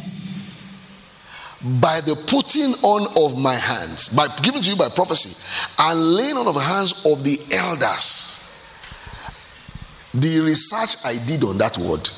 by 1.82 2.00
the 2.02 2.16
putting 2.28 2.74
on 2.84 3.08
of 3.18 3.38
my 3.42 3.56
hands, 3.56 4.10
by 4.10 4.28
giving 4.42 4.62
to 4.62 4.70
you 4.72 4.76
by 4.78 4.88
prophecy, 4.90 5.36
and 5.80 6.16
laying 6.16 6.38
on 6.38 6.48
of 6.48 6.56
the 6.56 6.62
hands 6.62 7.06
of 7.06 7.24
the 7.24 7.38
elders. 7.54 8.26
The 10.14 10.40
research 10.40 10.96
I 11.06 11.16
did 11.28 11.44
on 11.44 11.58
that 11.58 11.78
word, 11.78 12.10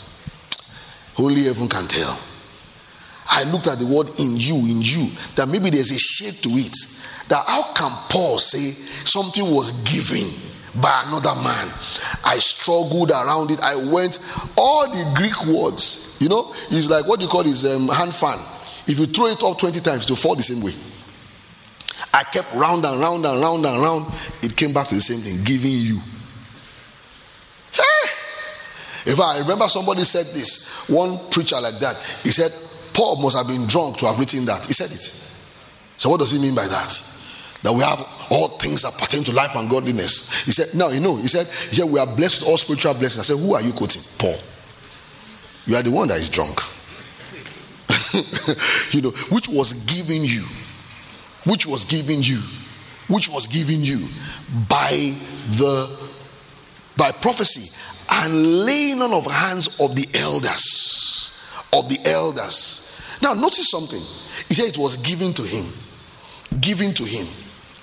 only 1.19 1.43
heaven 1.45 1.67
can 1.67 1.88
tell. 1.88 2.17
I 3.32 3.44
looked 3.52 3.67
at 3.67 3.80
the 3.80 3.88
word 3.88 4.12
in 4.20 4.36
you, 4.36 4.58
in 4.67 4.82
you, 4.84 5.08
that 5.36 5.48
maybe 5.48 5.70
there's 5.70 5.89
a 5.89 5.98
shade 5.98 6.36
to 6.44 6.50
it 6.50 6.76
that 7.30 7.44
how 7.48 7.63
can 7.74 7.89
Paul 8.10 8.38
say 8.38 8.72
something 9.08 9.46
was 9.56 9.72
given 9.88 10.28
by 10.82 11.04
another 11.08 11.34
man? 11.41 11.67
I 12.28 12.36
struggled 12.39 13.10
around 13.10 13.52
it. 13.52 13.60
I 13.63 13.88
went 13.88 14.20
all 14.58 14.89
the 14.91 15.13
Greek 15.15 15.48
words. 15.48 16.17
You 16.20 16.28
know, 16.28 16.52
it's 16.70 16.89
like 16.89 17.08
what 17.08 17.22
you 17.22 17.28
call 17.28 17.44
his 17.44 17.63
um, 17.63 17.88
hand 17.88 18.13
fan. 18.13 18.38
If 18.88 19.00
you 19.00 19.06
throw 19.06 19.28
it 19.28 19.41
up 19.44 19.58
20 19.58 19.80
times, 19.80 20.06
to 20.08 20.15
fall 20.17 20.36
the 20.36 20.44
same 20.44 20.62
way. 20.62 20.74
I 22.13 22.23
kept 22.23 22.54
round 22.54 22.84
and 22.84 23.00
round 23.00 23.25
and 23.25 23.42
round 23.42 23.65
and 23.65 23.82
round. 23.82 24.06
It 24.44 24.58
came 24.58 24.73
back 24.73 24.88
to 24.88 24.96
the 24.96 25.02
same 25.02 25.19
thing, 25.19 25.40
giving 25.46 25.71
you. 25.71 26.00
Hey! 27.71 29.12
If 29.12 29.19
I 29.21 29.40
remember 29.40 29.65
somebody 29.69 30.02
said 30.02 30.25
this, 30.36 30.90
one 30.90 31.17
preacher 31.29 31.56
like 31.62 31.79
that, 31.79 31.96
he 32.23 32.29
said, 32.29 32.52
Paul 32.94 33.21
must 33.21 33.37
have 33.37 33.48
been 33.48 33.67
drunk 33.67 33.98
to 33.98 34.06
have 34.06 34.19
written 34.19 34.46
that. 34.46 34.65
He 34.65 34.73
said 34.73 34.92
it. 34.92 35.02
So, 35.98 36.10
what 36.10 36.19
does 36.19 36.31
he 36.31 36.39
mean 36.39 36.56
by 36.56 36.67
that? 36.67 37.12
that 37.63 37.71
we 37.71 37.81
have 37.83 38.00
all 38.31 38.50
things 38.58 38.81
that 38.81 38.94
pertain 38.98 39.23
to 39.23 39.31
life 39.33 39.56
and 39.56 39.69
godliness. 39.69 40.44
He 40.44 40.52
said, 40.52 40.77
No, 40.77 40.89
you 40.89 41.00
know, 41.00 41.15
he 41.17 41.27
said, 41.27 41.48
said, 41.48 41.89
we 41.89 42.00
are 42.00 42.08
blessed 42.08 42.42
with 42.42 42.50
all 42.50 42.58
spiritual 42.58 42.94
blessings. 42.96 43.29
I 43.29 43.33
said, 43.33 43.39
Who 43.39 43.54
are 43.54 43.62
you 43.62 43.73
quoting? 43.73 44.02
Paul. 44.17 44.37
You 45.67 45.75
are 45.75 45.83
the 45.83 45.92
one 45.92 46.08
that 46.08 46.17
is 46.17 46.29
drunk. 46.29 46.60
you 48.94 49.02
know, 49.02 49.12
which 49.29 49.48
was 49.48 49.73
given 49.85 50.23
you, 50.23 50.44
which 51.46 51.67
was 51.67 51.85
given 51.85 52.21
you, 52.23 52.39
which 53.08 53.29
was 53.29 53.48
given 53.48 53.83
you 53.83 54.08
by 54.67 55.13
the 55.52 56.12
by 56.98 57.12
prophecy 57.12 57.69
and 58.12 58.65
laying 58.65 59.02
on 59.02 59.13
of 59.13 59.25
hands 59.31 59.79
of 59.79 59.96
the 59.96 60.08
elders. 60.19 61.00
Of 61.74 61.90
the 61.90 62.00
elders. 62.06 63.19
Now, 63.22 63.34
notice 63.34 63.69
something. 63.69 64.02
He 64.48 64.56
said 64.56 64.69
it 64.69 64.78
was 64.78 64.98
given 64.98 65.34
to 65.34 65.44
him. 65.44 65.65
Given 66.60 66.94
to 66.96 67.04
him. 67.04 67.26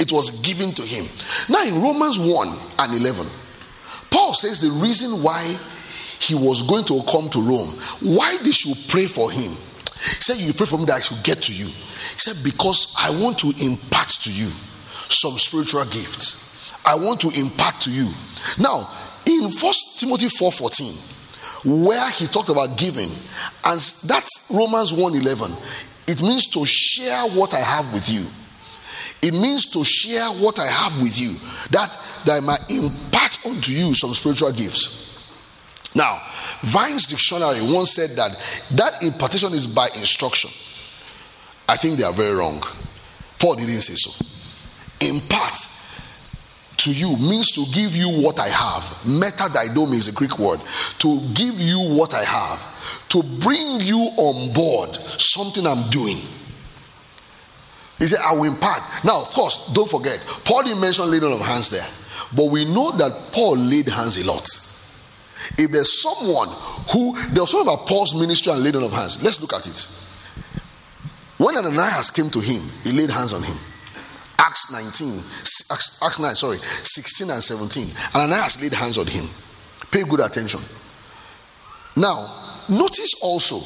It 0.01 0.13
was 0.13 0.41
given 0.43 0.73
to 0.73 0.83
him. 0.83 1.07
Now, 1.49 1.65
in 1.65 1.83
Romans 1.83 2.19
1 2.19 2.49
and 2.79 2.93
11, 3.01 3.27
Paul 4.11 4.35
says 4.35 4.61
the 4.61 4.71
reason 4.83 5.23
why 5.23 5.43
he 6.21 6.35
was 6.35 6.63
going 6.67 6.85
to 6.85 7.01
come 7.11 7.31
to 7.31 7.41
Rome, 7.41 7.71
why 8.01 8.37
they 8.43 8.51
should 8.51 8.77
pray 8.89 9.07
for 9.07 9.31
him. 9.31 9.51
He 9.51 10.23
said, 10.23 10.37
You 10.37 10.53
pray 10.53 10.67
for 10.67 10.79
me 10.79 10.85
that 10.87 10.97
I 10.97 11.01
should 11.01 11.23
get 11.25 11.43
to 11.43 11.53
you. 11.53 11.67
He 11.67 12.19
said, 12.19 12.37
Because 12.45 12.95
I 12.99 13.11
want 13.11 13.39
to 13.41 13.53
impart 13.61 14.09
to 14.23 14.31
you 14.31 14.49
some 15.09 15.39
spiritual 15.39 15.85
gifts. 15.85 16.77
I 16.85 16.95
want 16.95 17.21
to 17.21 17.31
impart 17.39 17.81
to 17.83 17.91
you. 17.91 18.09
Now, 18.59 18.89
in 19.27 19.51
First 19.51 19.99
Timothy 19.99 20.27
4:14, 20.27 21.18
where 21.65 22.11
he 22.11 22.27
talked 22.27 22.49
about 22.49 22.79
giving, 22.79 23.11
and 23.65 23.81
that's 24.07 24.47
Romans 24.51 24.93
1:11, 24.93 25.53
it 26.07 26.23
means 26.23 26.47
to 26.51 26.65
share 26.65 27.27
what 27.31 27.55
I 27.55 27.61
have 27.61 27.93
with 27.93 28.09
you. 28.09 28.27
It 29.21 29.35
means 29.35 29.67
to 29.73 29.85
share 29.85 30.29
what 30.41 30.59
I 30.59 30.67
have 30.67 31.01
with 31.03 31.19
you, 31.19 31.33
that, 31.71 31.91
that 32.25 32.37
I 32.37 32.41
might 32.41 32.71
impart 32.71 33.45
unto 33.47 33.73
you 33.73 33.93
some 33.95 34.15
spiritual 34.15 34.53
gifts. 34.53 35.07
Now, 35.95 36.21
Vine's 36.63 37.07
dictionary 37.07 37.61
once 37.63 37.95
said 37.95 38.11
that 38.11 38.31
that 38.73 39.03
impartation 39.03 39.53
is 39.55 39.67
by 39.67 39.87
instruction. 39.97 40.51
I 41.69 41.77
think 41.77 41.99
they 41.99 42.05
are 42.05 42.13
very 42.13 42.37
wrong. 42.37 42.63
Paul 43.39 43.57
didn't 43.57 43.83
say 43.83 43.95
so. 43.95 44.11
Impart 45.07 45.38
to 46.79 46.93
you 46.93 47.17
means 47.19 47.53
to 47.53 47.65
give 47.73 47.95
you 47.95 48.09
what 48.23 48.39
I 48.39 48.49
have. 48.49 48.83
Metadidomi 49.05 49.95
is 49.95 50.09
a 50.09 50.13
Greek 50.13 50.39
word. 50.39 50.61
To 51.01 51.21
give 51.35 51.59
you 51.59 51.97
what 51.99 52.15
I 52.15 52.25
have. 52.25 53.09
To 53.11 53.23
bring 53.41 53.81
you 53.81 53.99
on 54.17 54.53
board 54.53 54.97
something 55.19 55.67
I'm 55.67 55.89
doing. 55.91 56.17
He 57.99 58.07
said, 58.07 58.21
I 58.25 58.35
will 58.35 58.45
impart. 58.45 58.81
Now, 59.05 59.23
of 59.23 59.29
course, 59.29 59.73
don't 59.73 59.91
forget, 59.91 60.19
Paul 60.45 60.63
didn't 60.63 60.81
mention 60.81 61.11
laying 61.11 61.25
of 61.25 61.41
hands 61.41 61.71
there. 61.71 61.87
But 62.37 62.53
we 62.53 62.65
know 62.65 62.93
that 62.93 63.33
Paul 63.33 63.57
laid 63.57 63.89
hands 63.89 64.23
a 64.23 64.27
lot. 64.27 64.47
If 65.59 65.71
there's 65.71 66.01
someone 66.01 66.49
who, 66.93 67.17
there 67.31 67.43
was 67.43 67.51
something 67.51 67.73
about 67.73 67.89
Paul's 67.89 68.15
ministry 68.15 68.53
and 68.53 68.63
laying 68.63 68.77
of 68.77 68.93
hands. 68.93 69.23
Let's 69.23 69.41
look 69.41 69.53
at 69.53 69.67
it. 69.67 70.09
When 71.39 71.57
Ananias 71.57 72.11
came 72.11 72.31
to 72.31 72.41
him, 72.41 72.63
he 72.85 72.93
laid 72.93 73.11
hands 73.11 73.33
on 73.33 73.43
him. 73.43 73.57
Acts 74.39 74.71
19, 74.71 75.19
Acts, 75.71 76.03
Acts 76.03 76.19
9, 76.19 76.37
sorry, 76.37 76.59
16 76.59 77.31
and 77.31 77.43
17. 77.43 77.83
And 78.15 78.33
Ananias 78.33 78.63
laid 78.63 78.73
hands 78.73 78.99
on 78.99 79.07
him. 79.07 79.25
Pay 79.91 80.05
good 80.05 80.21
attention. 80.21 80.61
Now, 81.97 82.63
notice 82.69 83.15
also 83.23 83.59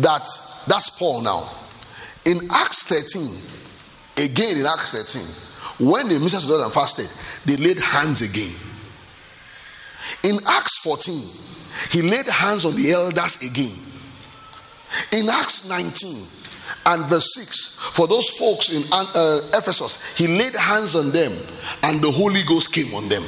that 0.00 0.26
that's 0.66 0.90
Paul 0.98 1.22
now. 1.22 1.48
In 2.26 2.48
Acts 2.50 2.82
13, 4.16 4.26
again 4.30 4.58
in 4.58 4.66
Acts 4.66 4.92
13, 4.92 5.88
when 5.88 6.08
the 6.08 6.18
ministers 6.18 6.46
God 6.46 6.64
and 6.64 6.72
fasted, 6.72 7.06
they 7.44 7.56
laid 7.62 7.78
hands 7.78 8.22
again. 8.22 8.54
In 10.24 10.40
Acts 10.46 10.78
14, 10.82 11.14
he 11.90 12.02
laid 12.02 12.26
hands 12.26 12.64
on 12.64 12.76
the 12.76 12.92
elders 12.92 13.42
again. 13.42 13.74
In 15.12 15.28
Acts 15.28 15.68
19, 15.68 16.43
and 16.86 17.04
verse 17.06 17.34
6 17.34 17.92
for 17.94 18.06
those 18.06 18.28
folks 18.38 18.74
in 18.74 18.82
uh, 18.92 19.40
ephesus 19.54 20.16
he 20.16 20.26
laid 20.26 20.54
hands 20.54 20.96
on 20.96 21.10
them 21.10 21.32
and 21.84 22.00
the 22.00 22.10
holy 22.10 22.42
ghost 22.48 22.74
came 22.74 22.92
on 22.94 23.08
them. 23.08 23.22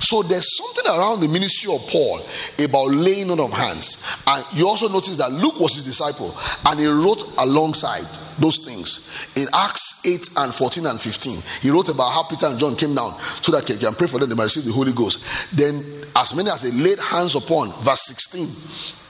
So 0.00 0.22
there's 0.22 0.56
something 0.58 0.98
around 0.98 1.20
the 1.20 1.28
ministry 1.28 1.72
of 1.72 1.80
paul 1.88 2.20
about 2.58 2.90
laying 2.90 3.30
on 3.30 3.38
of 3.38 3.52
hands. 3.52 4.22
And 4.26 4.44
you 4.58 4.66
also 4.66 4.88
notice 4.88 5.16
that 5.16 5.32
luke 5.32 5.60
was 5.60 5.74
his 5.74 5.84
disciple 5.84 6.34
and 6.66 6.80
he 6.80 6.86
wrote 6.86 7.22
alongside 7.38 8.04
those 8.38 8.58
things. 8.58 9.30
In 9.36 9.46
acts 9.54 10.02
8 10.04 10.44
and 10.44 10.54
14 10.54 10.86
and 10.86 11.00
15 11.00 11.38
he 11.62 11.70
wrote 11.70 11.88
about 11.88 12.10
how 12.10 12.24
peter 12.24 12.46
and 12.46 12.58
john 12.58 12.74
came 12.76 12.94
down 12.94 13.18
so 13.20 13.52
that 13.52 13.66
they 13.66 13.76
can 13.76 13.94
pray 13.94 14.06
for 14.06 14.18
them 14.18 14.28
they 14.28 14.34
might 14.34 14.50
receive 14.50 14.64
the 14.64 14.72
holy 14.72 14.92
ghost. 14.92 15.56
Then 15.56 15.82
as 16.16 16.34
many 16.34 16.50
as 16.50 16.62
they 16.62 16.76
laid 16.76 16.98
hands 16.98 17.34
upon 17.34 17.70
verse 17.82 18.06
16 18.06 19.05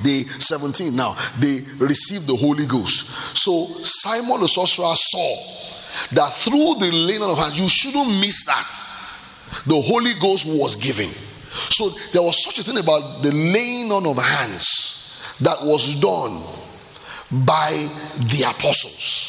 they 0.00 0.24
17 0.24 0.96
now 0.96 1.14
they 1.38 1.60
received 1.78 2.26
the 2.26 2.36
holy 2.36 2.66
ghost. 2.66 3.36
So 3.36 3.66
simon 3.84 4.40
the 4.40 4.48
sorcerer 4.48 4.94
saw 4.94 5.36
that 6.14 6.32
through 6.32 6.80
the 6.80 6.90
laying 7.06 7.22
on 7.22 7.30
of 7.30 7.38
hands 7.38 7.60
you 7.60 7.68
shouldn't 7.68 8.08
miss 8.20 8.44
that. 8.46 8.70
The 9.66 9.80
holy 9.80 10.14
ghost 10.20 10.46
was 10.48 10.76
given. 10.76 11.08
So 11.70 11.90
there 12.12 12.22
was 12.22 12.42
such 12.42 12.58
a 12.60 12.62
thing 12.62 12.78
about 12.78 13.22
the 13.22 13.30
laying 13.30 13.92
on 13.92 14.06
of 14.06 14.16
hands 14.16 15.36
that 15.40 15.58
was 15.62 16.00
done 16.00 16.42
by 17.44 17.70
the 18.16 18.46
apostles. 18.48 19.28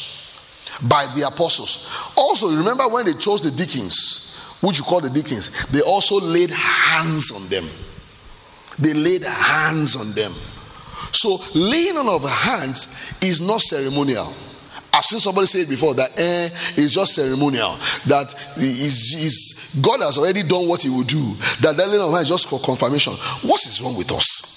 By 0.88 1.06
the 1.14 1.28
apostles. 1.28 2.12
Also 2.16 2.48
remember 2.56 2.88
when 2.88 3.04
they 3.04 3.12
chose 3.12 3.40
the 3.40 3.50
deacons 3.50 4.58
which 4.62 4.78
you 4.78 4.84
call 4.84 5.02
the 5.02 5.10
deacons 5.10 5.66
they 5.66 5.82
also 5.82 6.18
laid 6.20 6.50
hands 6.50 7.30
on 7.32 7.48
them. 7.50 7.64
They 8.78 8.94
laid 8.94 9.22
hands 9.22 9.94
on 9.94 10.10
them 10.12 10.32
so 11.12 11.38
laying 11.54 11.96
on 11.96 12.08
of 12.08 12.28
hands 12.28 13.18
is 13.22 13.40
not 13.40 13.60
ceremonial. 13.60 14.32
I've 14.92 15.04
seen 15.04 15.18
somebody 15.18 15.48
say 15.48 15.60
it 15.62 15.68
before 15.68 15.94
that 15.94 16.10
eh, 16.18 16.48
it's 16.76 16.92
just 16.94 17.14
ceremonial. 17.14 17.72
That 18.06 18.32
is, 18.56 19.14
is 19.14 19.80
God 19.82 20.00
has 20.02 20.18
already 20.18 20.44
done 20.44 20.68
what 20.68 20.82
He 20.82 20.88
will 20.88 21.02
do. 21.02 21.34
That 21.62 21.74
laying 21.76 22.00
on 22.00 22.08
of 22.08 22.14
hands 22.14 22.30
is 22.30 22.30
just 22.30 22.48
for 22.48 22.60
confirmation. 22.60 23.12
What 23.42 23.60
is 23.66 23.82
wrong 23.82 23.96
with 23.98 24.12
us? 24.12 24.54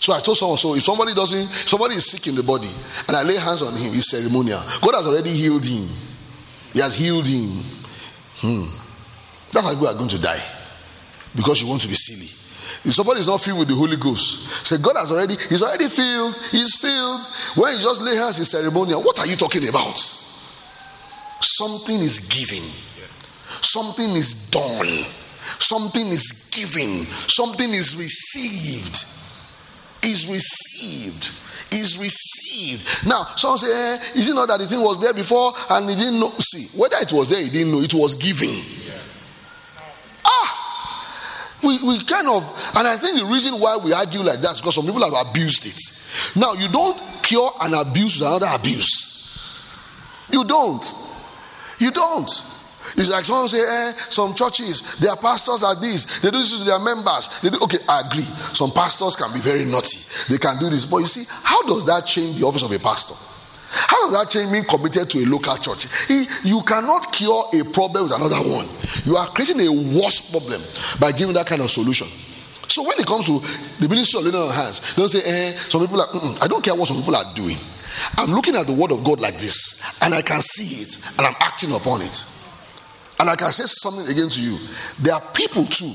So 0.00 0.14
I 0.14 0.20
told 0.20 0.38
someone, 0.38 0.56
so 0.56 0.74
if 0.74 0.82
somebody 0.82 1.12
doesn't, 1.12 1.46
somebody 1.68 1.96
is 1.96 2.06
sick 2.06 2.26
in 2.28 2.34
the 2.34 2.42
body, 2.42 2.70
and 3.08 3.16
I 3.16 3.22
lay 3.22 3.36
hands 3.36 3.60
on 3.60 3.74
him, 3.74 3.92
it's 3.92 4.10
ceremonial. 4.10 4.60
God 4.80 4.94
has 4.94 5.06
already 5.06 5.30
healed 5.30 5.64
him. 5.66 5.86
He 6.72 6.80
has 6.80 6.94
healed 6.94 7.26
him. 7.26 7.50
Hmm. 8.40 8.64
That's 9.52 9.66
why 9.66 9.74
we 9.78 9.86
are 9.86 9.94
going 9.94 10.08
to 10.08 10.22
die 10.22 10.40
because 11.36 11.60
you 11.60 11.68
want 11.68 11.82
to 11.82 11.88
be 11.88 11.94
silly. 11.94 12.39
If 12.82 12.94
somebody 12.94 13.20
is 13.20 13.26
not 13.26 13.42
filled 13.42 13.58
with 13.58 13.68
the 13.68 13.74
Holy 13.74 13.96
Ghost, 13.96 14.66
say 14.66 14.78
God 14.78 14.96
has 14.96 15.12
already, 15.12 15.34
he's 15.34 15.62
already 15.62 15.88
filled, 15.88 16.34
he's 16.50 16.76
filled. 16.80 17.20
When 17.56 17.76
you 17.76 17.80
just 17.80 18.00
lay 18.00 18.16
hands 18.16 18.38
in 18.38 18.46
ceremonial, 18.46 19.02
what 19.02 19.18
are 19.20 19.26
you 19.26 19.36
talking 19.36 19.68
about? 19.68 19.98
Something 19.98 22.00
is 22.00 22.20
given, 22.20 22.64
something 23.60 24.08
is 24.16 24.48
done, 24.50 25.04
something 25.60 26.08
is 26.08 26.48
given, 26.56 27.04
something 27.28 27.68
is 27.68 27.96
received. 27.96 29.04
Is 30.02 30.26
received 30.30 31.40
is 31.72 31.98
received. 31.98 33.06
Now, 33.06 33.24
some 33.36 33.56
say, 33.56 33.68
eh, 33.68 34.18
is 34.18 34.28
it 34.28 34.34
not 34.34 34.48
that 34.48 34.58
the 34.58 34.66
thing 34.66 34.80
was 34.80 35.00
there 35.00 35.14
before 35.14 35.52
and 35.70 35.90
he 35.90 35.96
didn't 35.96 36.18
know? 36.18 36.30
See, 36.38 36.66
whether 36.78 36.96
it 37.00 37.12
was 37.12 37.30
there, 37.30 37.42
he 37.42 37.50
didn't 37.50 37.72
know, 37.72 37.80
it 37.80 37.94
was 37.94 38.14
given. 38.14 38.50
We, 41.62 41.78
we 41.84 42.00
kind 42.04 42.28
of, 42.28 42.42
and 42.76 42.88
I 42.88 42.96
think 42.96 43.18
the 43.18 43.26
reason 43.26 43.54
why 43.60 43.78
we 43.82 43.92
argue 43.92 44.20
like 44.20 44.40
that 44.40 44.52
is 44.52 44.60
because 44.60 44.76
some 44.76 44.86
people 44.86 45.02
have 45.02 45.28
abused 45.28 45.66
it. 45.66 46.36
Now, 46.36 46.54
you 46.54 46.68
don't 46.68 46.96
cure 47.22 47.50
an 47.60 47.74
abuse 47.74 48.20
with 48.20 48.28
another 48.28 48.48
abuse. 48.54 50.28
You 50.32 50.44
don't. 50.44 50.84
You 51.78 51.90
don't. 51.90 52.30
It's 52.96 53.10
like 53.10 53.24
someone 53.24 53.48
say, 53.48 53.60
eh, 53.60 53.92
some 53.92 54.34
churches, 54.34 54.98
their 54.98 55.14
pastors 55.16 55.62
are 55.62 55.74
this, 55.76 56.20
they 56.20 56.30
do 56.30 56.38
this 56.38 56.58
to 56.58 56.64
their 56.64 56.80
members. 56.80 57.40
They 57.40 57.50
do, 57.50 57.58
okay, 57.62 57.78
I 57.88 58.02
agree. 58.08 58.24
Some 58.56 58.72
pastors 58.72 59.16
can 59.16 59.32
be 59.32 59.40
very 59.40 59.64
naughty. 59.64 60.00
They 60.28 60.38
can 60.38 60.58
do 60.58 60.68
this. 60.70 60.86
But 60.86 60.98
you 60.98 61.06
see, 61.06 61.24
how 61.44 61.62
does 61.68 61.84
that 61.86 62.06
change 62.06 62.40
the 62.40 62.46
office 62.46 62.64
of 62.64 62.72
a 62.72 62.78
pastor? 62.78 63.14
How 63.70 64.10
does 64.10 64.18
that 64.18 64.30
change 64.30 64.50
being 64.50 64.64
committed 64.64 65.08
to 65.10 65.18
a 65.22 65.26
local 65.30 65.54
church? 65.56 65.86
You 66.42 66.60
cannot 66.66 67.12
cure 67.12 67.46
a 67.54 67.62
problem 67.70 68.04
with 68.04 68.14
another 68.14 68.42
one. 68.50 68.66
You 69.06 69.16
are 69.16 69.28
creating 69.28 69.62
a 69.62 69.70
worse 69.94 70.30
problem 70.30 70.60
by 70.98 71.12
giving 71.12 71.34
that 71.34 71.46
kind 71.46 71.62
of 71.62 71.70
solution. 71.70 72.06
So 72.66 72.82
when 72.82 72.98
it 72.98 73.06
comes 73.06 73.26
to 73.26 73.38
the 73.82 73.88
ministry 73.88 74.18
of 74.18 74.26
laying 74.26 74.36
on 74.38 74.50
hands, 74.54 74.94
don't 74.94 75.08
say, 75.08 75.22
eh, 75.22 75.52
some 75.54 75.80
people 75.82 76.00
are, 76.00 76.08
I 76.42 76.46
don't 76.46 76.62
care 76.62 76.74
what 76.74 76.86
some 76.86 76.98
people 76.98 77.14
are 77.14 77.26
doing. 77.34 77.56
I'm 78.18 78.30
looking 78.30 78.54
at 78.54 78.66
the 78.66 78.72
word 78.72 78.90
of 78.90 79.02
God 79.02 79.20
like 79.20 79.34
this, 79.34 79.98
and 80.02 80.14
I 80.14 80.22
can 80.22 80.40
see 80.40 80.82
it, 80.82 81.18
and 81.18 81.26
I'm 81.26 81.34
acting 81.40 81.74
upon 81.74 82.02
it. 82.02 82.24
And 83.18 83.28
I 83.28 83.34
can 83.34 83.50
say 83.50 83.64
something 83.66 84.06
again 84.06 84.30
to 84.30 84.40
you. 84.40 84.56
There 85.02 85.14
are 85.14 85.22
people 85.34 85.64
too 85.66 85.90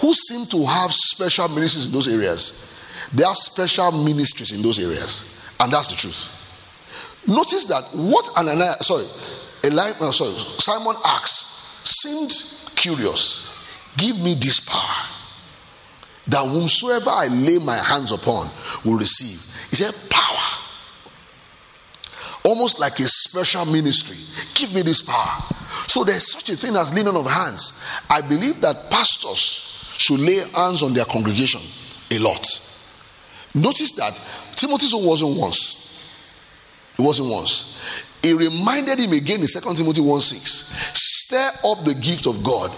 who 0.00 0.14
seem 0.14 0.46
to 0.46 0.66
have 0.66 0.92
special 0.92 1.48
ministries 1.48 1.86
in 1.86 1.92
those 1.92 2.06
areas. 2.12 3.10
There 3.12 3.26
are 3.26 3.34
special 3.34 3.92
ministries 3.92 4.52
in 4.52 4.62
those 4.62 4.78
areas, 4.78 5.54
and 5.60 5.72
that's 5.72 5.88
the 5.88 5.96
truth. 5.96 6.45
Notice 7.26 7.64
that 7.66 7.82
what 7.92 8.28
Ananias, 8.36 8.86
sorry, 8.86 9.04
Eli, 9.64 9.90
oh, 10.00 10.12
sorry, 10.12 10.32
Simon 10.60 10.94
asked 11.04 11.86
seemed 11.86 12.32
curious. 12.76 13.52
Give 13.96 14.18
me 14.20 14.34
this 14.34 14.60
power 14.60 15.16
that 16.28 16.44
whomsoever 16.46 17.10
I 17.10 17.28
lay 17.28 17.58
my 17.58 17.76
hands 17.76 18.12
upon 18.12 18.48
will 18.84 18.98
receive. 18.98 19.38
He 19.70 19.76
said, 19.76 19.94
Power. 20.10 20.62
Almost 22.44 22.78
like 22.78 22.98
a 23.00 23.08
special 23.08 23.64
ministry. 23.66 24.16
Give 24.54 24.72
me 24.72 24.82
this 24.82 25.02
power 25.02 25.42
So 25.88 26.04
there's 26.04 26.32
such 26.32 26.50
a 26.50 26.56
thing 26.56 26.76
as 26.76 26.94
laying 26.94 27.08
of 27.08 27.26
hands. 27.26 27.82
I 28.10 28.20
believe 28.20 28.60
that 28.60 28.90
pastors 28.90 29.94
should 29.98 30.20
lay 30.20 30.38
hands 30.54 30.82
on 30.82 30.94
their 30.94 31.04
congregation 31.06 31.60
a 32.12 32.18
lot. 32.22 32.44
Notice 33.54 33.92
that 33.92 34.12
Timothy's 34.56 34.94
own 34.94 35.04
wasn't 35.04 35.38
once. 35.38 35.85
It 36.98 37.02
wasn't 37.02 37.30
once. 37.30 37.82
He 38.22 38.32
reminded 38.32 38.98
him 38.98 39.12
again 39.12 39.40
in 39.40 39.46
2 39.46 39.74
Timothy 39.74 40.00
1 40.00 40.20
6 40.20 40.96
Stir 41.26 41.50
up 41.64 41.84
the 41.84 41.94
gift 41.94 42.26
of 42.26 42.42
God, 42.42 42.70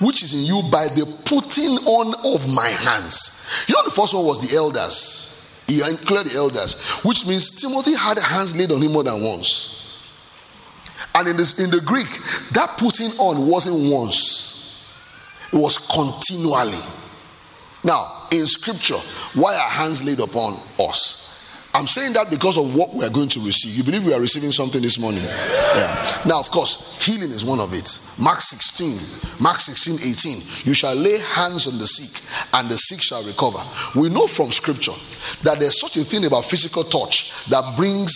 which 0.00 0.22
is 0.22 0.34
in 0.34 0.40
you 0.46 0.62
by 0.70 0.88
the 0.88 1.06
putting 1.24 1.76
on 1.86 2.14
of 2.34 2.52
my 2.52 2.68
hands. 2.68 3.66
You 3.68 3.74
know, 3.74 3.82
the 3.84 3.90
first 3.90 4.14
one 4.14 4.24
was 4.24 4.48
the 4.48 4.56
elders. 4.56 5.64
He 5.68 5.80
included 5.80 6.32
the 6.32 6.36
elders, 6.38 7.00
which 7.04 7.26
means 7.26 7.50
Timothy 7.50 7.94
had 7.94 8.18
hands 8.18 8.56
laid 8.56 8.72
on 8.72 8.82
him 8.82 8.92
more 8.92 9.04
than 9.04 9.22
once. 9.22 9.78
And 11.14 11.28
in, 11.28 11.36
this, 11.36 11.58
in 11.58 11.70
the 11.70 11.80
Greek, 11.80 12.08
that 12.52 12.76
putting 12.78 13.10
on 13.18 13.48
wasn't 13.48 13.92
once, 13.92 14.88
it 15.52 15.56
was 15.56 15.78
continually. 15.78 16.82
Now, 17.84 18.26
in 18.32 18.46
scripture, 18.46 18.98
why 19.34 19.54
are 19.54 19.68
hands 19.68 20.04
laid 20.04 20.20
upon 20.20 20.54
us? 20.78 21.21
I'm 21.74 21.86
saying 21.86 22.12
that 22.12 22.28
because 22.28 22.58
of 22.58 22.74
what 22.74 22.92
we 22.92 23.02
are 23.04 23.10
going 23.10 23.30
to 23.30 23.40
receive. 23.40 23.74
You 23.74 23.82
believe 23.82 24.04
we 24.04 24.12
are 24.12 24.20
receiving 24.20 24.52
something 24.52 24.82
this 24.82 24.98
morning? 24.98 25.22
Yeah. 25.22 26.20
Now, 26.26 26.38
of 26.38 26.50
course, 26.50 27.00
healing 27.00 27.30
is 27.30 27.46
one 27.46 27.60
of 27.60 27.72
it. 27.72 27.88
Mark 28.20 28.40
16, 28.40 29.40
Mark 29.40 29.58
16, 29.58 29.94
18. 29.94 30.68
You 30.68 30.74
shall 30.74 30.94
lay 30.94 31.18
hands 31.18 31.66
on 31.66 31.78
the 31.78 31.86
sick, 31.86 32.12
and 32.54 32.68
the 32.68 32.76
sick 32.76 33.00
shall 33.00 33.24
recover. 33.24 33.58
We 33.98 34.10
know 34.10 34.26
from 34.26 34.52
scripture 34.52 34.92
that 35.44 35.60
there's 35.60 35.80
such 35.80 35.96
a 35.96 36.04
thing 36.04 36.26
about 36.26 36.44
physical 36.44 36.84
touch 36.84 37.46
that 37.46 37.74
brings 37.74 38.12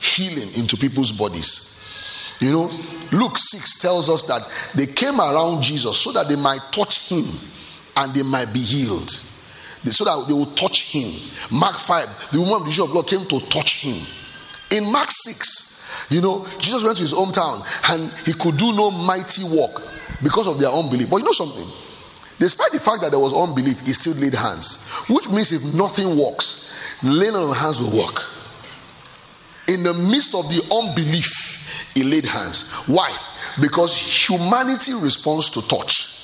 healing 0.00 0.48
into 0.60 0.76
people's 0.76 1.12
bodies. 1.12 2.36
You 2.40 2.52
know, 2.52 2.70
Luke 3.12 3.36
6 3.36 3.80
tells 3.80 4.10
us 4.10 4.24
that 4.28 4.44
they 4.76 4.86
came 4.92 5.20
around 5.20 5.62
Jesus 5.62 5.98
so 5.98 6.12
that 6.12 6.28
they 6.28 6.36
might 6.36 6.60
touch 6.70 7.08
him 7.08 7.24
and 7.96 8.12
they 8.14 8.22
might 8.22 8.52
be 8.52 8.60
healed. 8.60 9.10
So 9.84 10.04
that 10.04 10.24
they 10.28 10.34
will 10.34 10.52
touch 10.54 10.92
him. 10.92 11.08
Mark 11.58 11.76
5, 11.76 12.32
the 12.32 12.40
woman 12.40 12.54
of 12.56 12.64
the 12.64 12.70
issue 12.70 12.84
of 12.84 12.92
blood 12.92 13.08
came 13.08 13.24
to 13.26 13.40
touch 13.48 13.80
him. 13.80 13.96
In 14.76 14.92
Mark 14.92 15.08
6, 15.10 16.10
you 16.10 16.20
know, 16.20 16.46
Jesus 16.58 16.84
went 16.84 16.96
to 16.98 17.02
his 17.02 17.12
hometown 17.12 17.64
and 17.92 18.12
he 18.26 18.32
could 18.34 18.56
do 18.56 18.72
no 18.72 18.90
mighty 18.90 19.44
work 19.44 19.82
because 20.22 20.46
of 20.46 20.60
their 20.60 20.70
unbelief. 20.70 21.08
But 21.10 21.18
you 21.18 21.24
know 21.24 21.32
something? 21.32 21.66
Despite 22.38 22.72
the 22.72 22.80
fact 22.80 23.02
that 23.02 23.10
there 23.10 23.20
was 23.20 23.34
unbelief, 23.34 23.80
he 23.80 23.92
still 23.92 24.14
laid 24.20 24.34
hands. 24.34 24.88
Which 25.08 25.28
means 25.28 25.52
if 25.52 25.74
nothing 25.74 26.16
works, 26.16 27.02
laying 27.02 27.34
on 27.34 27.54
hands 27.54 27.80
will 27.80 28.04
work. 28.04 28.20
In 29.68 29.82
the 29.82 29.94
midst 30.10 30.34
of 30.34 30.48
the 30.48 30.60
unbelief, 30.72 31.92
he 31.94 32.04
laid 32.04 32.24
hands. 32.24 32.72
Why? 32.86 33.10
Because 33.60 33.96
humanity 33.96 34.94
responds 34.94 35.50
to 35.50 35.66
touch. 35.68 36.19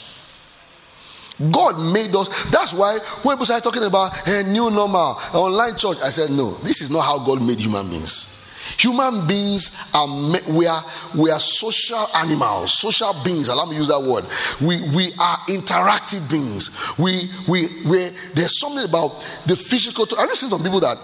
God 1.53 1.93
made 1.93 2.15
us. 2.17 2.51
That's 2.51 2.73
why 2.73 2.99
when 3.23 3.37
people 3.37 3.47
start 3.47 3.63
talking 3.63 3.85
about 3.85 4.11
a 4.27 4.43
new 4.45 4.71
normal, 4.71 5.17
online 5.35 5.77
church, 5.77 5.99
I 6.03 6.09
said, 6.09 6.31
no, 6.31 6.53
this 6.65 6.81
is 6.81 6.91
not 6.91 7.03
how 7.03 7.25
God 7.25 7.47
made 7.47 7.61
human 7.61 7.89
beings. 7.91 8.33
Human 8.79 9.27
beings 9.29 9.91
are 9.95 10.09
we 10.53 10.67
are 10.67 10.83
we 11.17 11.31
are 11.31 11.39
social 11.39 12.05
animals, 12.17 12.73
social 12.79 13.15
beings. 13.25 13.49
Allow 13.49 13.67
me 13.67 13.73
to 13.73 13.77
use 13.77 13.89
that 13.89 14.01
word. 14.01 14.25
We 14.61 14.83
we 14.91 15.13
are 15.21 15.37
interactive 15.49 16.29
beings. 16.29 16.99
We 16.99 17.31
we 17.49 17.69
we 17.89 18.11
there's 18.35 18.59
something 18.59 18.85
about 18.85 19.23
the 19.47 19.57
physical. 19.57 20.05
I've 20.19 20.31
seen 20.31 20.51
some 20.51 20.63
people 20.63 20.81
that 20.81 20.99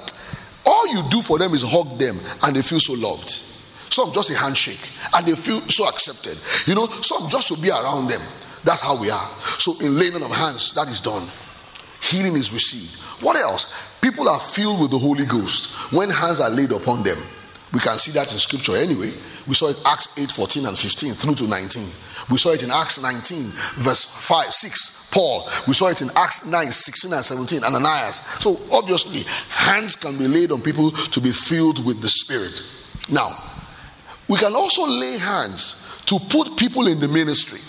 all 0.67 0.89
you 0.93 1.03
do 1.09 1.23
for 1.23 1.39
them 1.39 1.55
is 1.55 1.63
hug 1.63 1.99
them 1.99 2.19
and 2.43 2.57
they 2.57 2.63
feel 2.63 2.81
so 2.81 2.95
loved. 2.95 3.31
Some 3.31 4.13
just 4.13 4.31
a 4.31 4.37
handshake 4.37 4.83
and 5.15 5.27
they 5.27 5.35
feel 5.35 5.61
so 5.61 5.89
accepted. 5.89 6.37
You 6.67 6.75
know, 6.75 6.87
some 6.87 7.29
just 7.29 7.49
to 7.49 7.61
be 7.63 7.71
around 7.71 8.09
them. 8.09 8.21
That's 8.65 8.81
how 8.81 9.01
we 9.01 9.11
are. 9.11 9.29
So 9.59 9.75
in 9.85 9.99
laying 9.99 10.15
of 10.15 10.31
hands, 10.31 10.75
that 10.75 10.89
is 10.89 11.01
done. 11.01 11.27
Healing 12.01 12.35
is 12.35 12.53
received. 12.53 13.01
What 13.23 13.37
else? 13.37 13.99
People 14.01 14.29
are 14.29 14.41
filled 14.41 14.81
with 14.81 14.91
the 14.91 14.99
Holy 14.99 15.27
Ghost 15.27 15.93
when 15.93 16.11
hands 16.11 16.41
are 16.41 16.51
laid 16.51 16.73
upon 16.73 17.03
them. 17.03 17.19
We 17.73 17.81
can 17.81 17.97
see 17.97 18.13
that 18.19 18.31
in 18.33 18.39
scripture 18.39 18.77
anyway. 18.77 19.11
We 19.47 19.55
saw 19.55 19.69
it 19.71 19.81
Acts 19.87 20.19
8, 20.19 20.31
14 20.31 20.67
and 20.67 20.77
15 20.77 21.15
through 21.15 21.35
to 21.37 21.49
19. 21.49 21.83
We 22.31 22.39
saw 22.39 22.53
it 22.53 22.63
in 22.63 22.71
Acts 22.71 23.03
19, 23.03 23.83
verse 23.83 24.05
5, 24.05 24.53
6, 24.53 25.11
Paul. 25.13 25.49
We 25.67 25.75
saw 25.75 25.89
it 25.89 26.03
in 26.03 26.09
Acts 26.17 26.47
9, 26.47 26.71
16 26.71 27.13
and 27.13 27.25
17, 27.25 27.65
Ananias. 27.65 28.23
So 28.39 28.57
obviously, 28.71 29.23
hands 29.51 29.97
can 29.97 30.17
be 30.19 30.29
laid 30.29 30.53
on 30.53 30.61
people 30.61 30.91
to 30.91 31.21
be 31.21 31.31
filled 31.31 31.85
with 31.85 32.01
the 32.03 32.09
Spirit. 32.09 32.63
Now, 33.11 33.37
we 34.29 34.39
can 34.39 34.55
also 34.55 34.87
lay 34.87 35.19
hands 35.19 36.03
to 36.07 36.19
put 36.31 36.57
people 36.57 36.87
in 36.87 37.01
the 37.01 37.09
ministry, 37.09 37.61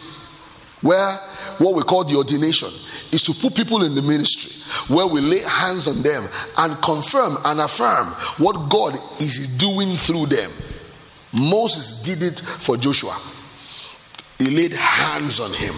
where 0.83 1.15
what 1.57 1.75
we 1.75 1.81
call 1.83 2.03
the 2.03 2.15
ordination 2.15 2.67
is 3.11 3.23
to 3.23 3.33
put 3.33 3.55
people 3.55 3.83
in 3.83 3.95
the 3.95 4.01
ministry, 4.01 4.51
where 4.93 5.07
we 5.07 5.21
lay 5.21 5.39
hands 5.39 5.87
on 5.87 6.01
them 6.03 6.23
and 6.59 6.83
confirm 6.83 7.35
and 7.45 7.59
affirm 7.59 8.07
what 8.37 8.69
God 8.69 8.93
is 9.19 9.57
doing 9.57 9.89
through 9.89 10.27
them. 10.27 10.51
Moses 11.33 12.03
did 12.03 12.21
it 12.21 12.39
for 12.39 12.77
Joshua, 12.77 13.17
he 14.37 14.55
laid 14.55 14.71
hands 14.73 15.39
on 15.39 15.51
him. 15.53 15.73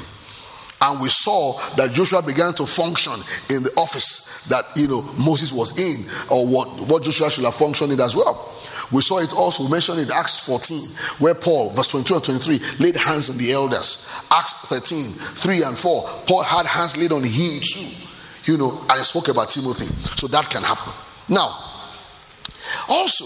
And 0.82 1.02
we 1.02 1.08
saw 1.10 1.54
that 1.78 1.94
Joshua 1.94 2.22
began 2.22 2.54
to 2.56 2.66
function 2.66 3.14
in 3.50 3.64
the 3.64 3.72
office 3.78 4.46
that 4.50 4.66
you 4.76 4.88
know 4.88 5.02
Moses 5.18 5.54
was 5.54 5.80
in, 5.80 6.06
or 6.30 6.46
what, 6.46 6.68
what 6.90 7.04
Joshua 7.04 7.32
should 7.32 7.46
have 7.46 7.56
functioned 7.56 7.92
in 7.94 8.00
as 8.02 8.16
well. 8.16 8.55
We 8.92 9.02
saw 9.02 9.20
it 9.20 9.34
also 9.34 9.68
mentioned 9.68 10.00
in 10.00 10.10
Acts 10.14 10.46
14, 10.46 10.88
where 11.20 11.36
Paul, 11.36 11.72
verse 11.72 11.88
22 11.88 12.16
and 12.16 12.24
23, 12.24 12.60
laid 12.86 12.96
hands 12.96 13.30
on 13.30 13.38
the 13.38 13.52
elders. 13.52 14.26
Acts 14.32 14.68
13, 14.70 15.12
3 15.12 15.64
and 15.64 15.78
4, 15.78 16.04
Paul 16.28 16.44
had 16.44 16.66
hands 16.66 16.98
laid 16.98 17.12
on 17.12 17.24
him 17.24 17.62
too. 17.62 18.52
You 18.52 18.58
know, 18.58 18.80
and 18.90 18.98
he 18.98 19.04
spoke 19.04 19.28
about 19.28 19.50
Timothy. 19.50 19.86
So 20.18 20.28
that 20.28 20.50
can 20.50 20.62
happen. 20.62 20.94
Now, 21.28 21.50
also, 22.90 23.26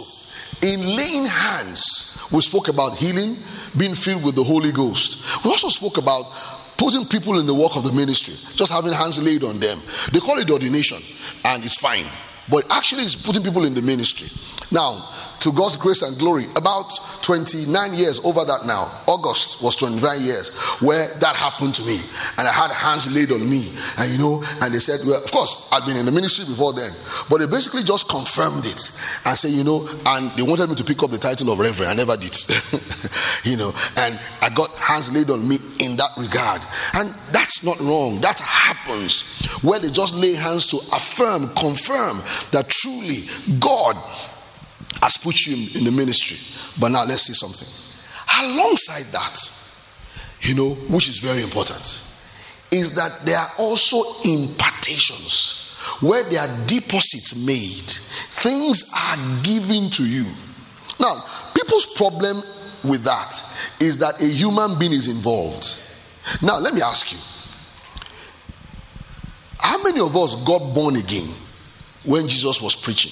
in 0.66 0.80
laying 0.80 1.26
hands, 1.26 2.28
we 2.32 2.42
spoke 2.42 2.68
about 2.68 2.96
healing, 2.96 3.36
being 3.78 3.96
filled 3.96 4.24
with 4.24 4.36
the 4.36 4.44
Holy 4.44 4.72
Ghost. 4.72 5.44
We 5.44 5.52
also 5.52 5.68
spoke 5.70 5.98
about 5.98 6.24
putting 6.78 7.06
people 7.06 7.40
in 7.40 7.46
the 7.46 7.54
work 7.54 7.76
of 7.76 7.84
the 7.84 7.92
ministry, 7.92 8.36
just 8.56 8.72
having 8.72 8.94
hands 8.94 9.22
laid 9.22 9.44
on 9.44 9.60
them. 9.60 9.78
They 10.14 10.20
call 10.20 10.38
it 10.40 10.50
ordination, 10.50 10.98
and 11.46 11.64
it's 11.64 11.80
fine. 11.80 12.06
But 12.50 12.66
actually, 12.72 13.04
it's 13.04 13.16
putting 13.16 13.44
people 13.44 13.66
in 13.66 13.74
the 13.74 13.82
ministry. 13.82 14.28
Now, 14.72 15.04
to 15.40 15.52
God's 15.52 15.78
grace 15.78 16.02
and 16.02 16.18
glory. 16.18 16.46
About 16.56 16.92
29 17.24 17.68
years 17.94 18.20
over 18.26 18.44
that 18.46 18.66
now. 18.66 18.92
August 19.08 19.64
was 19.64 19.76
29 19.76 20.02
years 20.22 20.56
where 20.82 21.08
that 21.20 21.36
happened 21.36 21.74
to 21.76 21.84
me. 21.86 22.00
And 22.38 22.48
I 22.48 22.52
had 22.52 22.72
hands 22.72 23.14
laid 23.14 23.32
on 23.32 23.44
me. 23.50 23.64
And 24.00 24.12
you 24.12 24.20
know, 24.20 24.44
and 24.62 24.74
they 24.74 24.80
said, 24.80 25.00
well, 25.08 25.24
of 25.24 25.32
course, 25.32 25.70
I'd 25.72 25.86
been 25.86 25.98
in 25.98 26.06
the 26.06 26.12
ministry 26.12 26.46
before 26.46 26.74
then. 26.74 26.92
But 27.30 27.40
they 27.40 27.48
basically 27.48 27.84
just 27.84 28.10
confirmed 28.10 28.66
it 28.66 28.84
and 29.26 29.34
said, 29.38 29.52
you 29.52 29.64
know, 29.64 29.88
and 30.16 30.32
they 30.36 30.44
wanted 30.44 30.70
me 30.70 30.76
to 30.76 30.84
pick 30.84 31.02
up 31.04 31.12
the 31.12 31.18
title 31.18 31.52
of 31.52 31.60
Reverend. 31.60 31.92
I 31.92 31.96
never 31.96 32.18
did. 32.18 32.36
you 33.44 33.58
know, 33.58 33.72
and 34.04 34.14
I 34.42 34.50
got 34.54 34.72
hands 34.76 35.14
laid 35.14 35.30
on 35.30 35.48
me 35.48 35.58
in 35.80 35.96
that 35.98 36.12
regard. 36.18 36.62
And 36.96 37.10
that's 37.32 37.64
not 37.64 37.80
wrong. 37.80 38.20
That 38.22 38.40
happens 38.40 39.24
where 39.64 39.80
they 39.80 39.90
just 39.90 40.16
lay 40.16 40.34
hands 40.34 40.68
to 40.68 40.78
affirm, 40.96 41.48
confirm 41.56 42.20
that 42.52 42.68
truly 42.70 43.24
God 43.60 43.96
has 45.02 45.18
put 45.18 45.46
you 45.46 45.56
in, 45.56 45.78
in 45.80 45.84
the 45.86 45.92
ministry. 45.92 46.38
But 46.80 46.90
now 46.90 47.06
let's 47.06 47.24
see 47.24 47.34
something. 47.34 47.68
Alongside 48.44 49.06
that, 49.12 49.38
you 50.42 50.56
know, 50.56 50.70
which 50.94 51.08
is 51.10 51.20
very 51.20 51.42
important, 51.42 52.06
is 52.72 52.96
that 52.96 53.20
there 53.26 53.38
are 53.38 53.50
also 53.60 53.98
impartations 54.24 55.76
where 56.02 56.24
there 56.30 56.42
are 56.42 56.68
deposits 56.68 57.46
made. 57.46 57.90
Things 58.44 58.92
are 58.94 59.18
given 59.44 59.90
to 59.90 60.04
you. 60.04 60.26
Now, 61.00 61.24
people's 61.56 61.86
problem 61.96 62.38
with 62.84 63.04
that 63.04 63.32
is 63.82 63.98
that 63.98 64.22
a 64.22 64.26
human 64.26 64.78
being 64.80 64.92
is 64.92 65.08
involved. 65.12 65.66
Now, 66.44 66.60
let 66.60 66.74
me 66.74 66.82
ask 66.82 67.12
you 67.12 67.18
how 69.60 69.84
many 69.84 70.00
of 70.00 70.16
us 70.16 70.36
got 70.46 70.74
born 70.74 70.96
again 70.96 71.28
when 72.06 72.28
Jesus 72.28 72.62
was 72.62 72.76
preaching? 72.76 73.12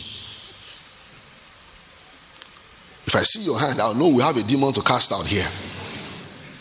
If 3.07 3.15
I 3.15 3.23
see 3.23 3.43
your 3.43 3.57
hand, 3.57 3.79
I'll 3.79 3.95
know 3.95 4.09
we 4.09 4.21
have 4.21 4.35
a 4.35 4.43
demon 4.43 4.73
to 4.73 4.81
cast 4.81 5.13
out 5.13 5.25
here. 5.25 5.47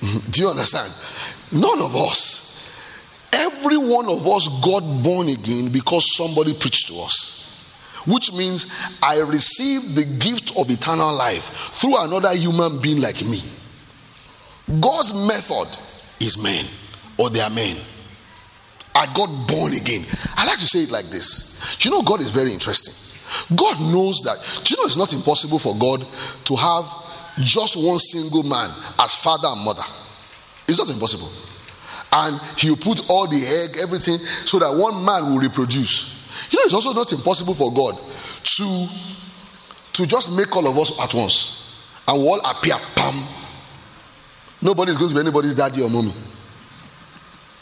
Mm-hmm. 0.00 0.30
Do 0.30 0.40
you 0.42 0.48
understand? 0.48 0.92
None 1.52 1.82
of 1.82 1.96
us. 1.96 2.46
Every 3.32 3.76
one 3.76 4.08
of 4.08 4.26
us 4.26 4.46
got 4.62 4.80
born 5.02 5.28
again 5.28 5.72
because 5.72 6.14
somebody 6.14 6.54
preached 6.54 6.88
to 6.88 6.94
us. 7.00 7.34
Which 8.06 8.32
means 8.32 8.98
I 9.02 9.18
received 9.18 9.96
the 9.96 10.04
gift 10.22 10.56
of 10.56 10.70
eternal 10.70 11.12
life 11.16 11.44
through 11.74 11.96
another 11.98 12.32
human 12.36 12.80
being 12.80 13.00
like 13.00 13.20
me. 13.26 13.40
God's 14.80 15.14
method 15.14 15.66
is 16.20 16.40
man, 16.40 16.64
or 17.18 17.28
they 17.30 17.40
are 17.40 17.50
men. 17.50 17.76
I 18.94 19.06
got 19.06 19.28
born 19.48 19.74
again. 19.74 20.04
I 20.36 20.46
like 20.46 20.58
to 20.60 20.66
say 20.66 20.80
it 20.80 20.90
like 20.90 21.06
this. 21.06 21.76
You 21.84 21.90
know 21.90 22.02
God 22.02 22.20
is 22.20 22.28
very 22.28 22.52
interesting? 22.52 22.94
God 23.54 23.80
knows 23.80 24.20
that. 24.22 24.38
Do 24.64 24.74
you 24.74 24.76
know 24.80 24.86
it's 24.86 24.96
not 24.96 25.12
impossible 25.12 25.58
for 25.58 25.74
God 25.76 26.00
to 26.46 26.56
have 26.56 26.84
just 27.40 27.76
one 27.76 27.98
single 27.98 28.42
man 28.42 28.70
as 29.00 29.14
father 29.14 29.48
and 29.48 29.64
mother? 29.64 29.84
It's 30.68 30.78
not 30.78 30.90
impossible. 30.90 31.28
And 32.12 32.40
he'll 32.58 32.76
put 32.76 33.10
all 33.10 33.26
the 33.26 33.36
egg, 33.36 33.82
everything, 33.82 34.18
so 34.18 34.58
that 34.58 34.70
one 34.70 35.04
man 35.04 35.26
will 35.26 35.38
reproduce. 35.38 36.14
You 36.50 36.58
know, 36.58 36.64
it's 36.64 36.74
also 36.74 36.92
not 36.92 37.12
impossible 37.12 37.54
for 37.54 37.72
God 37.72 37.98
to, 37.98 38.86
to 39.92 40.06
just 40.06 40.36
make 40.36 40.54
all 40.56 40.68
of 40.68 40.78
us 40.78 40.98
at 41.00 41.12
once 41.14 41.56
and 42.08 42.22
we 42.22 42.28
all 42.28 42.40
appear, 42.48 42.74
pam. 42.94 43.14
Nobody 44.62 44.92
is 44.92 44.98
going 44.98 45.10
to 45.10 45.14
be 45.14 45.20
anybody's 45.20 45.54
daddy 45.54 45.82
or 45.82 45.90
mommy. 45.90 46.12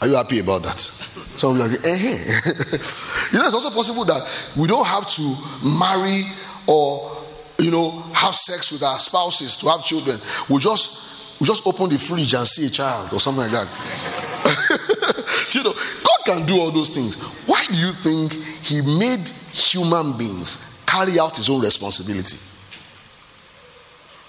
Are 0.01 0.07
you 0.07 0.15
happy 0.15 0.39
about 0.39 0.63
that? 0.63 0.79
Some 0.79 1.51
of 1.51 1.57
you 1.57 1.63
are 1.63 1.67
like, 1.67 1.79
eh, 1.85 1.89
eh. 1.89 1.95
you 3.31 3.39
know, 3.39 3.45
it's 3.45 3.53
also 3.53 3.69
possible 3.71 4.05
that 4.05 4.21
we 4.57 4.67
don't 4.67 4.85
have 4.85 5.07
to 5.07 5.35
marry 5.79 6.23
or 6.67 7.11
you 7.59 7.71
know 7.71 7.91
have 8.13 8.35
sex 8.35 8.71
with 8.71 8.83
our 8.83 8.99
spouses 8.99 9.57
to 9.57 9.69
have 9.69 9.83
children. 9.83 10.17
We 10.49 10.59
just 10.59 11.39
we 11.39 11.45
just 11.45 11.65
open 11.67 11.89
the 11.89 11.97
fridge 11.97 12.33
and 12.33 12.47
see 12.47 12.67
a 12.67 12.69
child 12.69 13.13
or 13.13 13.19
something 13.19 13.43
like 13.43 13.51
that. 13.51 13.67
you 15.53 15.63
know, 15.63 15.73
God 15.73 16.19
can 16.25 16.45
do 16.45 16.59
all 16.59 16.71
those 16.71 16.89
things. 16.89 17.19
Why 17.47 17.63
do 17.67 17.77
you 17.77 17.91
think 17.91 18.31
He 18.63 18.81
made 18.99 19.27
human 19.51 20.17
beings 20.17 20.83
carry 20.85 21.19
out 21.19 21.35
His 21.37 21.49
own 21.49 21.61
responsibility? 21.61 22.37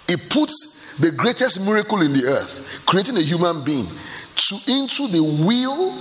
He 0.08 0.16
puts 0.30 0.98
the 0.98 1.10
greatest 1.12 1.64
miracle 1.66 2.00
in 2.00 2.12
the 2.12 2.24
earth, 2.24 2.82
creating 2.86 3.16
a 3.16 3.20
human 3.20 3.62
being, 3.64 3.86
to 4.36 4.54
into 4.68 5.08
the 5.08 5.22
will 5.44 5.96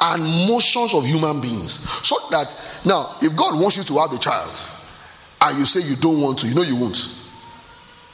and 0.00 0.22
motions 0.46 0.94
of 0.94 1.04
human 1.04 1.40
beings. 1.40 1.88
So 2.06 2.16
that 2.30 2.46
now, 2.84 3.16
if 3.20 3.34
God 3.36 3.58
wants 3.58 3.76
you 3.76 3.84
to 3.84 3.98
have 3.98 4.12
a 4.12 4.18
child 4.18 4.52
and 5.42 5.58
you 5.58 5.64
say 5.64 5.80
you 5.80 5.96
don't 5.96 6.20
want 6.20 6.38
to, 6.40 6.46
you 6.46 6.54
know 6.54 6.62
you 6.62 6.76
won't. 6.76 6.96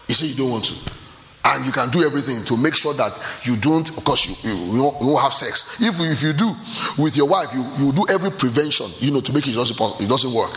You 0.08 0.14
say 0.14 0.26
you 0.26 0.36
don't 0.36 0.50
want 0.50 0.64
to. 0.64 0.92
And 1.46 1.66
you 1.66 1.72
can 1.72 1.90
do 1.90 2.02
everything 2.02 2.42
to 2.46 2.56
make 2.56 2.74
sure 2.74 2.94
that 2.94 3.12
you 3.44 3.56
don't, 3.56 3.84
of 3.90 4.02
course, 4.02 4.24
you, 4.24 4.34
you, 4.48 4.56
you, 4.76 4.82
won't, 4.82 4.96
you 5.02 5.08
won't 5.08 5.22
have 5.22 5.34
sex. 5.34 5.76
If, 5.78 6.00
if 6.00 6.22
you 6.22 6.32
do 6.32 6.48
with 6.96 7.16
your 7.18 7.28
wife, 7.28 7.52
you, 7.52 7.60
you 7.84 7.92
do 7.92 8.06
every 8.08 8.30
prevention, 8.30 8.86
you 9.00 9.12
know, 9.12 9.20
to 9.20 9.32
make 9.32 9.46
it 9.46 9.52
doesn't, 9.52 9.76
it 10.00 10.08
doesn't 10.08 10.32
work. 10.32 10.56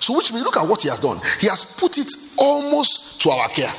So, 0.00 0.14
which 0.14 0.30
means, 0.34 0.44
look 0.44 0.58
at 0.58 0.68
what 0.68 0.82
he 0.82 0.90
has 0.90 1.00
done. 1.00 1.16
He 1.40 1.48
has 1.48 1.72
put 1.80 1.96
it 1.96 2.12
almost 2.36 3.22
to 3.22 3.30
our 3.30 3.48
care. 3.48 3.72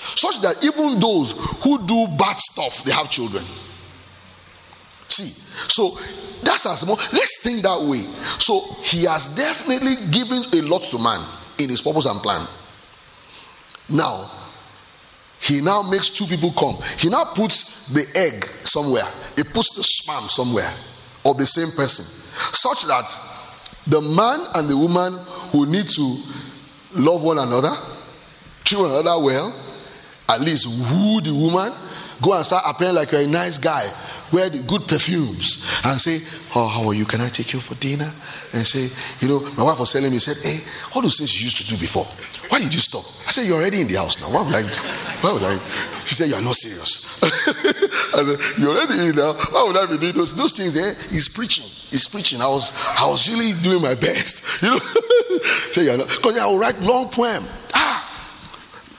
Such 0.00 0.40
that 0.40 0.64
even 0.64 0.98
those 0.98 1.32
who 1.62 1.78
do 1.86 2.06
bad 2.18 2.40
stuff, 2.40 2.84
they 2.84 2.92
have 2.92 3.10
children. 3.10 3.44
See, 5.08 5.28
so 5.68 5.90
that's 6.42 6.64
as 6.66 6.86
much. 6.86 7.12
Let's 7.12 7.42
think 7.42 7.62
that 7.62 7.80
way. 7.82 8.00
So 8.38 8.62
he 8.82 9.04
has 9.04 9.34
definitely 9.34 9.94
given 10.10 10.42
a 10.54 10.66
lot 10.68 10.82
to 10.90 10.98
man 10.98 11.20
in 11.58 11.68
his 11.68 11.82
purpose 11.82 12.06
and 12.06 12.20
plan. 12.20 12.46
Now, 13.90 14.30
he 15.40 15.60
now 15.60 15.82
makes 15.82 16.10
two 16.10 16.26
people 16.26 16.52
come. 16.52 16.76
He 16.98 17.08
now 17.08 17.24
puts 17.24 17.88
the 17.88 18.06
egg 18.14 18.44
somewhere. 18.44 19.04
He 19.36 19.42
puts 19.42 19.74
the 19.74 19.82
sperm 19.82 20.28
somewhere 20.28 20.70
of 21.24 21.36
the 21.36 21.46
same 21.46 21.70
person, 21.76 22.04
such 22.04 22.86
that 22.86 23.08
the 23.86 24.00
man 24.00 24.40
and 24.54 24.68
the 24.68 24.76
woman 24.76 25.12
who 25.52 25.66
need 25.66 25.88
to 25.88 26.16
love 26.94 27.22
one 27.22 27.38
another, 27.38 27.72
treat 28.64 28.80
one 28.80 28.90
another 28.90 29.22
well, 29.22 29.52
at 30.30 30.40
least 30.40 30.66
woo 30.66 31.20
the 31.20 31.34
woman, 31.34 31.72
go 32.22 32.36
and 32.36 32.44
start 32.44 32.64
appearing 32.68 32.94
like 32.94 33.12
you're 33.12 33.22
a 33.22 33.26
nice 33.26 33.58
guy, 33.58 33.82
wear 34.32 34.48
the 34.48 34.62
good 34.66 34.86
perfumes, 34.86 35.82
and 35.84 36.00
say, 36.00 36.22
Oh, 36.54 36.66
how 36.68 36.86
are 36.88 36.94
you? 36.94 37.04
Can 37.04 37.20
I 37.20 37.28
take 37.28 37.52
you 37.52 37.60
for 37.60 37.74
dinner? 37.76 38.08
And 38.54 38.66
say, 38.66 38.88
You 39.20 39.28
know, 39.28 39.40
my 39.56 39.64
wife 39.64 39.80
was 39.80 39.92
telling 39.92 40.12
me, 40.12 40.18
said, 40.18 40.38
Hey, 40.42 40.60
all 40.94 41.02
those 41.02 41.18
things 41.18 41.34
you 41.34 41.44
used 41.44 41.58
to 41.58 41.66
do 41.66 41.76
before, 41.78 42.06
why 42.50 42.58
did 42.58 42.74
you 42.74 42.80
stop? 42.80 43.04
I 43.26 43.30
said, 43.30 43.46
You're 43.46 43.58
already 43.58 43.80
in 43.80 43.88
the 43.88 43.98
house 43.98 44.20
now. 44.20 44.30
Why 44.30 44.42
would 44.42 44.54
I? 44.54 44.62
Why 45.22 45.32
would 45.32 45.42
I? 45.42 45.54
She 46.06 46.14
said, 46.14 46.28
You're 46.28 46.42
not 46.42 46.54
serious. 46.54 47.22
I 47.22 48.22
said, 48.22 48.38
You're 48.58 48.74
already 48.76 49.10
in 49.10 49.16
now. 49.16 49.34
Why 49.50 49.64
would 49.66 49.76
I 49.76 49.86
be 49.86 49.98
doing 49.98 50.14
those, 50.14 50.34
those 50.34 50.52
things 50.52 50.74
there? 50.74 50.94
He's 51.10 51.28
preaching. 51.28 51.66
He's 51.90 52.06
preaching. 52.06 52.40
I 52.40 52.48
was 52.48 52.72
I 52.98 53.08
was 53.10 53.28
really 53.28 53.52
doing 53.62 53.82
my 53.82 53.94
best. 53.94 54.46
You 54.62 54.70
know? 54.70 54.78
say 55.72 55.84
you're 55.84 55.96
not 55.96 56.08
because 56.08 56.38
I 56.38 56.46
will 56.46 56.58
write 56.58 56.78
long 56.80 57.08
poem. 57.08 57.44
Ah, 57.74 57.99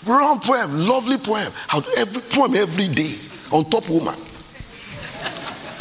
long 0.06 0.40
poem, 0.40 0.88
lovely 0.88 1.18
poem. 1.18 1.52
Every 1.98 2.22
poem 2.30 2.56
every 2.56 2.88
day 2.88 3.14
on 3.52 3.66
top 3.70 3.90
woman. 3.90 4.16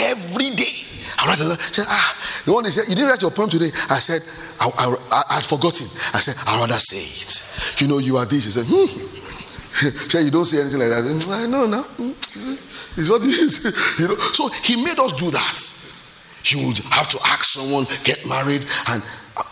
Every 0.00 0.50
day. 0.56 0.80
I 1.20 1.26
write 1.26 1.40
a 1.40 1.60
said, 1.60 1.84
ah, 1.88 2.42
the 2.46 2.52
one 2.52 2.64
said, 2.70 2.88
you 2.88 2.94
didn't 2.94 3.10
write 3.10 3.20
your 3.20 3.30
poem 3.30 3.50
today. 3.50 3.70
I 3.90 4.00
said, 4.00 4.22
I, 4.58 4.70
I, 4.72 5.24
I 5.30 5.34
had 5.36 5.44
forgotten. 5.44 5.86
I 6.16 6.20
said, 6.20 6.34
I'd 6.46 6.60
rather 6.60 6.80
say 6.80 6.96
it. 6.96 7.80
You 7.80 7.88
know, 7.88 7.98
you 7.98 8.16
are 8.16 8.24
this. 8.24 8.44
He 8.46 8.50
said, 8.50 8.64
hmm. 8.64 8.88
said, 10.08 10.24
you 10.24 10.30
don't 10.30 10.46
say 10.46 10.60
anything 10.60 10.80
like 10.80 10.88
that. 10.88 11.04
I 11.04 11.18
said, 11.18 11.50
no, 11.50 11.66
no. 11.66 11.84
It's 12.96 13.10
what 13.10 13.20
it 13.20 13.28
is. 13.28 13.68
you 14.00 14.08
know, 14.08 14.16
so 14.32 14.48
he 14.64 14.82
made 14.82 14.98
us 14.98 15.12
do 15.20 15.30
that. 15.30 15.60
You 16.48 16.66
would 16.66 16.78
have 16.88 17.08
to 17.10 17.18
ask 17.28 17.44
someone, 17.52 17.84
get 18.04 18.24
married, 18.26 18.64
and, 18.88 19.02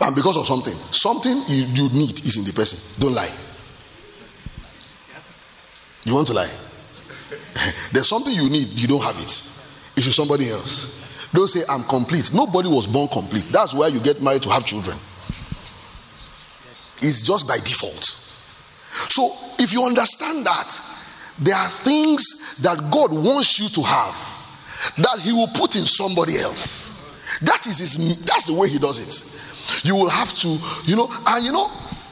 and 0.00 0.16
because 0.16 0.40
of 0.40 0.46
something. 0.46 0.74
Something 0.88 1.44
you, 1.48 1.68
you 1.76 1.88
need 1.92 2.16
is 2.24 2.38
in 2.40 2.44
the 2.44 2.52
person. 2.52 2.80
Don't 2.98 3.14
lie. 3.14 3.28
You 6.08 6.14
want 6.14 6.26
to 6.28 6.32
lie? 6.32 6.48
There's 7.92 8.08
something 8.08 8.32
you 8.32 8.48
need, 8.48 8.80
you 8.80 8.88
don't 8.88 9.02
have 9.02 9.16
it. 9.16 9.28
It's 9.28 10.06
with 10.06 10.14
somebody 10.14 10.48
else. 10.48 11.28
Don't 11.34 11.48
say, 11.48 11.60
I'm 11.68 11.82
complete. 11.82 12.32
Nobody 12.32 12.70
was 12.70 12.86
born 12.86 13.08
complete. 13.08 13.44
That's 13.52 13.74
why 13.74 13.88
you 13.88 14.00
get 14.00 14.22
married 14.22 14.42
to 14.44 14.48
have 14.48 14.64
children. 14.64 14.96
It's 17.04 17.20
just 17.20 17.46
by 17.46 17.58
default. 17.58 18.02
So, 19.12 19.30
if 19.58 19.74
you 19.74 19.84
understand 19.84 20.46
that, 20.46 20.80
there 21.40 21.54
are 21.54 21.68
things 21.68 22.56
that 22.62 22.78
God 22.90 23.12
wants 23.12 23.60
you 23.60 23.68
to 23.68 23.82
have 23.82 24.16
that 24.96 25.20
He 25.20 25.32
will 25.32 25.48
put 25.48 25.76
in 25.76 25.84
somebody 25.84 26.38
else. 26.38 26.96
That 27.42 27.66
is 27.66 27.78
his, 27.80 28.24
that's 28.24 28.46
the 28.46 28.54
way 28.54 28.70
He 28.70 28.78
does 28.78 28.96
it. 29.04 29.84
You 29.86 29.94
will 29.94 30.08
have 30.08 30.32
to, 30.38 30.48
you 30.86 30.96
know, 30.96 31.06
and 31.26 31.44
you 31.44 31.52
know, 31.52 31.68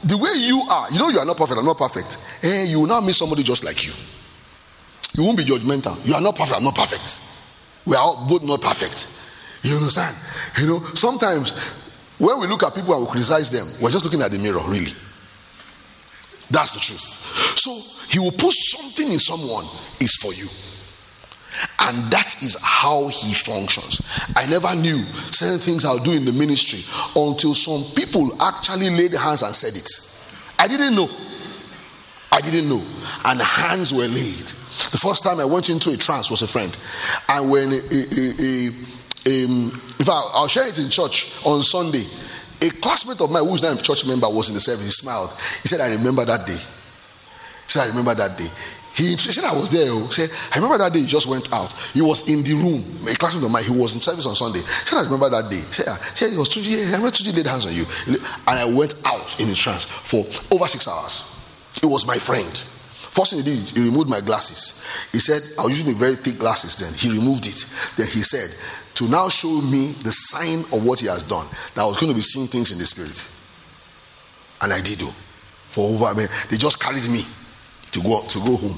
the 0.07 0.17
way 0.17 0.29
you 0.35 0.61
are, 0.69 0.87
you 0.91 0.99
know, 0.99 1.09
you 1.09 1.19
are 1.19 1.25
not 1.25 1.37
perfect, 1.37 1.59
I'm 1.59 1.65
not 1.65 1.77
perfect. 1.77 2.17
Eh, 2.43 2.65
you 2.65 2.79
will 2.79 2.87
now 2.87 3.01
meet 3.01 3.15
somebody 3.15 3.43
just 3.43 3.63
like 3.63 3.85
you. 3.85 3.93
You 5.13 5.25
won't 5.25 5.37
be 5.37 5.43
judgmental. 5.43 5.97
You 6.07 6.13
are 6.13 6.21
not 6.21 6.35
perfect, 6.35 6.57
I'm 6.57 6.63
not 6.63 6.75
perfect. 6.75 7.85
We 7.85 7.95
are 7.95 8.15
both 8.27 8.43
not 8.43 8.61
perfect. 8.61 9.13
You 9.63 9.75
understand? 9.75 10.15
You 10.59 10.67
know, 10.67 10.79
sometimes 10.93 11.51
when 12.19 12.39
we 12.39 12.47
look 12.47 12.63
at 12.63 12.73
people 12.73 12.93
and 12.95 13.05
we 13.05 13.11
criticize 13.11 13.51
them, 13.51 13.67
we're 13.81 13.91
just 13.91 14.05
looking 14.05 14.21
at 14.21 14.31
the 14.31 14.39
mirror, 14.39 14.61
really. 14.67 14.91
That's 16.49 16.73
the 16.73 16.79
truth. 16.79 17.57
So 17.59 17.71
he 18.09 18.19
will 18.19 18.31
put 18.31 18.53
something 18.53 19.11
in 19.11 19.19
someone 19.19 19.65
is 19.99 20.15
for 20.21 20.33
you. 20.33 20.47
And 21.79 22.11
that 22.11 22.41
is 22.41 22.57
how 22.61 23.07
he 23.07 23.33
functions. 23.33 24.01
I 24.35 24.45
never 24.47 24.75
knew 24.75 25.01
certain 25.31 25.59
things 25.59 25.85
I'll 25.85 26.03
do 26.03 26.11
in 26.11 26.25
the 26.25 26.33
ministry 26.33 26.79
until 27.15 27.53
some 27.55 27.83
people 27.95 28.29
actually 28.41 28.89
laid 28.89 29.13
hands 29.13 29.41
and 29.41 29.55
said 29.55 29.75
it. 29.75 29.89
I 30.59 30.67
didn't 30.67 30.95
know. 30.95 31.07
I 32.31 32.41
didn't 32.41 32.69
know. 32.69 32.83
And 33.25 33.39
hands 33.41 33.93
were 33.93 34.07
laid. 34.07 34.47
The 34.91 34.99
first 35.01 35.23
time 35.23 35.39
I 35.39 35.45
went 35.45 35.69
into 35.69 35.89
a 35.89 35.97
trance 35.97 36.29
was 36.29 36.41
a 36.41 36.47
friend. 36.47 36.75
And 37.29 37.49
when 37.49 37.71
a, 37.71 37.77
a, 37.77 38.01
a, 38.13 38.69
a 38.69 38.87
um, 39.27 39.71
in 39.99 40.05
fact, 40.05 40.27
I'll 40.33 40.47
share 40.47 40.67
it 40.67 40.79
in 40.79 40.89
church 40.89 41.33
on 41.45 41.63
Sunday. 41.63 42.03
A 42.61 42.69
classmate 42.81 43.21
of 43.21 43.31
mine 43.31 43.45
who's 43.45 43.61
now 43.61 43.73
a 43.73 43.81
church 43.81 44.05
member 44.05 44.27
was 44.29 44.49
in 44.49 44.55
the 44.55 44.61
service. 44.61 44.85
He 44.85 44.91
smiled. 44.91 45.29
He 45.61 45.67
said, 45.67 45.81
I 45.81 45.93
remember 45.93 46.23
that 46.25 46.45
day. 46.45 46.55
He 46.55 47.69
said, 47.69 47.83
I 47.83 47.87
remember 47.87 48.13
that 48.15 48.37
day. 48.37 48.47
He, 48.97 49.13
said, 49.13 49.45
I 49.45 49.53
was 49.53 49.69
there. 49.69 49.93
He 49.93 50.25
said, 50.25 50.33
I 50.51 50.57
remember 50.57 50.81
that 50.81 50.91
day 50.91 51.01
he 51.01 51.05
just 51.05 51.29
went 51.29 51.53
out. 51.53 51.69
He 51.93 52.01
was 52.01 52.25
in 52.25 52.41
the 52.41 52.57
room, 52.57 52.81
a 53.05 53.13
classmate 53.13 53.45
of 53.45 53.53
mine. 53.53 53.61
He 53.61 53.69
was 53.69 53.93
in 53.93 54.01
service 54.01 54.25
on 54.25 54.33
Sunday. 54.33 54.57
He 54.57 54.89
said, 54.89 54.97
I 54.97 55.05
remember 55.05 55.29
that 55.29 55.53
day. 55.53 55.61
He 55.61 55.69
said, 55.69 55.85
ah, 55.85 56.01
said 56.01 56.33
it 56.33 56.39
was 56.41 56.49
two 56.49 56.65
I 56.65 56.97
remember 56.97 57.13
Tuji 57.13 57.29
laid 57.29 57.45
hands 57.45 57.69
on 57.69 57.77
you. 57.77 57.85
And 58.09 58.57
I 58.57 58.65
went 58.65 58.97
out 59.05 59.37
in 59.37 59.53
a 59.53 59.53
trance 59.53 59.85
for 59.85 60.25
over 60.49 60.65
six 60.65 60.89
hours. 60.89 61.29
It 61.77 61.85
was 61.85 62.09
my 62.09 62.17
friend. 62.17 62.49
First 63.13 63.37
thing 63.37 63.45
he 63.45 63.53
did, 63.53 63.61
he 63.69 63.85
removed 63.85 64.09
my 64.09 64.17
glasses. 64.17 64.81
He 65.13 65.21
said, 65.21 65.45
I 65.61 65.69
was 65.69 65.77
using 65.77 65.93
very 65.93 66.17
thick 66.17 66.41
glasses 66.41 66.81
then. 66.81 66.89
He 66.97 67.13
removed 67.13 67.45
it. 67.45 67.61
Then 68.01 68.09
he 68.09 68.25
said, 68.25 68.49
to 68.97 69.05
now 69.13 69.29
show 69.29 69.61
me 69.61 69.93
the 70.01 70.09
sign 70.09 70.65
of 70.73 70.81
what 70.81 71.01
he 71.01 71.05
has 71.05 71.21
done, 71.21 71.45
that 71.77 71.85
I 71.85 71.85
was 71.85 72.01
going 72.01 72.09
to 72.09 72.17
be 72.17 72.25
seeing 72.25 72.49
things 72.49 72.73
in 72.73 72.81
the 72.81 72.85
spirit. 72.89 73.13
And 74.65 74.73
I 74.73 74.81
did, 74.81 75.05
though. 75.05 75.13
For 75.69 75.85
over, 75.85 76.09
I 76.09 76.17
mean, 76.17 76.25
they 76.49 76.57
just 76.57 76.81
carried 76.81 77.05
me 77.13 77.21
to 77.91 78.01
go 78.01 78.21
to 78.27 78.39
go 78.39 78.57
home 78.57 78.77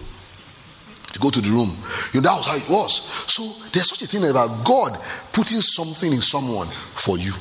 to 1.13 1.19
go 1.19 1.29
to 1.29 1.41
the 1.41 1.49
room. 1.49 1.69
You 2.13 2.21
know 2.21 2.29
that 2.29 2.37
was 2.37 2.45
how 2.45 2.55
it 2.55 2.69
was. 2.69 3.01
So 3.31 3.43
there's 3.71 3.89
such 3.89 4.01
a 4.03 4.07
thing 4.07 4.29
about 4.29 4.65
god 4.65 4.93
putting 5.33 5.61
something 5.61 6.11
in 6.11 6.21
someone 6.21 6.67
for 6.67 7.17
you. 7.17 7.33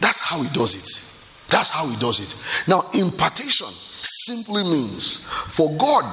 That's 0.00 0.20
how 0.20 0.42
he 0.42 0.48
does 0.52 0.76
it. 0.76 1.50
That's 1.50 1.70
how 1.70 1.88
he 1.88 1.96
does 1.96 2.20
it. 2.20 2.68
Now 2.68 2.82
impartation 2.94 3.68
simply 3.68 4.62
means 4.64 5.24
for 5.24 5.74
god 5.76 6.04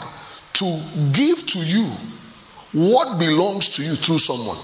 to 0.53 0.65
give 1.13 1.45
to 1.47 1.59
you 1.59 1.85
what 2.73 3.19
belongs 3.19 3.75
to 3.75 3.83
you 3.83 3.95
through 3.95 4.19
someone. 4.19 4.57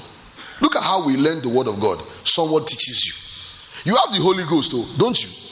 Look 0.62 0.76
at 0.76 0.84
how 0.84 1.06
we 1.06 1.16
learn 1.18 1.42
the 1.42 1.50
word 1.50 1.68
of 1.68 1.80
god. 1.80 2.00
Someone 2.24 2.66
teaches 2.66 3.06
you. 3.06 3.92
You 3.92 3.98
have 3.98 4.16
the 4.16 4.22
holy 4.22 4.46
ghost 4.46 4.72
though 4.72 4.86
don't 4.98 5.20
you 5.22 5.43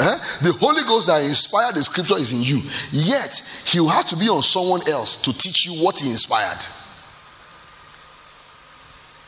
Eh? 0.00 0.18
The 0.42 0.52
Holy 0.60 0.82
Ghost 0.84 1.08
that 1.08 1.22
inspired 1.24 1.74
the 1.74 1.82
scripture 1.82 2.18
is 2.18 2.32
in 2.32 2.42
you. 2.42 2.62
Yet, 2.92 3.34
he 3.66 3.80
will 3.80 3.88
have 3.88 4.06
to 4.06 4.16
be 4.16 4.28
on 4.28 4.42
someone 4.42 4.80
else 4.88 5.20
to 5.22 5.32
teach 5.36 5.66
you 5.66 5.82
what 5.82 5.98
he 5.98 6.10
inspired. 6.10 6.62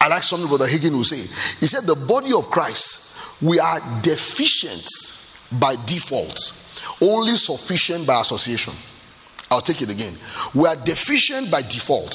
I 0.01 0.09
like 0.09 0.23
something 0.23 0.49
Brother 0.49 0.67
Hagin 0.67 0.93
will 0.93 1.05
say. 1.05 1.19
He 1.61 1.67
said, 1.67 1.85
The 1.85 1.97
body 2.07 2.33
of 2.33 2.51
Christ, 2.51 3.43
we 3.43 3.59
are 3.59 3.81
deficient 4.03 4.87
by 5.61 5.75
default, 5.87 6.39
only 7.03 7.33
sufficient 7.33 8.07
by 8.07 8.21
association. 8.21 8.73
I'll 9.51 9.61
take 9.61 9.83
it 9.83 9.93
again. 9.93 10.15
We 10.55 10.69
are 10.69 10.77
deficient 10.87 11.51
by 11.51 11.63
default, 11.63 12.15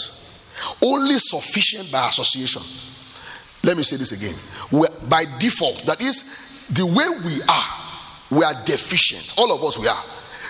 only 0.82 1.16
sufficient 1.18 1.92
by 1.92 2.08
association. 2.08 2.62
Let 3.68 3.76
me 3.76 3.84
say 3.84 3.98
this 3.98 4.14
again. 4.14 4.36
We're, 4.72 4.88
by 5.10 5.26
default, 5.40 5.86
that 5.88 6.00
is 6.00 6.68
the 6.74 6.86
way 6.86 7.06
we 7.26 7.42
are 7.44 7.75
we 8.36 8.44
are 8.44 8.54
deficient. 8.66 9.34
All 9.38 9.56
of 9.56 9.64
us, 9.64 9.80
we 9.80 9.88
are. 9.88 10.04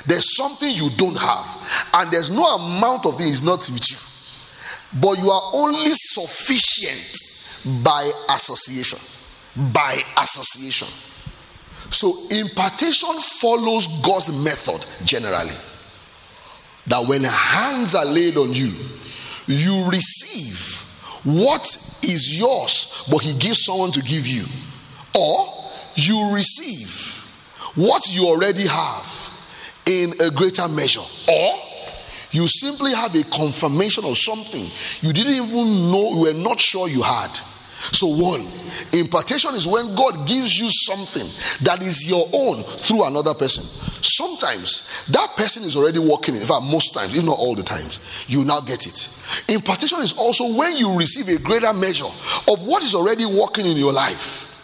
There's 0.08 0.36
something 0.36 0.70
you 0.70 0.90
don't 0.98 1.18
have, 1.18 1.92
and 1.94 2.12
there's 2.12 2.30
no 2.30 2.44
amount 2.56 3.06
of 3.06 3.18
things 3.18 3.44
not 3.44 3.60
with 3.72 3.90
you. 3.90 5.00
But 5.00 5.18
you 5.20 5.30
are 5.30 5.52
only 5.54 5.92
sufficient 5.94 7.84
by 7.84 8.12
association. 8.32 9.00
By 9.74 10.00
association. 10.22 10.88
So, 11.92 12.28
impartation 12.32 13.18
follows 13.40 13.88
God's 14.02 14.44
method 14.44 14.86
generally. 15.06 15.56
That 16.88 17.08
when 17.08 17.24
hands 17.24 17.96
are 17.96 18.06
laid 18.06 18.38
on 18.38 18.54
you, 18.54 18.72
you 19.48 19.90
receive 19.90 20.82
what 21.24 21.66
is 22.04 22.38
yours, 22.38 23.08
but 23.10 23.20
He 23.20 23.38
gives 23.38 23.64
someone 23.66 23.92
to 23.92 24.02
give 24.02 24.28
you. 24.28 24.46
Or 25.18 25.48
you 25.96 26.34
receive 26.34 27.14
what 27.76 28.04
you 28.14 28.28
already 28.28 28.68
have 28.68 29.06
in 29.86 30.12
a 30.22 30.32
greater 30.32 30.68
measure, 30.68 31.06
or 31.30 31.60
you 32.32 32.48
simply 32.48 32.92
have 32.94 33.16
a 33.16 33.24
confirmation 33.30 34.04
of 34.06 34.18
something 34.18 34.66
you 35.02 35.14
didn't 35.14 35.34
even 35.34 35.92
know, 35.92 36.12
you 36.16 36.22
were 36.22 36.34
not 36.34 36.60
sure 36.60 36.90
you 36.90 37.02
had. 37.02 37.32
So, 37.92 38.08
one, 38.08 38.42
impartation 38.94 39.54
is 39.54 39.68
when 39.68 39.94
God 39.96 40.28
gives 40.28 40.58
you 40.58 40.70
something 40.70 41.28
that 41.66 41.82
is 41.82 42.10
your 42.10 42.26
own 42.34 42.64
through 42.64 43.06
another 43.06 43.34
person. 43.34 43.64
Sometimes 43.64 45.06
that 45.08 45.36
person 45.36 45.64
is 45.64 45.76
already 45.76 46.00
working, 46.00 46.36
in 46.36 46.42
fact, 46.42 46.64
most 46.64 46.94
times, 46.94 47.18
if 47.18 47.24
not 47.24 47.38
all 47.38 47.54
the 47.54 47.64
times, 47.64 48.26
you 48.28 48.44
now 48.44 48.60
get 48.62 48.88
it. 48.88 49.10
Impartation 49.50 50.00
is 50.00 50.14
also 50.14 50.58
when 50.58 50.78
you 50.78 50.98
receive 50.98 51.28
a 51.28 51.42
greater 51.44 51.74
measure 51.74 52.06
of 52.06 52.66
what 52.66 52.82
is 52.82 52.96
already 52.96 53.26
working 53.26 53.66
in 53.66 53.78
your 53.78 53.94
life. 53.94 54.55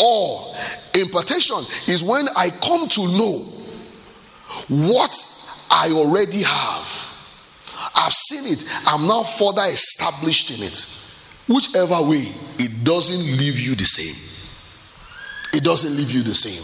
Or 0.00 0.54
impartation 0.94 1.58
is 1.88 2.04
when 2.04 2.28
I 2.36 2.50
come 2.50 2.88
to 2.88 3.02
know 3.18 3.44
what 4.68 5.14
I 5.70 5.90
already 5.92 6.42
have. 6.42 7.04
I've 7.96 8.12
seen 8.12 8.52
it, 8.52 8.64
I'm 8.86 9.06
now 9.06 9.22
further 9.22 9.62
established 9.62 10.50
in 10.50 10.62
it. 10.62 10.94
Whichever 11.48 12.08
way, 12.08 12.24
it 12.58 12.84
doesn't 12.84 13.38
leave 13.38 13.58
you 13.58 13.74
the 13.74 13.84
same. 13.84 14.14
It 15.54 15.64
doesn't 15.64 15.96
leave 15.96 16.10
you 16.10 16.22
the 16.22 16.34
same. 16.34 16.62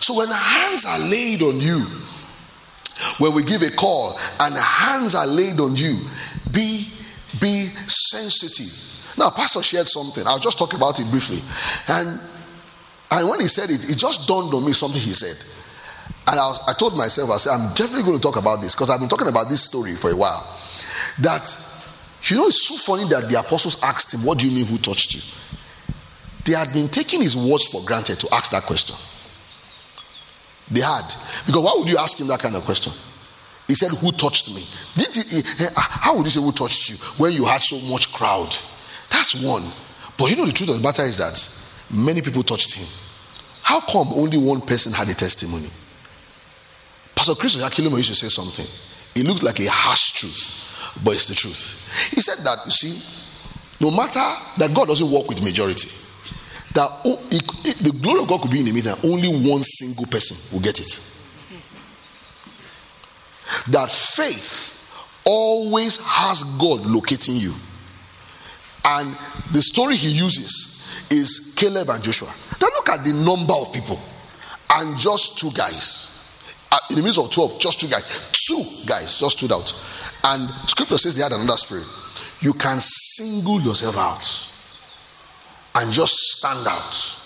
So 0.00 0.16
when 0.16 0.28
hands 0.28 0.84
are 0.84 0.98
laid 0.98 1.42
on 1.42 1.60
you, 1.60 1.84
when 3.18 3.34
we 3.34 3.42
give 3.42 3.62
a 3.62 3.70
call 3.70 4.18
and 4.40 4.54
hands 4.54 5.14
are 5.14 5.26
laid 5.26 5.60
on 5.60 5.76
you, 5.76 5.98
be 6.52 6.86
be 7.40 7.66
sensitive. 7.86 9.14
Now, 9.16 9.30
Pastor 9.30 9.62
shared 9.62 9.88
something. 9.88 10.24
I'll 10.26 10.38
just 10.38 10.58
talk 10.58 10.74
about 10.74 10.98
it 11.00 11.10
briefly. 11.10 11.38
And 11.88 12.20
and 13.10 13.28
when 13.28 13.40
he 13.40 13.46
said 13.46 13.70
it, 13.70 13.88
it 13.90 13.96
just 13.96 14.28
dawned 14.28 14.52
on 14.52 14.64
me 14.64 14.72
something 14.72 15.00
he 15.00 15.14
said. 15.14 15.36
And 16.30 16.38
I, 16.38 16.46
was, 16.46 16.60
I 16.68 16.74
told 16.74 16.96
myself, 16.96 17.30
I 17.30 17.36
said, 17.38 17.52
I'm 17.52 17.72
definitely 17.74 18.02
going 18.02 18.18
to 18.18 18.22
talk 18.22 18.36
about 18.36 18.60
this 18.60 18.74
because 18.74 18.90
I've 18.90 19.00
been 19.00 19.08
talking 19.08 19.28
about 19.28 19.48
this 19.48 19.64
story 19.64 19.94
for 19.94 20.10
a 20.10 20.16
while. 20.16 20.44
That, 21.20 21.40
you 22.24 22.36
know, 22.36 22.46
it's 22.46 22.68
so 22.68 22.76
funny 22.76 23.08
that 23.08 23.30
the 23.30 23.40
apostles 23.40 23.82
asked 23.82 24.12
him, 24.12 24.20
What 24.26 24.38
do 24.38 24.46
you 24.46 24.54
mean, 24.54 24.66
who 24.66 24.76
touched 24.76 25.14
you? 25.14 25.22
They 26.44 26.52
had 26.52 26.72
been 26.72 26.88
taking 26.88 27.22
his 27.22 27.36
words 27.36 27.66
for 27.66 27.82
granted 27.84 28.20
to 28.20 28.28
ask 28.32 28.50
that 28.50 28.64
question. 28.64 28.96
They 30.70 30.80
had. 30.80 31.04
Because 31.46 31.62
why 31.62 31.72
would 31.76 31.88
you 31.88 31.96
ask 31.96 32.20
him 32.20 32.26
that 32.28 32.40
kind 32.40 32.56
of 32.56 32.62
question? 32.62 32.92
He 33.66 33.74
said, 33.74 33.90
Who 33.92 34.12
touched 34.12 34.54
me? 34.54 34.64
Did 34.96 35.14
he, 35.14 35.40
ah, 35.76 36.00
how 36.02 36.16
would 36.16 36.26
you 36.26 36.30
say, 36.30 36.40
Who 36.40 36.52
touched 36.52 36.90
you 36.90 36.96
when 37.16 37.32
you 37.32 37.46
had 37.46 37.62
so 37.62 37.80
much 37.90 38.12
crowd? 38.12 38.54
That's 39.10 39.42
one. 39.42 39.64
But 40.18 40.28
you 40.30 40.36
know, 40.36 40.44
the 40.44 40.52
truth 40.52 40.70
of 40.70 40.76
the 40.76 40.82
matter 40.82 41.02
is 41.02 41.16
that 41.16 41.57
Many 41.90 42.20
people 42.22 42.42
touched 42.42 42.74
him. 42.74 42.86
How 43.62 43.80
come 43.80 44.08
only 44.14 44.38
one 44.38 44.60
person 44.60 44.92
had 44.92 45.08
a 45.08 45.14
testimony? 45.14 45.68
Pastor 47.14 47.34
Chris 47.34 47.56
Oyakhilome 47.56 47.96
used 47.96 48.10
to 48.10 48.14
say 48.14 48.28
something. 48.28 48.66
It 49.20 49.26
looked 49.26 49.42
like 49.42 49.58
a 49.60 49.68
harsh 49.68 50.12
truth, 50.12 51.00
but 51.04 51.14
it's 51.14 51.26
the 51.26 51.34
truth. 51.34 52.10
He 52.14 52.20
said 52.20 52.44
that, 52.44 52.58
you 52.64 52.70
see, 52.70 53.84
no 53.84 53.90
matter 53.90 54.20
that 54.58 54.72
God 54.74 54.88
doesn't 54.88 55.10
work 55.10 55.28
with 55.28 55.42
majority, 55.42 55.88
that 56.74 56.88
the 57.02 57.98
glory 58.00 58.20
of 58.22 58.28
God 58.28 58.42
could 58.42 58.50
be 58.50 58.60
in 58.60 58.68
a 58.68 58.72
meeting, 58.72 58.92
only 59.04 59.28
one 59.50 59.62
single 59.62 60.06
person 60.06 60.36
will 60.52 60.62
get 60.62 60.78
it. 60.78 61.00
That 63.70 63.90
faith 63.90 64.76
always 65.24 65.98
has 66.04 66.44
God 66.58 66.86
locating 66.86 67.36
you. 67.36 67.52
And 68.84 69.10
the 69.52 69.62
story 69.62 69.96
he 69.96 70.10
uses 70.10 71.06
is 71.10 71.54
Caleb 71.56 71.88
and 71.90 72.02
Joshua. 72.02 72.28
Now 72.60 72.68
look 72.74 72.88
at 72.88 73.04
the 73.04 73.12
number 73.12 73.54
of 73.54 73.72
people 73.72 73.98
and 74.70 74.98
just 74.98 75.38
two 75.38 75.50
guys. 75.50 76.16
Uh, 76.70 76.78
in 76.90 76.96
the 76.96 77.02
midst 77.02 77.18
of 77.18 77.30
12, 77.30 77.58
just 77.58 77.80
two 77.80 77.88
guys. 77.88 78.30
Two 78.46 78.62
guys 78.86 79.18
just 79.18 79.38
stood 79.38 79.52
out. 79.52 79.72
And 80.24 80.48
scripture 80.68 80.98
says 80.98 81.14
they 81.14 81.22
had 81.22 81.32
another 81.32 81.56
spirit. 81.56 81.86
You 82.40 82.52
can 82.52 82.78
single 82.78 83.60
yourself 83.60 83.96
out 83.96 84.24
and 85.76 85.92
just 85.92 86.12
stand 86.12 86.66
out. 86.66 87.18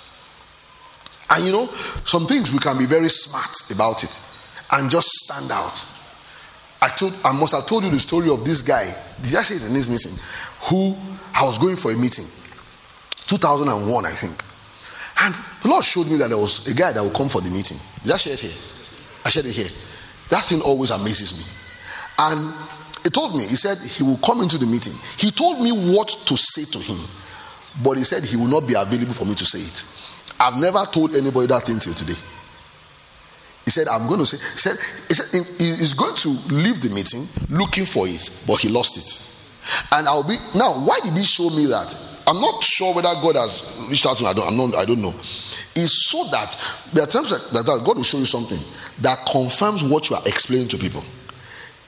And 1.30 1.46
you 1.46 1.52
know, 1.52 1.66
some 2.04 2.26
things 2.26 2.52
we 2.52 2.58
can 2.58 2.78
be 2.78 2.86
very 2.86 3.08
smart 3.08 3.70
about 3.70 4.04
it 4.04 4.20
and 4.72 4.90
just 4.90 5.08
stand 5.08 5.50
out. 5.50 5.88
I 6.82 6.88
told 6.88 7.14
I 7.24 7.32
must 7.32 7.54
have 7.54 7.66
told 7.66 7.84
you 7.84 7.90
the 7.90 7.98
story 7.98 8.28
of 8.28 8.44
this 8.44 8.60
guy. 8.62 8.84
Did 9.22 9.36
I 9.36 9.42
say 9.42 9.54
it 9.56 9.66
in 9.66 9.72
this 9.72 9.88
meeting? 9.88 10.18
Who 10.68 10.96
I 11.34 11.44
was 11.44 11.58
going 11.58 11.76
for 11.76 11.90
a 11.92 11.96
meeting 11.96 12.26
2001, 13.26 14.06
I 14.06 14.10
think. 14.10 14.36
And 15.22 15.34
the 15.62 15.68
Lord 15.68 15.84
showed 15.84 16.08
me 16.08 16.16
that 16.18 16.28
there 16.28 16.38
was 16.38 16.66
a 16.66 16.74
guy 16.74 16.92
that 16.92 17.02
would 17.02 17.14
come 17.14 17.28
for 17.28 17.40
the 17.40 17.50
meeting. 17.50 17.78
Did 18.02 18.12
I 18.12 18.16
share 18.16 18.34
it 18.34 18.40
here? 18.40 18.56
I 19.24 19.30
shared 19.30 19.46
it 19.46 19.54
here. 19.54 19.70
That 20.30 20.44
thing 20.44 20.60
always 20.62 20.90
amazes 20.90 21.36
me. 21.38 21.44
And 22.18 22.54
he 23.04 23.10
told 23.10 23.34
me, 23.34 23.40
he 23.40 23.56
said 23.56 23.78
he 23.78 24.02
will 24.02 24.18
come 24.18 24.42
into 24.42 24.58
the 24.58 24.66
meeting. 24.66 24.92
He 25.18 25.30
told 25.30 25.60
me 25.60 25.70
what 25.94 26.08
to 26.08 26.36
say 26.36 26.64
to 26.64 26.78
him, 26.78 26.98
but 27.82 27.98
he 27.98 28.04
said 28.04 28.24
he 28.24 28.36
will 28.36 28.48
not 28.50 28.66
be 28.66 28.74
available 28.74 29.14
for 29.14 29.24
me 29.24 29.34
to 29.34 29.44
say 29.44 29.60
it. 29.60 29.84
I've 30.40 30.58
never 30.60 30.84
told 30.90 31.14
anybody 31.14 31.46
that 31.48 31.62
thing 31.64 31.78
till 31.78 31.94
today. 31.94 32.18
He 33.64 33.70
said, 33.70 33.86
I'm 33.86 34.08
going 34.08 34.20
to 34.20 34.26
say, 34.26 34.38
he 34.38 34.58
said, 34.58 34.76
he 35.08 35.14
said 35.14 35.30
he's 35.58 35.94
going 35.94 36.16
to 36.16 36.28
leave 36.50 36.82
the 36.82 36.90
meeting 36.90 37.22
looking 37.48 37.86
for 37.86 38.06
it, 38.08 38.42
but 38.46 38.58
he 38.60 38.68
lost 38.68 38.98
it. 38.98 39.31
And 39.92 40.08
I'll 40.08 40.26
be 40.26 40.36
now, 40.54 40.72
why 40.84 40.98
did 41.02 41.16
he 41.16 41.24
show 41.24 41.50
me 41.50 41.66
that? 41.66 41.94
I'm 42.26 42.40
not 42.40 42.62
sure 42.62 42.94
whether 42.94 43.12
God 43.22 43.36
has 43.36 43.84
reached 43.88 44.06
out 44.06 44.16
to 44.18 44.24
me. 44.24 44.30
I 44.30 44.32
don't, 44.32 44.46
I'm 44.46 44.56
not, 44.56 44.76
I 44.78 44.84
don't 44.84 45.02
know. 45.02 45.14
It's 45.74 46.10
so 46.10 46.24
that 46.30 46.54
there 46.92 47.02
are 47.04 47.06
times 47.06 47.30
that, 47.30 47.64
that 47.64 47.82
God 47.84 47.96
will 47.96 48.04
show 48.04 48.18
you 48.18 48.24
something 48.24 48.58
that 49.02 49.26
confirms 49.30 49.82
what 49.82 50.10
you 50.10 50.16
are 50.16 50.22
explaining 50.26 50.68
to 50.68 50.78
people. 50.78 51.02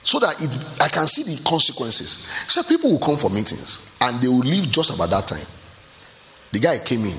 So 0.03 0.19
that 0.19 0.35
it, 0.41 0.51
I 0.81 0.87
can 0.87 1.07
see 1.07 1.23
the 1.23 1.41
consequences. 1.47 2.29
So 2.47 2.63
people 2.63 2.91
will 2.91 2.99
come 2.99 3.17
for 3.17 3.29
meetings 3.29 3.95
and 4.01 4.21
they 4.21 4.27
will 4.27 4.45
leave 4.45 4.69
just 4.71 4.93
about 4.93 5.09
that 5.09 5.27
time. 5.27 5.45
The 6.51 6.59
guy 6.59 6.79
came 6.79 7.05
in 7.05 7.17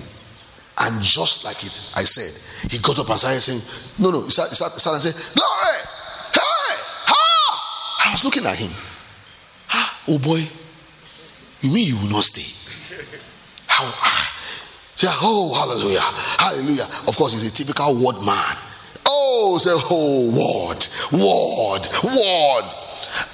and 0.79 1.03
just 1.03 1.45
like 1.45 1.57
it, 1.65 1.73
I 1.97 2.05
said, 2.05 2.31
he 2.71 2.79
got 2.79 2.99
up 2.99 3.09
and 3.09 3.19
started 3.19 3.41
saying, 3.41 3.63
No, 3.99 4.11
no, 4.11 4.23
he 4.23 4.31
started, 4.31 4.51
he 4.51 4.57
started 4.57 5.03
saying, 5.03 5.17
Glory! 5.35 5.81
Hey! 6.37 6.77
Ha! 7.09 8.07
I 8.07 8.13
was 8.13 8.25
looking 8.25 8.45
at 8.45 8.57
him. 8.57 8.71
Oh 10.09 10.19
boy, 10.19 10.43
you 11.63 11.73
mean 11.73 11.89
you 11.89 11.97
will 11.97 12.11
not 12.11 12.25
stay? 12.25 12.47
How? 13.67 13.91
Say, 14.97 15.09
oh, 15.11 15.53
hallelujah, 15.53 16.01
hallelujah. 16.39 16.85
Of 17.07 17.17
course, 17.17 17.35
he's 17.35 17.47
a 17.47 17.53
typical 17.53 17.93
word 17.95 18.17
man. 18.25 18.57
Oh, 19.05 19.59
say, 19.59 19.71
oh, 19.75 20.31
word, 20.33 20.87
word, 21.13 21.85
word. 22.03 22.75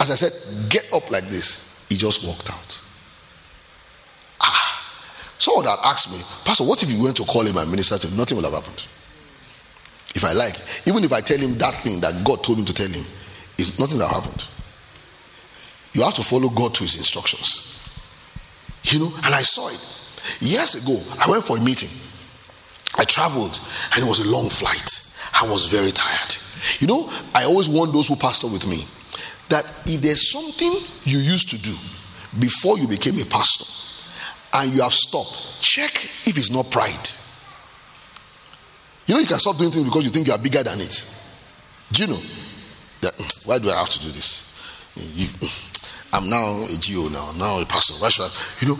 As 0.01 0.11
I 0.11 0.14
said, 0.16 0.33
get 0.70 0.93
up 0.93 1.09
like 1.11 1.25
this. 1.25 1.87
He 1.89 1.97
just 1.97 2.27
walked 2.27 2.51
out. 2.51 2.83
Ah. 4.41 4.73
Someone 5.39 5.64
that 5.66 5.79
asked 5.85 6.11
me, 6.11 6.18
Pastor, 6.45 6.64
what 6.64 6.83
if 6.83 6.91
you 6.91 7.05
went 7.05 7.16
to 7.18 7.25
call 7.25 7.43
him 7.43 7.57
and 7.57 7.70
minister 7.70 7.97
to 7.99 8.09
him? 8.09 8.16
Nothing 8.16 8.39
will 8.39 8.51
have 8.51 8.55
happened. 8.55 8.87
If 10.14 10.25
I 10.25 10.33
like, 10.33 10.57
even 10.87 11.05
if 11.05 11.12
I 11.12 11.20
tell 11.20 11.39
him 11.39 11.55
that 11.59 11.75
thing 11.83 12.01
that 12.01 12.25
God 12.25 12.43
told 12.43 12.59
me 12.59 12.64
to 12.64 12.75
tell 12.75 12.89
him, 12.89 13.05
it's 13.57 13.79
nothing 13.79 13.99
that 13.99 14.09
happened. 14.09 14.47
You 15.95 16.03
have 16.03 16.14
to 16.14 16.22
follow 16.22 16.49
God 16.49 16.74
to 16.74 16.84
his 16.84 16.97
instructions. 16.97 17.72
You 18.84 19.01
know, 19.01 19.12
and 19.24 19.34
I 19.34 19.43
saw 19.43 19.68
it. 19.68 20.03
Years 20.40 20.82
ago, 20.82 20.99
I 21.20 21.30
went 21.30 21.45
for 21.45 21.57
a 21.57 21.61
meeting. 21.61 21.90
I 22.97 23.05
traveled 23.05 23.59
and 23.95 24.05
it 24.05 24.09
was 24.09 24.20
a 24.20 24.30
long 24.30 24.49
flight. 24.49 24.88
I 25.40 25.49
was 25.49 25.66
very 25.66 25.93
tired. 25.93 26.36
You 26.80 26.86
know, 26.86 27.09
I 27.34 27.45
always 27.45 27.68
warn 27.68 27.93
those 27.93 28.09
who 28.09 28.16
pastor 28.16 28.47
with 28.47 28.68
me 28.68 28.84
that 29.49 29.64
if 29.86 30.01
there's 30.01 30.30
something 30.30 30.72
you 31.05 31.18
used 31.18 31.51
to 31.51 31.59
do 31.59 31.74
before 32.38 32.78
you 32.78 32.88
became 32.88 33.18
a 33.20 33.24
pastor 33.24 33.64
and 34.55 34.72
you 34.74 34.82
have 34.82 34.93
stopped, 34.93 35.61
check 35.61 35.93
if 36.26 36.38
it's 36.38 36.51
not 36.51 36.70
pride. 36.70 37.09
You 39.07 39.14
know, 39.14 39.20
you 39.20 39.26
can 39.26 39.38
stop 39.38 39.57
doing 39.59 39.70
things 39.70 39.84
because 39.84 40.05
you 40.05 40.11
think 40.11 40.26
you 40.26 40.32
are 40.32 40.38
bigger 40.38 40.62
than 40.62 40.78
it. 40.78 40.95
Do 41.93 42.05
you 42.05 42.09
know? 42.09 42.20
That, 43.01 43.14
hmm, 43.16 43.49
why 43.49 43.59
do 43.59 43.68
I 43.70 43.78
have 43.78 43.88
to 43.88 43.99
do 44.01 44.09
this? 44.09 44.93
Hmm, 44.95 45.18
you, 45.18 45.26
hmm. 45.26 45.72
I'm 46.12 46.28
now 46.28 46.64
a 46.64 46.76
GO 46.76 47.08
now, 47.08 47.32
now 47.38 47.60
a 47.60 47.64
pastor. 47.64 47.94
Why 48.02 48.08
should 48.08 48.26
I? 48.26 48.30
You 48.60 48.68
know, 48.68 48.78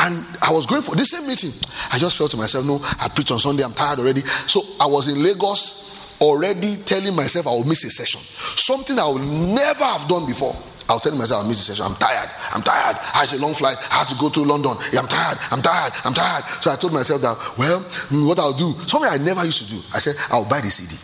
and 0.00 0.24
I 0.42 0.50
was 0.52 0.66
going 0.66 0.82
for 0.82 0.94
the 0.96 1.04
same 1.04 1.26
meeting. 1.26 1.52
I 1.92 1.98
just 1.98 2.18
felt 2.18 2.30
to 2.32 2.36
myself, 2.36 2.66
no, 2.66 2.80
I 3.00 3.08
preached 3.08 3.30
on 3.30 3.38
Sunday, 3.38 3.62
I'm 3.62 3.72
tired 3.72 4.00
already. 4.00 4.20
So 4.20 4.60
I 4.80 4.86
was 4.86 5.08
in 5.08 5.22
Lagos 5.22 6.20
already 6.20 6.76
telling 6.84 7.14
myself 7.14 7.46
I 7.46 7.50
will 7.50 7.64
miss 7.64 7.84
a 7.84 7.90
session. 7.90 8.20
Something 8.20 8.98
I 8.98 9.08
would 9.08 9.22
never 9.54 9.84
have 9.84 10.08
done 10.08 10.26
before. 10.26 10.54
I'll 10.88 11.00
tell 11.00 11.16
myself 11.16 11.42
I'll 11.42 11.48
miss 11.48 11.62
a 11.62 11.72
session. 11.72 11.86
I'm 11.86 11.96
tired. 11.96 12.28
I'm 12.52 12.60
tired. 12.60 12.96
I 13.14 13.24
had 13.24 13.32
a 13.32 13.40
long 13.40 13.54
flight. 13.54 13.76
I 13.90 14.04
had 14.04 14.08
to 14.12 14.16
go 14.20 14.28
to 14.28 14.42
London. 14.42 14.74
I'm 14.98 15.08
tired. 15.08 15.38
I'm 15.50 15.62
tired. 15.62 15.92
I'm 16.04 16.12
tired. 16.12 16.44
So 16.60 16.70
I 16.70 16.76
told 16.76 16.92
myself 16.92 17.22
that, 17.22 17.38
well, 17.56 17.80
what 18.26 18.38
I'll 18.38 18.52
do, 18.52 18.74
something 18.84 19.08
I 19.08 19.16
never 19.22 19.44
used 19.44 19.64
to 19.64 19.68
do. 19.70 19.80
I 19.94 20.02
said, 20.02 20.16
I'll 20.30 20.44
buy 20.44 20.60
the 20.60 20.68
CD. 20.68 20.98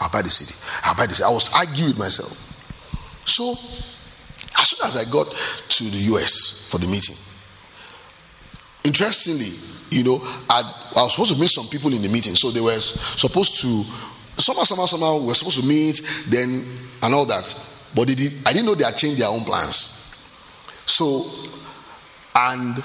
I'll 0.00 0.10
buy 0.10 0.22
the 0.22 0.30
CD. 0.30 0.50
I'll 0.82 0.96
buy 0.96 1.06
the 1.06 1.14
CD. 1.14 1.28
I 1.28 1.30
was 1.30 1.52
arguing 1.54 1.94
with 1.94 2.00
myself. 2.00 2.34
So 3.24 3.54
as 4.62 4.68
soon 4.68 4.86
as 4.86 4.96
I 4.96 5.10
got 5.10 5.26
to 5.26 5.84
the 5.84 6.14
US 6.14 6.68
for 6.70 6.78
the 6.78 6.86
meeting, 6.86 7.16
interestingly, 8.84 9.50
you 9.90 10.04
know, 10.04 10.22
I'd, 10.48 10.64
i 10.96 11.02
was 11.02 11.12
supposed 11.12 11.34
to 11.34 11.40
meet 11.40 11.50
some 11.50 11.66
people 11.66 11.92
in 11.92 12.00
the 12.00 12.08
meeting. 12.08 12.34
So 12.34 12.50
they 12.50 12.60
were 12.60 12.78
supposed 12.78 13.60
to, 13.60 13.82
somehow, 14.38 14.62
somehow, 14.62 14.86
somehow, 14.86 15.18
we 15.18 15.26
were 15.26 15.34
supposed 15.34 15.60
to 15.60 15.66
meet, 15.66 16.00
then, 16.28 16.64
and 17.02 17.14
all 17.14 17.26
that. 17.26 17.44
But 17.94 18.06
did, 18.08 18.32
I 18.46 18.52
didn't 18.52 18.66
know 18.66 18.74
they 18.74 18.84
had 18.84 18.96
changed 18.96 19.20
their 19.20 19.28
own 19.28 19.44
plans. 19.44 19.98
So, 20.86 21.26
and 22.34 22.76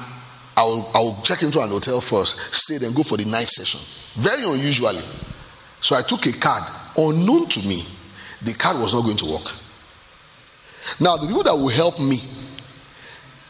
I'll, 0.58 0.90
I'll 0.94 1.22
check 1.22 1.44
into 1.44 1.62
an 1.62 1.70
hotel 1.70 2.02
first, 2.02 2.54
stay, 2.54 2.80
then 2.80 2.94
go 2.94 3.04
for 3.04 3.18
the 3.18 3.26
night 3.26 3.48
session. 3.48 3.80
Very 4.22 4.44
unusually. 4.44 5.06
So 5.80 5.96
I 5.96 6.02
took 6.02 6.26
a 6.26 6.34
card, 6.34 6.64
unknown 6.98 7.48
to 7.50 7.60
me, 7.68 7.84
the 8.42 8.54
card 8.58 8.80
was 8.80 8.94
not 8.94 9.06
going 9.06 9.18
to 9.18 9.26
work. 9.32 9.46
Now, 11.00 11.18
the 11.18 11.28
people 11.28 11.44
that 11.44 11.56
will 11.56 11.70
help 11.70 12.00
me, 12.00 12.18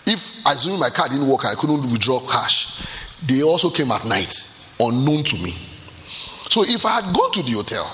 if 0.06 0.46
assuming 0.46 0.80
my 0.80 0.90
card 0.90 1.12
didn't 1.12 1.28
work 1.28 1.46
I 1.46 1.56
couldn't 1.56 1.82
withdraw 1.92 2.20
cash, 2.20 2.86
they 3.26 3.44
also 3.44 3.70
came 3.70 3.92
at 3.92 4.06
night, 4.06 4.34
unknown 4.80 5.24
to 5.24 5.36
me. 5.44 5.52
So 6.50 6.64
if 6.64 6.86
I 6.86 7.02
had 7.02 7.14
gone 7.14 7.32
to 7.34 7.44
the 7.44 7.52
hotel, 7.52 7.86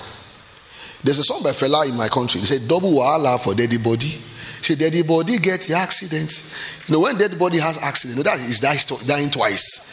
there's 1.03 1.19
a 1.19 1.23
song 1.23 1.43
by 1.43 1.51
Fela 1.51 1.87
in 1.89 1.95
my 1.95 2.07
country. 2.07 2.39
He 2.39 2.45
said, 2.45 2.67
Double 2.67 2.91
wahala 2.91 3.39
for 3.43 3.53
dead 3.53 3.71
body. 3.83 4.07
He 4.07 4.63
said, 4.63 4.79
Daddy 4.79 5.01
body 5.01 5.37
get 5.39 5.61
the 5.61 5.73
accident. 5.75 6.31
You 6.87 6.93
know, 6.93 7.01
when 7.01 7.17
dead 7.17 7.37
body 7.37 7.59
has 7.59 7.77
accident, 7.83 8.17
you 8.17 8.23
know, 8.23 8.29
that 8.31 8.39
is 8.39 8.61
dying 9.05 9.29
twice. 9.29 9.91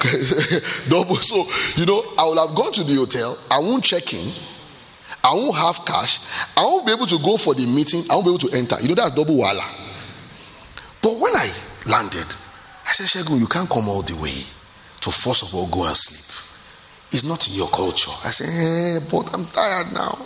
Double. 0.90 1.16
So, 1.16 1.46
you 1.76 1.86
know, 1.86 2.04
I 2.18 2.28
would 2.28 2.38
have 2.38 2.54
gone 2.54 2.72
to 2.72 2.84
the 2.84 2.96
hotel, 2.96 3.38
I 3.50 3.60
won't 3.60 3.84
check 3.84 4.12
in. 4.12 4.30
I 5.24 5.34
won't 5.34 5.56
have 5.56 5.84
cash. 5.84 6.20
I 6.56 6.62
won't 6.62 6.86
be 6.86 6.92
able 6.92 7.06
to 7.06 7.18
go 7.18 7.36
for 7.36 7.54
the 7.54 7.66
meeting. 7.66 8.02
I 8.10 8.14
won't 8.14 8.26
be 8.26 8.30
able 8.30 8.50
to 8.50 8.56
enter. 8.56 8.80
You 8.80 8.88
know, 8.88 8.94
that's 8.94 9.14
double 9.14 9.36
wahala. 9.36 9.64
But 11.02 11.18
when 11.18 11.34
I 11.34 11.48
landed, 11.86 12.26
I 12.86 12.92
said, 12.92 13.06
Segun, 13.06 13.38
you 13.40 13.46
can't 13.46 13.68
come 13.68 13.88
all 13.88 14.02
the 14.02 14.16
way 14.20 14.44
to 15.00 15.10
first 15.10 15.42
of 15.42 15.54
all 15.54 15.68
go 15.68 15.86
and 15.86 15.96
sleep. 15.96 16.26
It's 17.12 17.24
not 17.24 17.48
in 17.48 17.54
your 17.54 17.68
culture. 17.68 18.12
I 18.24 18.30
said, 18.30 18.46
hey, 18.46 18.96
eh, 18.96 19.08
but 19.10 19.34
I'm 19.34 19.44
tired 19.46 19.92
now. 19.92 20.18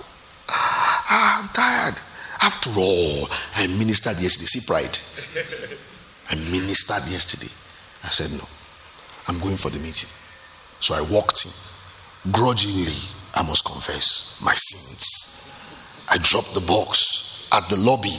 Ah, 0.49 1.41
I'm 1.41 1.49
tired. 1.49 2.01
After 2.43 2.70
all, 2.76 3.28
I 3.57 3.66
ministered 3.78 4.20
yesterday. 4.20 4.47
See 4.47 4.66
pride. 4.66 4.93
I 6.30 6.35
ministered 6.51 7.09
yesterday. 7.09 7.51
I 8.05 8.09
said, 8.09 8.32
no, 8.37 8.45
I'm 9.28 9.41
going 9.41 9.57
for 9.57 9.70
the 9.70 9.78
meeting. 9.78 10.11
So 10.80 10.95
I 10.95 11.01
walked 11.01 11.47
in 11.47 12.32
grudgingly 12.32 12.93
I 13.35 13.43
must 13.47 13.64
confess 13.64 14.41
my 14.43 14.55
sins. 14.55 16.07
I 16.11 16.18
dropped 16.18 16.55
the 16.55 16.61
box 16.61 17.49
at 17.53 17.68
the 17.68 17.76
lobby. 17.78 18.14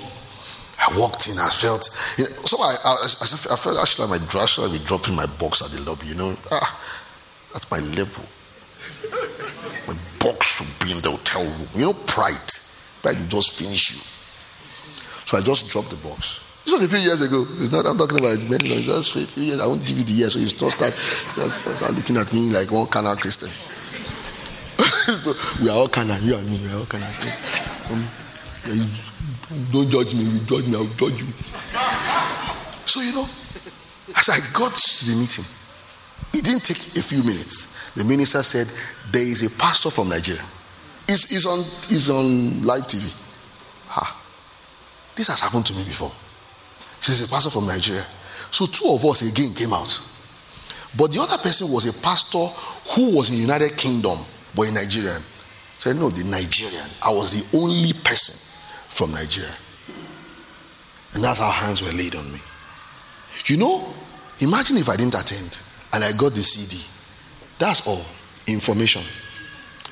I 0.77 0.91
walked 0.99 1.27
in, 1.27 1.39
I 1.39 1.47
felt, 1.47 1.87
you 2.17 2.25
know, 2.25 2.29
so 2.29 2.57
I, 2.59 2.75
I, 2.83 2.91
I, 2.99 3.53
I 3.53 3.55
felt 3.55 3.79
actually 3.79 4.09
my 4.09 4.19
dresser 4.27 4.63
should 4.63 4.73
be 4.73 4.83
dropping 4.83 5.15
my 5.15 5.25
box 5.39 5.63
at 5.63 5.71
the 5.71 5.89
lobby, 5.89 6.07
you 6.07 6.15
know. 6.15 6.35
Ah, 6.51 6.67
that's 7.53 7.69
my 7.71 7.79
level. 7.95 8.25
My 9.87 9.95
box 10.19 10.59
should 10.59 10.67
be 10.85 10.91
in 10.91 11.01
the 11.01 11.11
hotel 11.11 11.43
room. 11.43 11.67
You 11.73 11.85
know, 11.85 11.93
pride. 11.93 12.51
Pride 13.01 13.15
will 13.15 13.31
just 13.39 13.57
finish 13.57 13.95
you. 13.95 14.01
So 15.23 15.37
I 15.37 15.41
just 15.41 15.71
dropped 15.71 15.91
the 15.91 16.01
box. 16.03 16.43
This 16.65 16.73
was 16.73 16.83
a 16.83 16.89
few 16.89 16.99
years 16.99 17.21
ago. 17.21 17.45
It's 17.61 17.71
not, 17.71 17.85
I'm 17.85 17.97
talking 17.97 18.19
about 18.19 18.37
many, 18.49 18.83
just 18.83 19.15
a 19.15 19.25
few 19.25 19.43
years. 19.43 19.61
I 19.61 19.67
won't 19.67 19.85
give 19.85 19.97
you 19.97 20.03
the 20.03 20.11
year, 20.11 20.29
so 20.29 20.39
you 20.39 20.47
start, 20.47 20.73
start, 20.73 20.93
start 20.93 21.93
looking 21.93 22.17
at 22.17 22.33
me 22.33 22.51
like 22.51 22.71
one 22.71 22.87
carnal 22.87 23.15
Christian. 23.15 23.49
so 25.21 25.33
we 25.61 25.69
are 25.69 25.77
all 25.77 25.87
kind 25.87 26.09
of 26.09 26.19
you 26.23 26.35
and 26.35 26.49
me, 26.49 26.59
we 26.63 26.73
are 26.73 26.79
all 26.79 26.85
kind 26.85 27.03
of. 27.03 27.91
Um, 27.91 28.07
don't 29.71 29.87
judge 29.87 30.15
me, 30.15 30.23
you 30.23 30.39
judge 30.45 30.65
me, 30.67 30.75
I'll 30.75 30.85
judge 30.97 31.21
you. 31.21 31.27
So, 32.87 33.01
you 33.01 33.13
know, 33.13 33.27
as 34.17 34.29
I 34.29 34.39
got 34.51 34.75
to 34.75 35.05
the 35.05 35.15
meeting, 35.15 35.45
it 36.33 36.43
didn't 36.43 36.63
take 36.63 36.77
a 36.97 37.03
few 37.03 37.21
minutes. 37.21 37.91
The 37.93 38.03
minister 38.03 38.41
said, 38.41 38.65
There 39.11 39.21
is 39.21 39.43
a 39.45 39.49
pastor 39.59 39.91
from 39.91 40.09
Nigeria. 40.09 40.41
He's, 41.05 41.29
he's, 41.29 41.45
on, 41.45 41.59
he's 41.87 42.09
on 42.09 42.63
live 42.63 42.83
TV. 42.83 43.05
Ha. 43.89 44.21
This 45.15 45.27
has 45.27 45.39
happened 45.39 45.67
to 45.67 45.73
me 45.73 45.83
before. 45.83 46.11
She's 46.99 47.23
a 47.23 47.27
pastor 47.27 47.51
from 47.51 47.67
Nigeria. 47.67 48.03
So 48.49 48.65
two 48.65 48.89
of 48.89 49.05
us 49.05 49.21
again 49.21 49.53
came 49.53 49.71
out. 49.71 50.01
But 50.97 51.11
the 51.11 51.21
other 51.21 51.37
person 51.37 51.71
was 51.71 51.85
a 51.85 52.01
pastor 52.01 52.47
who 52.95 53.15
was 53.15 53.29
in 53.29 53.39
United 53.39 53.77
Kingdom 53.77 54.17
but 54.55 54.69
a 54.69 54.73
Nigerian. 54.73 55.21
said, 55.77 55.97
No, 55.97 56.09
the 56.09 56.23
Nigerian. 56.23 56.87
I 57.03 57.09
was 57.09 57.33
the 57.33 57.57
only 57.57 57.93
person 57.93 58.35
from 58.89 59.11
Nigeria. 59.11 59.53
And 61.13 61.23
that's 61.23 61.39
how 61.39 61.49
hands 61.49 61.81
were 61.81 61.91
laid 61.97 62.15
on 62.15 62.31
me. 62.31 62.39
You 63.45 63.57
know, 63.57 63.93
imagine 64.39 64.77
if 64.77 64.89
I 64.89 64.95
didn't 64.95 65.15
attend 65.15 65.59
and 65.93 66.03
I 66.03 66.11
got 66.13 66.33
the 66.33 66.41
CD. 66.41 66.81
That's 67.59 67.87
all. 67.87 68.03
Information, 68.47 69.01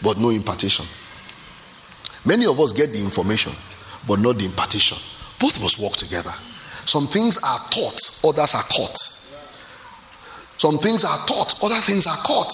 but 0.03 0.19
no 0.19 0.29
impartation. 0.29 0.85
Many 2.25 2.45
of 2.45 2.59
us 2.59 2.71
get 2.71 2.91
the 2.91 2.99
information, 2.99 3.51
but 4.07 4.19
not 4.19 4.37
the 4.37 4.45
impartation. 4.45 4.97
Both 5.39 5.59
must 5.61 5.79
work 5.79 5.93
together. 5.93 6.31
Some 6.85 7.07
things 7.07 7.37
are 7.37 7.59
taught, 7.71 7.99
others 8.23 8.53
are 8.53 8.63
caught. 8.63 8.97
Some 10.57 10.77
things 10.77 11.03
are 11.03 11.17
taught, 11.25 11.63
other 11.63 11.81
things 11.81 12.05
are 12.07 12.17
caught. 12.17 12.51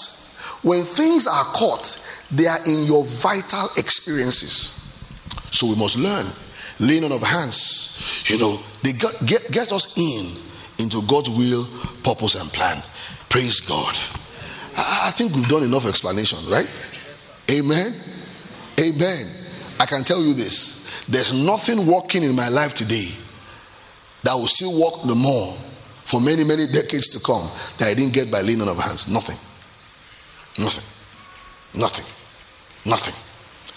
When 0.62 0.82
things 0.82 1.26
are 1.26 1.44
caught, 1.44 2.06
they 2.30 2.46
are 2.46 2.58
in 2.66 2.84
your 2.84 3.04
vital 3.04 3.68
experiences. 3.76 4.76
So 5.50 5.66
we 5.66 5.76
must 5.76 5.96
learn. 5.96 6.26
Laying 6.78 7.04
on 7.04 7.12
of 7.12 7.22
hands, 7.22 8.24
you 8.26 8.38
know, 8.38 8.58
they 8.82 8.92
get, 8.92 9.12
get, 9.26 9.48
get 9.50 9.72
us 9.72 9.96
in 9.98 10.26
into 10.82 11.02
God's 11.06 11.28
will, 11.28 11.66
purpose, 12.02 12.40
and 12.40 12.50
plan. 12.50 12.82
Praise 13.28 13.60
God. 13.60 13.94
I, 14.76 15.10
think 15.10 15.34
we've 15.34 15.48
done 15.48 15.62
enough 15.62 15.86
explanation, 15.86 16.38
right? 16.50 16.68
Amen. 17.50 17.92
Amen. 18.80 19.26
I 19.78 19.86
can 19.86 20.04
tell 20.04 20.22
you 20.22 20.32
this 20.34 21.04
there's 21.06 21.36
nothing 21.36 21.86
working 21.86 22.22
in 22.22 22.34
my 22.34 22.48
life 22.48 22.74
today 22.74 23.08
that 24.22 24.34
will 24.34 24.46
still 24.46 24.72
work 24.80 25.02
the 25.06 25.14
more 25.14 25.54
for 26.04 26.20
many, 26.20 26.44
many 26.44 26.66
decades 26.66 27.08
to 27.08 27.20
come 27.20 27.48
that 27.78 27.88
I 27.88 27.94
didn't 27.94 28.14
get 28.14 28.30
by 28.30 28.40
laying 28.42 28.60
on 28.60 28.68
of 28.68 28.78
hands. 28.78 29.12
Nothing. 29.12 29.36
Nothing. 30.60 31.80
Nothing. 31.80 32.06
Nothing. 32.84 33.16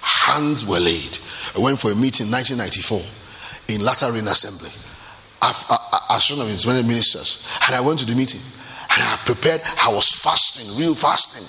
Hands 0.02 0.68
were 0.68 0.80
laid. 0.80 1.18
I 1.56 1.60
went 1.60 1.80
for 1.80 1.92
a 1.92 1.96
meeting 1.96 2.28
in 2.28 2.32
1994 2.32 3.00
in 3.76 3.84
Latter 3.84 4.12
Rain 4.12 4.28
Assembly. 4.28 4.70
Of 5.44 5.56
his 6.48 6.66
many 6.68 6.84
ministers. 6.88 7.48
And 7.68 7.76
I 7.76 7.82
went 7.82 8.00
to 8.00 8.06
the 8.06 8.16
meeting. 8.16 8.40
And 8.94 9.02
I 9.02 9.18
prepared, 9.26 9.60
I 9.82 9.90
was 9.90 10.12
fasting, 10.22 10.68
real 10.78 10.94
fasting. 10.96 11.44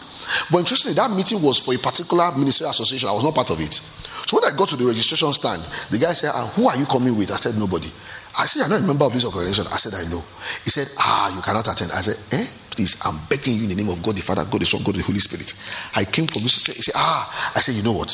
But 0.51 0.59
interestingly, 0.64 0.95
that 0.97 1.11
meeting 1.11 1.43
was 1.43 1.59
for 1.59 1.74
a 1.74 1.78
particular 1.78 2.32
ministerial 2.32 2.70
association. 2.70 3.09
I 3.09 3.12
was 3.12 3.22
not 3.22 3.35
part 3.35 3.51
of 3.51 3.61
it. 3.61 3.72
So 3.74 4.41
when 4.41 4.49
I 4.49 4.57
got 4.57 4.68
to 4.70 4.76
the 4.76 4.87
registration 4.87 5.30
stand, 5.32 5.61
the 5.93 5.99
guy 5.99 6.12
said, 6.16 6.30
ah, 6.32 6.51
Who 6.57 6.68
are 6.68 6.76
you 6.76 6.87
coming 6.87 7.14
with? 7.14 7.30
I 7.30 7.37
said, 7.37 7.59
Nobody. 7.61 7.93
I 8.39 8.47
said, 8.47 8.61
You're 8.64 8.72
not 8.72 8.80
a 8.80 8.87
member 8.87 9.05
of 9.05 9.12
this 9.12 9.26
organization. 9.26 9.66
I 9.70 9.76
said, 9.76 9.93
I 9.95 10.09
know. 10.09 10.24
He 10.64 10.70
said, 10.72 10.89
Ah, 10.99 11.35
you 11.37 11.43
cannot 11.43 11.68
attend. 11.68 11.93
I 11.93 12.01
said, 12.01 12.16
Eh? 12.32 12.47
Please, 12.75 13.01
I'm 13.05 13.18
begging 13.29 13.57
you 13.57 13.62
in 13.64 13.68
the 13.70 13.77
name 13.77 13.89
of 13.89 14.03
God 14.03 14.16
the 14.16 14.22
Father, 14.22 14.43
God 14.45 14.61
the 14.61 14.66
Son, 14.66 14.83
God 14.83 14.95
the 14.97 15.03
Holy 15.03 15.20
Spirit. 15.20 15.55
I 15.95 16.05
came 16.05 16.27
from 16.27 16.43
this. 16.43 16.66
He 16.66 16.83
said, 16.83 16.95
Ah, 16.97 17.53
I 17.57 17.61
said, 17.61 17.75
You 17.77 17.83
know 17.83 17.93
what? 17.93 18.11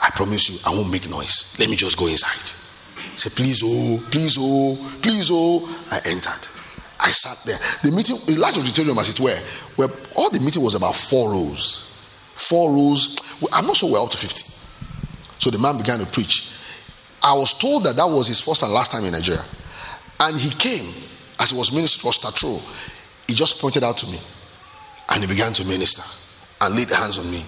I 0.00 0.10
promise 0.10 0.50
you, 0.50 0.58
I 0.64 0.70
won't 0.70 0.92
make 0.92 1.10
noise. 1.10 1.56
Let 1.58 1.68
me 1.68 1.74
just 1.76 1.98
go 1.98 2.06
inside. 2.06 2.46
He 3.12 3.18
said, 3.18 3.32
Please, 3.32 3.62
oh, 3.64 3.98
please, 4.10 4.36
oh, 4.38 4.78
please, 5.02 5.28
oh. 5.32 5.66
I 5.90 5.98
entered. 6.06 6.46
I 7.00 7.10
sat 7.10 7.38
there. 7.46 7.58
The 7.82 7.94
meeting, 7.94 8.16
a 8.16 8.38
large 8.40 8.58
auditorium 8.58 8.98
as 8.98 9.08
it 9.10 9.20
were, 9.20 9.36
where 9.76 9.88
all 10.16 10.30
the 10.30 10.40
meeting 10.40 10.62
was 10.62 10.74
about 10.74 10.94
four 10.94 11.30
rows. 11.30 11.84
four 12.34 12.72
rows. 12.72 13.18
I'm 13.52 13.66
not 13.66 13.76
sure 13.76 13.90
we're 13.92 14.02
up 14.02 14.10
to 14.10 14.16
50. 14.16 14.42
So 15.38 15.50
the 15.50 15.58
man 15.58 15.76
began 15.76 15.98
to 15.98 16.06
preach. 16.06 16.54
I 17.22 17.34
was 17.34 17.52
told 17.58 17.84
that 17.84 17.96
that 17.96 18.06
was 18.06 18.28
his 18.28 18.40
first 18.40 18.62
and 18.62 18.72
last 18.72 18.92
time 18.92 19.04
in 19.04 19.12
Nigeria. 19.12 19.42
And 20.20 20.36
he 20.38 20.50
came 20.50 20.86
as 21.38 21.50
he 21.50 21.58
was 21.58 21.72
minister, 21.72 22.06
was 22.06 22.18
Tatro. 22.18 22.58
He 23.28 23.34
just 23.34 23.60
pointed 23.60 23.84
out 23.84 23.96
to 23.98 24.06
me 24.10 24.18
and 25.10 25.22
he 25.22 25.28
began 25.28 25.52
to 25.52 25.64
minister 25.66 26.02
and 26.64 26.74
laid 26.74 26.90
hands 26.90 27.18
on 27.18 27.30
me. 27.30 27.44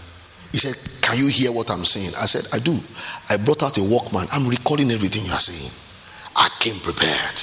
He 0.52 0.58
said, 0.58 0.76
Can 1.02 1.18
you 1.18 1.26
hear 1.28 1.52
what 1.52 1.70
I'm 1.70 1.84
saying? 1.84 2.12
I 2.20 2.26
said, 2.26 2.46
I 2.52 2.58
do. 2.58 2.78
I 3.28 3.36
brought 3.38 3.62
out 3.62 3.78
a 3.78 3.80
Walkman. 3.80 4.28
I'm 4.32 4.46
recording 4.48 4.90
everything 4.90 5.24
you 5.24 5.32
are 5.32 5.40
saying. 5.40 5.70
I 6.36 6.48
came 6.60 6.78
prepared. 6.80 7.40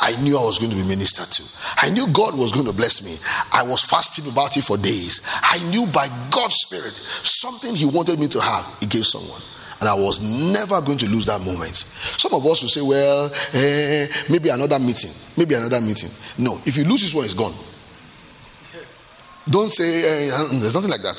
I 0.00 0.16
knew 0.22 0.38
I 0.38 0.42
was 0.42 0.58
going 0.58 0.70
to 0.70 0.76
be 0.76 0.86
ministered 0.86 1.28
to. 1.28 1.44
I 1.84 1.90
knew 1.90 2.06
God 2.12 2.34
was 2.36 2.52
going 2.52 2.66
to 2.66 2.72
bless 2.72 3.04
me. 3.04 3.12
I 3.52 3.62
was 3.62 3.84
fasting 3.84 4.30
about 4.32 4.56
it 4.56 4.64
for 4.64 4.78
days. 4.78 5.20
I 5.42 5.60
knew 5.68 5.84
by 5.92 6.08
God's 6.30 6.56
Spirit 6.64 6.94
something 6.94 7.74
He 7.74 7.84
wanted 7.84 8.18
me 8.18 8.28
to 8.28 8.40
have, 8.40 8.64
He 8.80 8.86
gave 8.86 9.04
someone. 9.04 9.40
And 9.80 9.88
I 9.88 9.94
was 9.94 10.20
never 10.52 10.80
going 10.80 10.98
to 10.98 11.08
lose 11.08 11.26
that 11.26 11.40
moment. 11.40 11.76
Some 11.76 12.34
of 12.34 12.44
us 12.46 12.60
will 12.62 12.68
say, 12.68 12.82
well, 12.82 13.30
eh, 13.54 14.06
maybe 14.28 14.50
another 14.50 14.78
meeting. 14.78 15.10
Maybe 15.38 15.54
another 15.54 15.80
meeting. 15.80 16.10
No, 16.36 16.60
if 16.66 16.76
you 16.76 16.84
lose 16.84 17.00
this 17.00 17.14
one, 17.14 17.24
it's 17.24 17.32
gone. 17.32 17.54
Don't 19.48 19.72
say, 19.72 20.28
eh, 20.28 20.30
there's 20.60 20.74
nothing 20.74 20.90
like 20.90 21.02
that. 21.02 21.18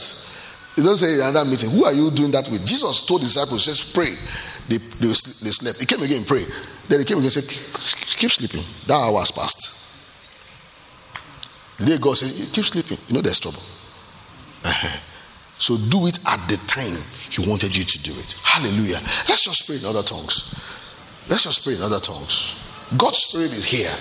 You 0.77 0.83
don't 0.83 0.97
say 0.97 1.15
another 1.15 1.49
meeting. 1.49 1.69
Who 1.71 1.85
are 1.85 1.93
you 1.93 2.11
doing 2.11 2.31
that 2.31 2.47
with? 2.49 2.65
Jesus 2.65 3.05
told 3.05 3.21
disciples, 3.21 3.65
just 3.65 3.93
pray. 3.93 4.15
They, 4.69 4.77
they, 4.77 5.07
they 5.07 5.51
slept. 5.51 5.79
He 5.79 5.85
came 5.85 6.01
again, 6.01 6.23
pray. 6.23 6.45
Then 6.87 6.99
he 6.99 7.05
came 7.05 7.17
again 7.17 7.31
said, 7.31 7.47
keep 7.47 8.31
sleeping. 8.31 8.61
That 8.87 8.95
hour 8.95 9.19
has 9.19 9.31
passed. 9.31 9.79
The 11.79 11.85
day 11.85 11.97
God 11.97 12.17
said, 12.17 12.31
keep 12.53 12.65
sleeping. 12.65 12.97
You 13.07 13.15
know 13.15 13.21
there's 13.21 13.39
trouble. 13.39 13.59
Uh-huh. 14.63 14.99
So 15.57 15.77
do 15.89 16.07
it 16.07 16.17
at 16.25 16.41
the 16.49 16.57
time 16.65 16.97
He 17.29 17.47
wanted 17.47 17.75
you 17.75 17.83
to 17.83 18.03
do 18.03 18.11
it. 18.11 18.35
Hallelujah. 18.43 18.97
Let's 19.29 19.43
just 19.43 19.67
pray 19.67 19.77
in 19.77 19.85
other 19.85 20.03
tongues. 20.03 20.53
Let's 21.29 21.43
just 21.43 21.63
pray 21.63 21.75
in 21.75 21.81
other 21.81 21.99
tongues. 21.99 22.57
God's 22.97 23.19
Spirit 23.19 23.51
is 23.51 23.65
here. 23.65 23.91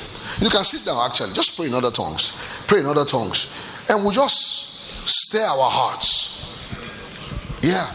You 0.41 0.51
can 0.51 0.65
sit 0.65 0.87
down 0.87 1.05
actually. 1.05 1.33
Just 1.33 1.57
pray 1.57 1.67
in 1.67 1.75
other 1.75 1.91
tongues. 1.91 2.33
Pray 2.67 2.81
in 2.81 2.87
other 2.87 3.05
tongues. 3.05 3.53
And 3.91 4.07
we 4.07 4.15
just 4.15 5.09
stir 5.09 5.43
our 5.43 5.69
hearts. 5.69 6.71
Yeah. 7.61 7.91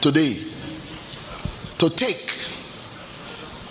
Today, 0.00 0.42
to 1.78 1.88
take, 1.88 2.36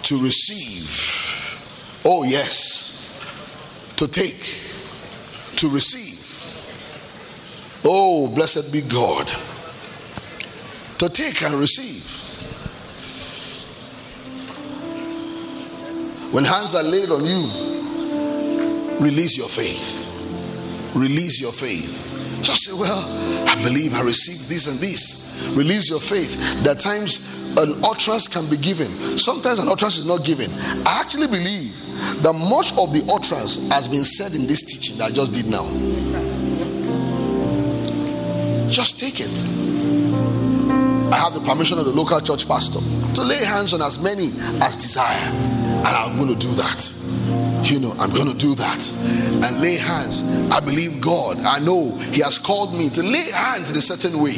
to 0.03 0.17
receive. 0.23 2.01
Oh, 2.05 2.23
yes. 2.23 3.93
To 3.97 4.07
take, 4.07 4.39
to 5.57 5.69
receive. 5.69 6.15
Oh, 7.83 8.29
blessed 8.29 8.71
be 8.71 8.79
God. 8.81 9.27
To 10.99 11.09
take 11.09 11.41
and 11.43 11.55
receive. 11.55 12.05
When 16.33 16.45
hands 16.45 16.73
are 16.73 16.83
laid 16.83 17.09
on 17.09 17.25
you, 17.25 17.49
release 19.03 19.37
your 19.37 19.49
faith. 19.49 20.08
Release 20.95 21.41
your 21.41 21.51
faith. 21.51 22.41
Just 22.41 22.63
say, 22.65 22.73
Well, 22.73 23.03
I 23.47 23.55
believe 23.61 23.93
I 23.93 24.01
received 24.01 24.49
this 24.49 24.67
and 24.67 24.79
this. 24.79 25.55
Release 25.55 25.89
your 25.89 25.99
faith. 25.99 26.63
There 26.63 26.73
are 26.73 26.75
times 26.75 27.57
an 27.57 27.73
utterance 27.83 28.27
can 28.27 28.49
be 28.49 28.57
given. 28.57 28.89
Sometimes 29.17 29.59
an 29.59 29.67
utterance 29.69 29.97
is 29.97 30.05
not 30.05 30.23
given. 30.25 30.51
I 30.85 31.01
actually 31.01 31.27
believe 31.27 31.73
that 32.23 32.33
much 32.33 32.71
of 32.77 32.93
the 32.93 33.03
utterance 33.11 33.69
has 33.69 33.87
been 33.87 34.03
said 34.03 34.33
in 34.33 34.47
this 34.47 34.61
teaching 34.61 34.97
that 34.97 35.11
I 35.11 35.13
just 35.13 35.33
did 35.33 35.49
now. 35.49 35.65
Just 38.69 38.99
take 38.99 39.19
it. 39.19 39.29
I 41.11 41.17
have 41.17 41.33
the 41.33 41.41
permission 41.41 41.79
of 41.79 41.85
the 41.85 41.91
local 41.91 42.21
church 42.21 42.47
pastor 42.47 42.79
to 43.15 43.21
lay 43.23 43.43
hands 43.43 43.73
on 43.73 43.81
as 43.81 44.01
many 44.01 44.29
as 44.61 44.77
desire, 44.77 45.29
and 45.85 45.87
I'm 45.87 46.17
going 46.17 46.29
to 46.29 46.37
do 46.37 46.53
that 46.53 46.79
you 47.69 47.79
know, 47.79 47.93
I'm 47.99 48.09
going 48.09 48.29
to 48.29 48.37
do 48.37 48.55
that 48.55 48.81
and 49.45 49.61
lay 49.61 49.77
hands. 49.77 50.25
I 50.51 50.59
believe 50.59 51.01
God. 51.01 51.37
I 51.45 51.59
know 51.59 51.95
He 52.11 52.21
has 52.21 52.37
called 52.37 52.73
me 52.73 52.89
to 52.89 53.01
lay 53.01 53.29
hands 53.29 53.71
in 53.71 53.77
a 53.77 53.81
certain 53.81 54.21
way, 54.21 54.33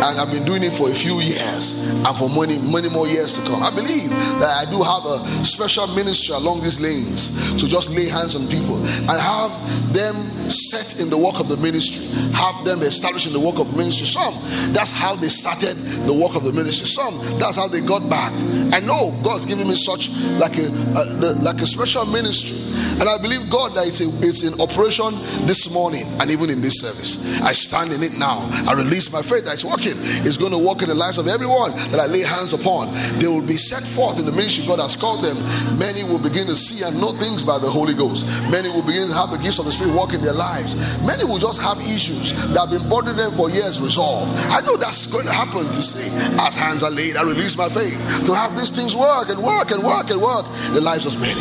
and 0.00 0.16
I've 0.18 0.32
been 0.32 0.44
doing 0.44 0.62
it 0.62 0.72
for 0.72 0.88
a 0.88 0.94
few 0.94 1.20
years 1.20 1.92
and 1.92 2.12
for 2.16 2.28
many, 2.32 2.58
many 2.72 2.88
more 2.88 3.06
years 3.06 3.36
to 3.38 3.40
come. 3.44 3.62
I 3.62 3.70
believe 3.70 4.08
that 4.40 4.52
I 4.60 4.70
do 4.70 4.80
have 4.80 5.04
a 5.04 5.18
special 5.44 5.86
ministry 5.94 6.34
along 6.34 6.62
these 6.62 6.80
lanes 6.80 7.54
to 7.60 7.68
just 7.68 7.92
lay 7.92 8.08
hands 8.08 8.34
on 8.34 8.48
people 8.48 8.76
and 8.80 9.16
have 9.20 9.52
them 9.92 10.14
set 10.50 11.00
in 11.00 11.10
the 11.10 11.18
work 11.18 11.40
of 11.40 11.48
the 11.48 11.56
ministry, 11.58 12.06
have 12.32 12.64
them 12.64 12.82
established 12.82 13.26
in 13.26 13.32
the 13.32 13.40
work 13.40 13.58
of 13.58 13.76
ministry. 13.76 14.06
Some, 14.06 14.34
that's 14.72 14.90
how 14.90 15.16
they 15.16 15.28
started 15.28 15.76
the 16.06 16.14
work 16.14 16.36
of 16.36 16.44
the 16.44 16.52
ministry. 16.52 16.86
Some, 16.86 17.14
that's 17.38 17.56
how 17.56 17.68
they 17.68 17.80
got 17.80 18.08
back. 18.08 18.32
I 18.72 18.80
know 18.80 19.14
God's 19.22 19.46
given 19.46 19.66
me 19.66 19.74
such 19.74 20.10
like 20.38 20.56
a, 20.58 20.68
a 20.96 21.02
like 21.42 21.60
a 21.60 21.66
special 21.66 22.06
ministry 22.06 22.58
and 23.00 23.08
I 23.08 23.16
believe 23.16 23.48
God 23.48 23.72
that 23.80 23.88
it's, 23.88 24.04
a, 24.04 24.12
it's 24.20 24.44
in 24.44 24.52
operation 24.60 25.16
this 25.48 25.72
morning 25.72 26.04
and 26.20 26.28
even 26.28 26.52
in 26.52 26.60
this 26.60 26.84
service. 26.84 27.40
I 27.40 27.56
stand 27.56 27.96
in 27.96 28.04
it 28.04 28.20
now. 28.20 28.44
I 28.68 28.76
release 28.76 29.08
my 29.08 29.24
faith 29.24 29.48
that 29.48 29.56
it's 29.56 29.64
working. 29.64 29.96
It's 30.20 30.36
going 30.36 30.52
to 30.52 30.60
work 30.60 30.84
in 30.84 30.92
the 30.92 30.98
lives 30.98 31.16
of 31.16 31.24
everyone 31.24 31.72
that 31.96 31.96
I 31.96 32.12
lay 32.12 32.20
hands 32.20 32.52
upon. 32.52 32.92
They 33.16 33.24
will 33.24 33.40
be 33.40 33.56
set 33.56 33.88
forth 33.88 34.20
in 34.20 34.28
the 34.28 34.36
ministry 34.36 34.68
God 34.68 34.84
has 34.84 35.00
called 35.00 35.24
them. 35.24 35.32
Many 35.80 36.04
will 36.04 36.20
begin 36.20 36.44
to 36.52 36.56
see 36.56 36.84
and 36.84 36.92
know 37.00 37.16
things 37.16 37.40
by 37.40 37.56
the 37.56 37.72
Holy 37.72 37.96
Ghost. 37.96 38.28
Many 38.52 38.68
will 38.68 38.84
begin 38.84 39.08
to 39.08 39.16
have 39.16 39.32
the 39.32 39.40
gifts 39.40 39.56
of 39.56 39.64
the 39.64 39.72
Spirit 39.80 39.96
work 39.96 40.12
in 40.12 40.20
their 40.20 40.34
lives. 40.34 41.00
Many 41.06 41.24
will 41.24 41.38
just 41.38 41.62
have 41.62 41.80
issues 41.80 42.36
that 42.52 42.68
have 42.68 42.70
been 42.70 42.86
bothering 42.90 43.16
them 43.16 43.32
for 43.32 43.48
years 43.48 43.80
resolved. 43.80 44.36
I 44.52 44.60
know 44.60 44.76
that's 44.76 45.10
going 45.10 45.24
to 45.24 45.32
happen 45.32 45.64
to 45.64 45.82
say, 45.82 46.04
as 46.36 46.54
hands 46.54 46.82
are 46.82 46.90
laid, 46.90 47.16
I 47.16 47.22
release 47.22 47.56
my 47.56 47.68
faith 47.70 47.96
to 48.26 48.34
have 48.34 48.52
these 48.52 48.68
things 48.68 48.94
work 48.94 49.30
and 49.30 49.42
work 49.42 49.70
and 49.70 49.82
work 49.82 50.10
and 50.10 50.20
work 50.20 50.44
in 50.68 50.74
the 50.74 50.82
lives 50.82 51.06
of 51.06 51.18
many. 51.18 51.40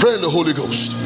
Pray 0.00 0.14
in 0.14 0.20
the 0.20 0.28
Holy 0.28 0.52
Ghost. 0.52 0.98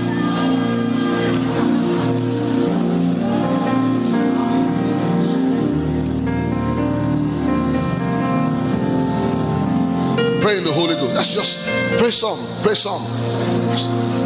Pray 10.40 10.56
in 10.56 10.64
the 10.64 10.72
Holy 10.72 10.94
Ghost. 10.94 11.14
That's 11.14 11.34
just 11.34 11.68
pray 11.98 12.10
some, 12.10 12.40
pray 12.62 12.72
some. 12.72 14.19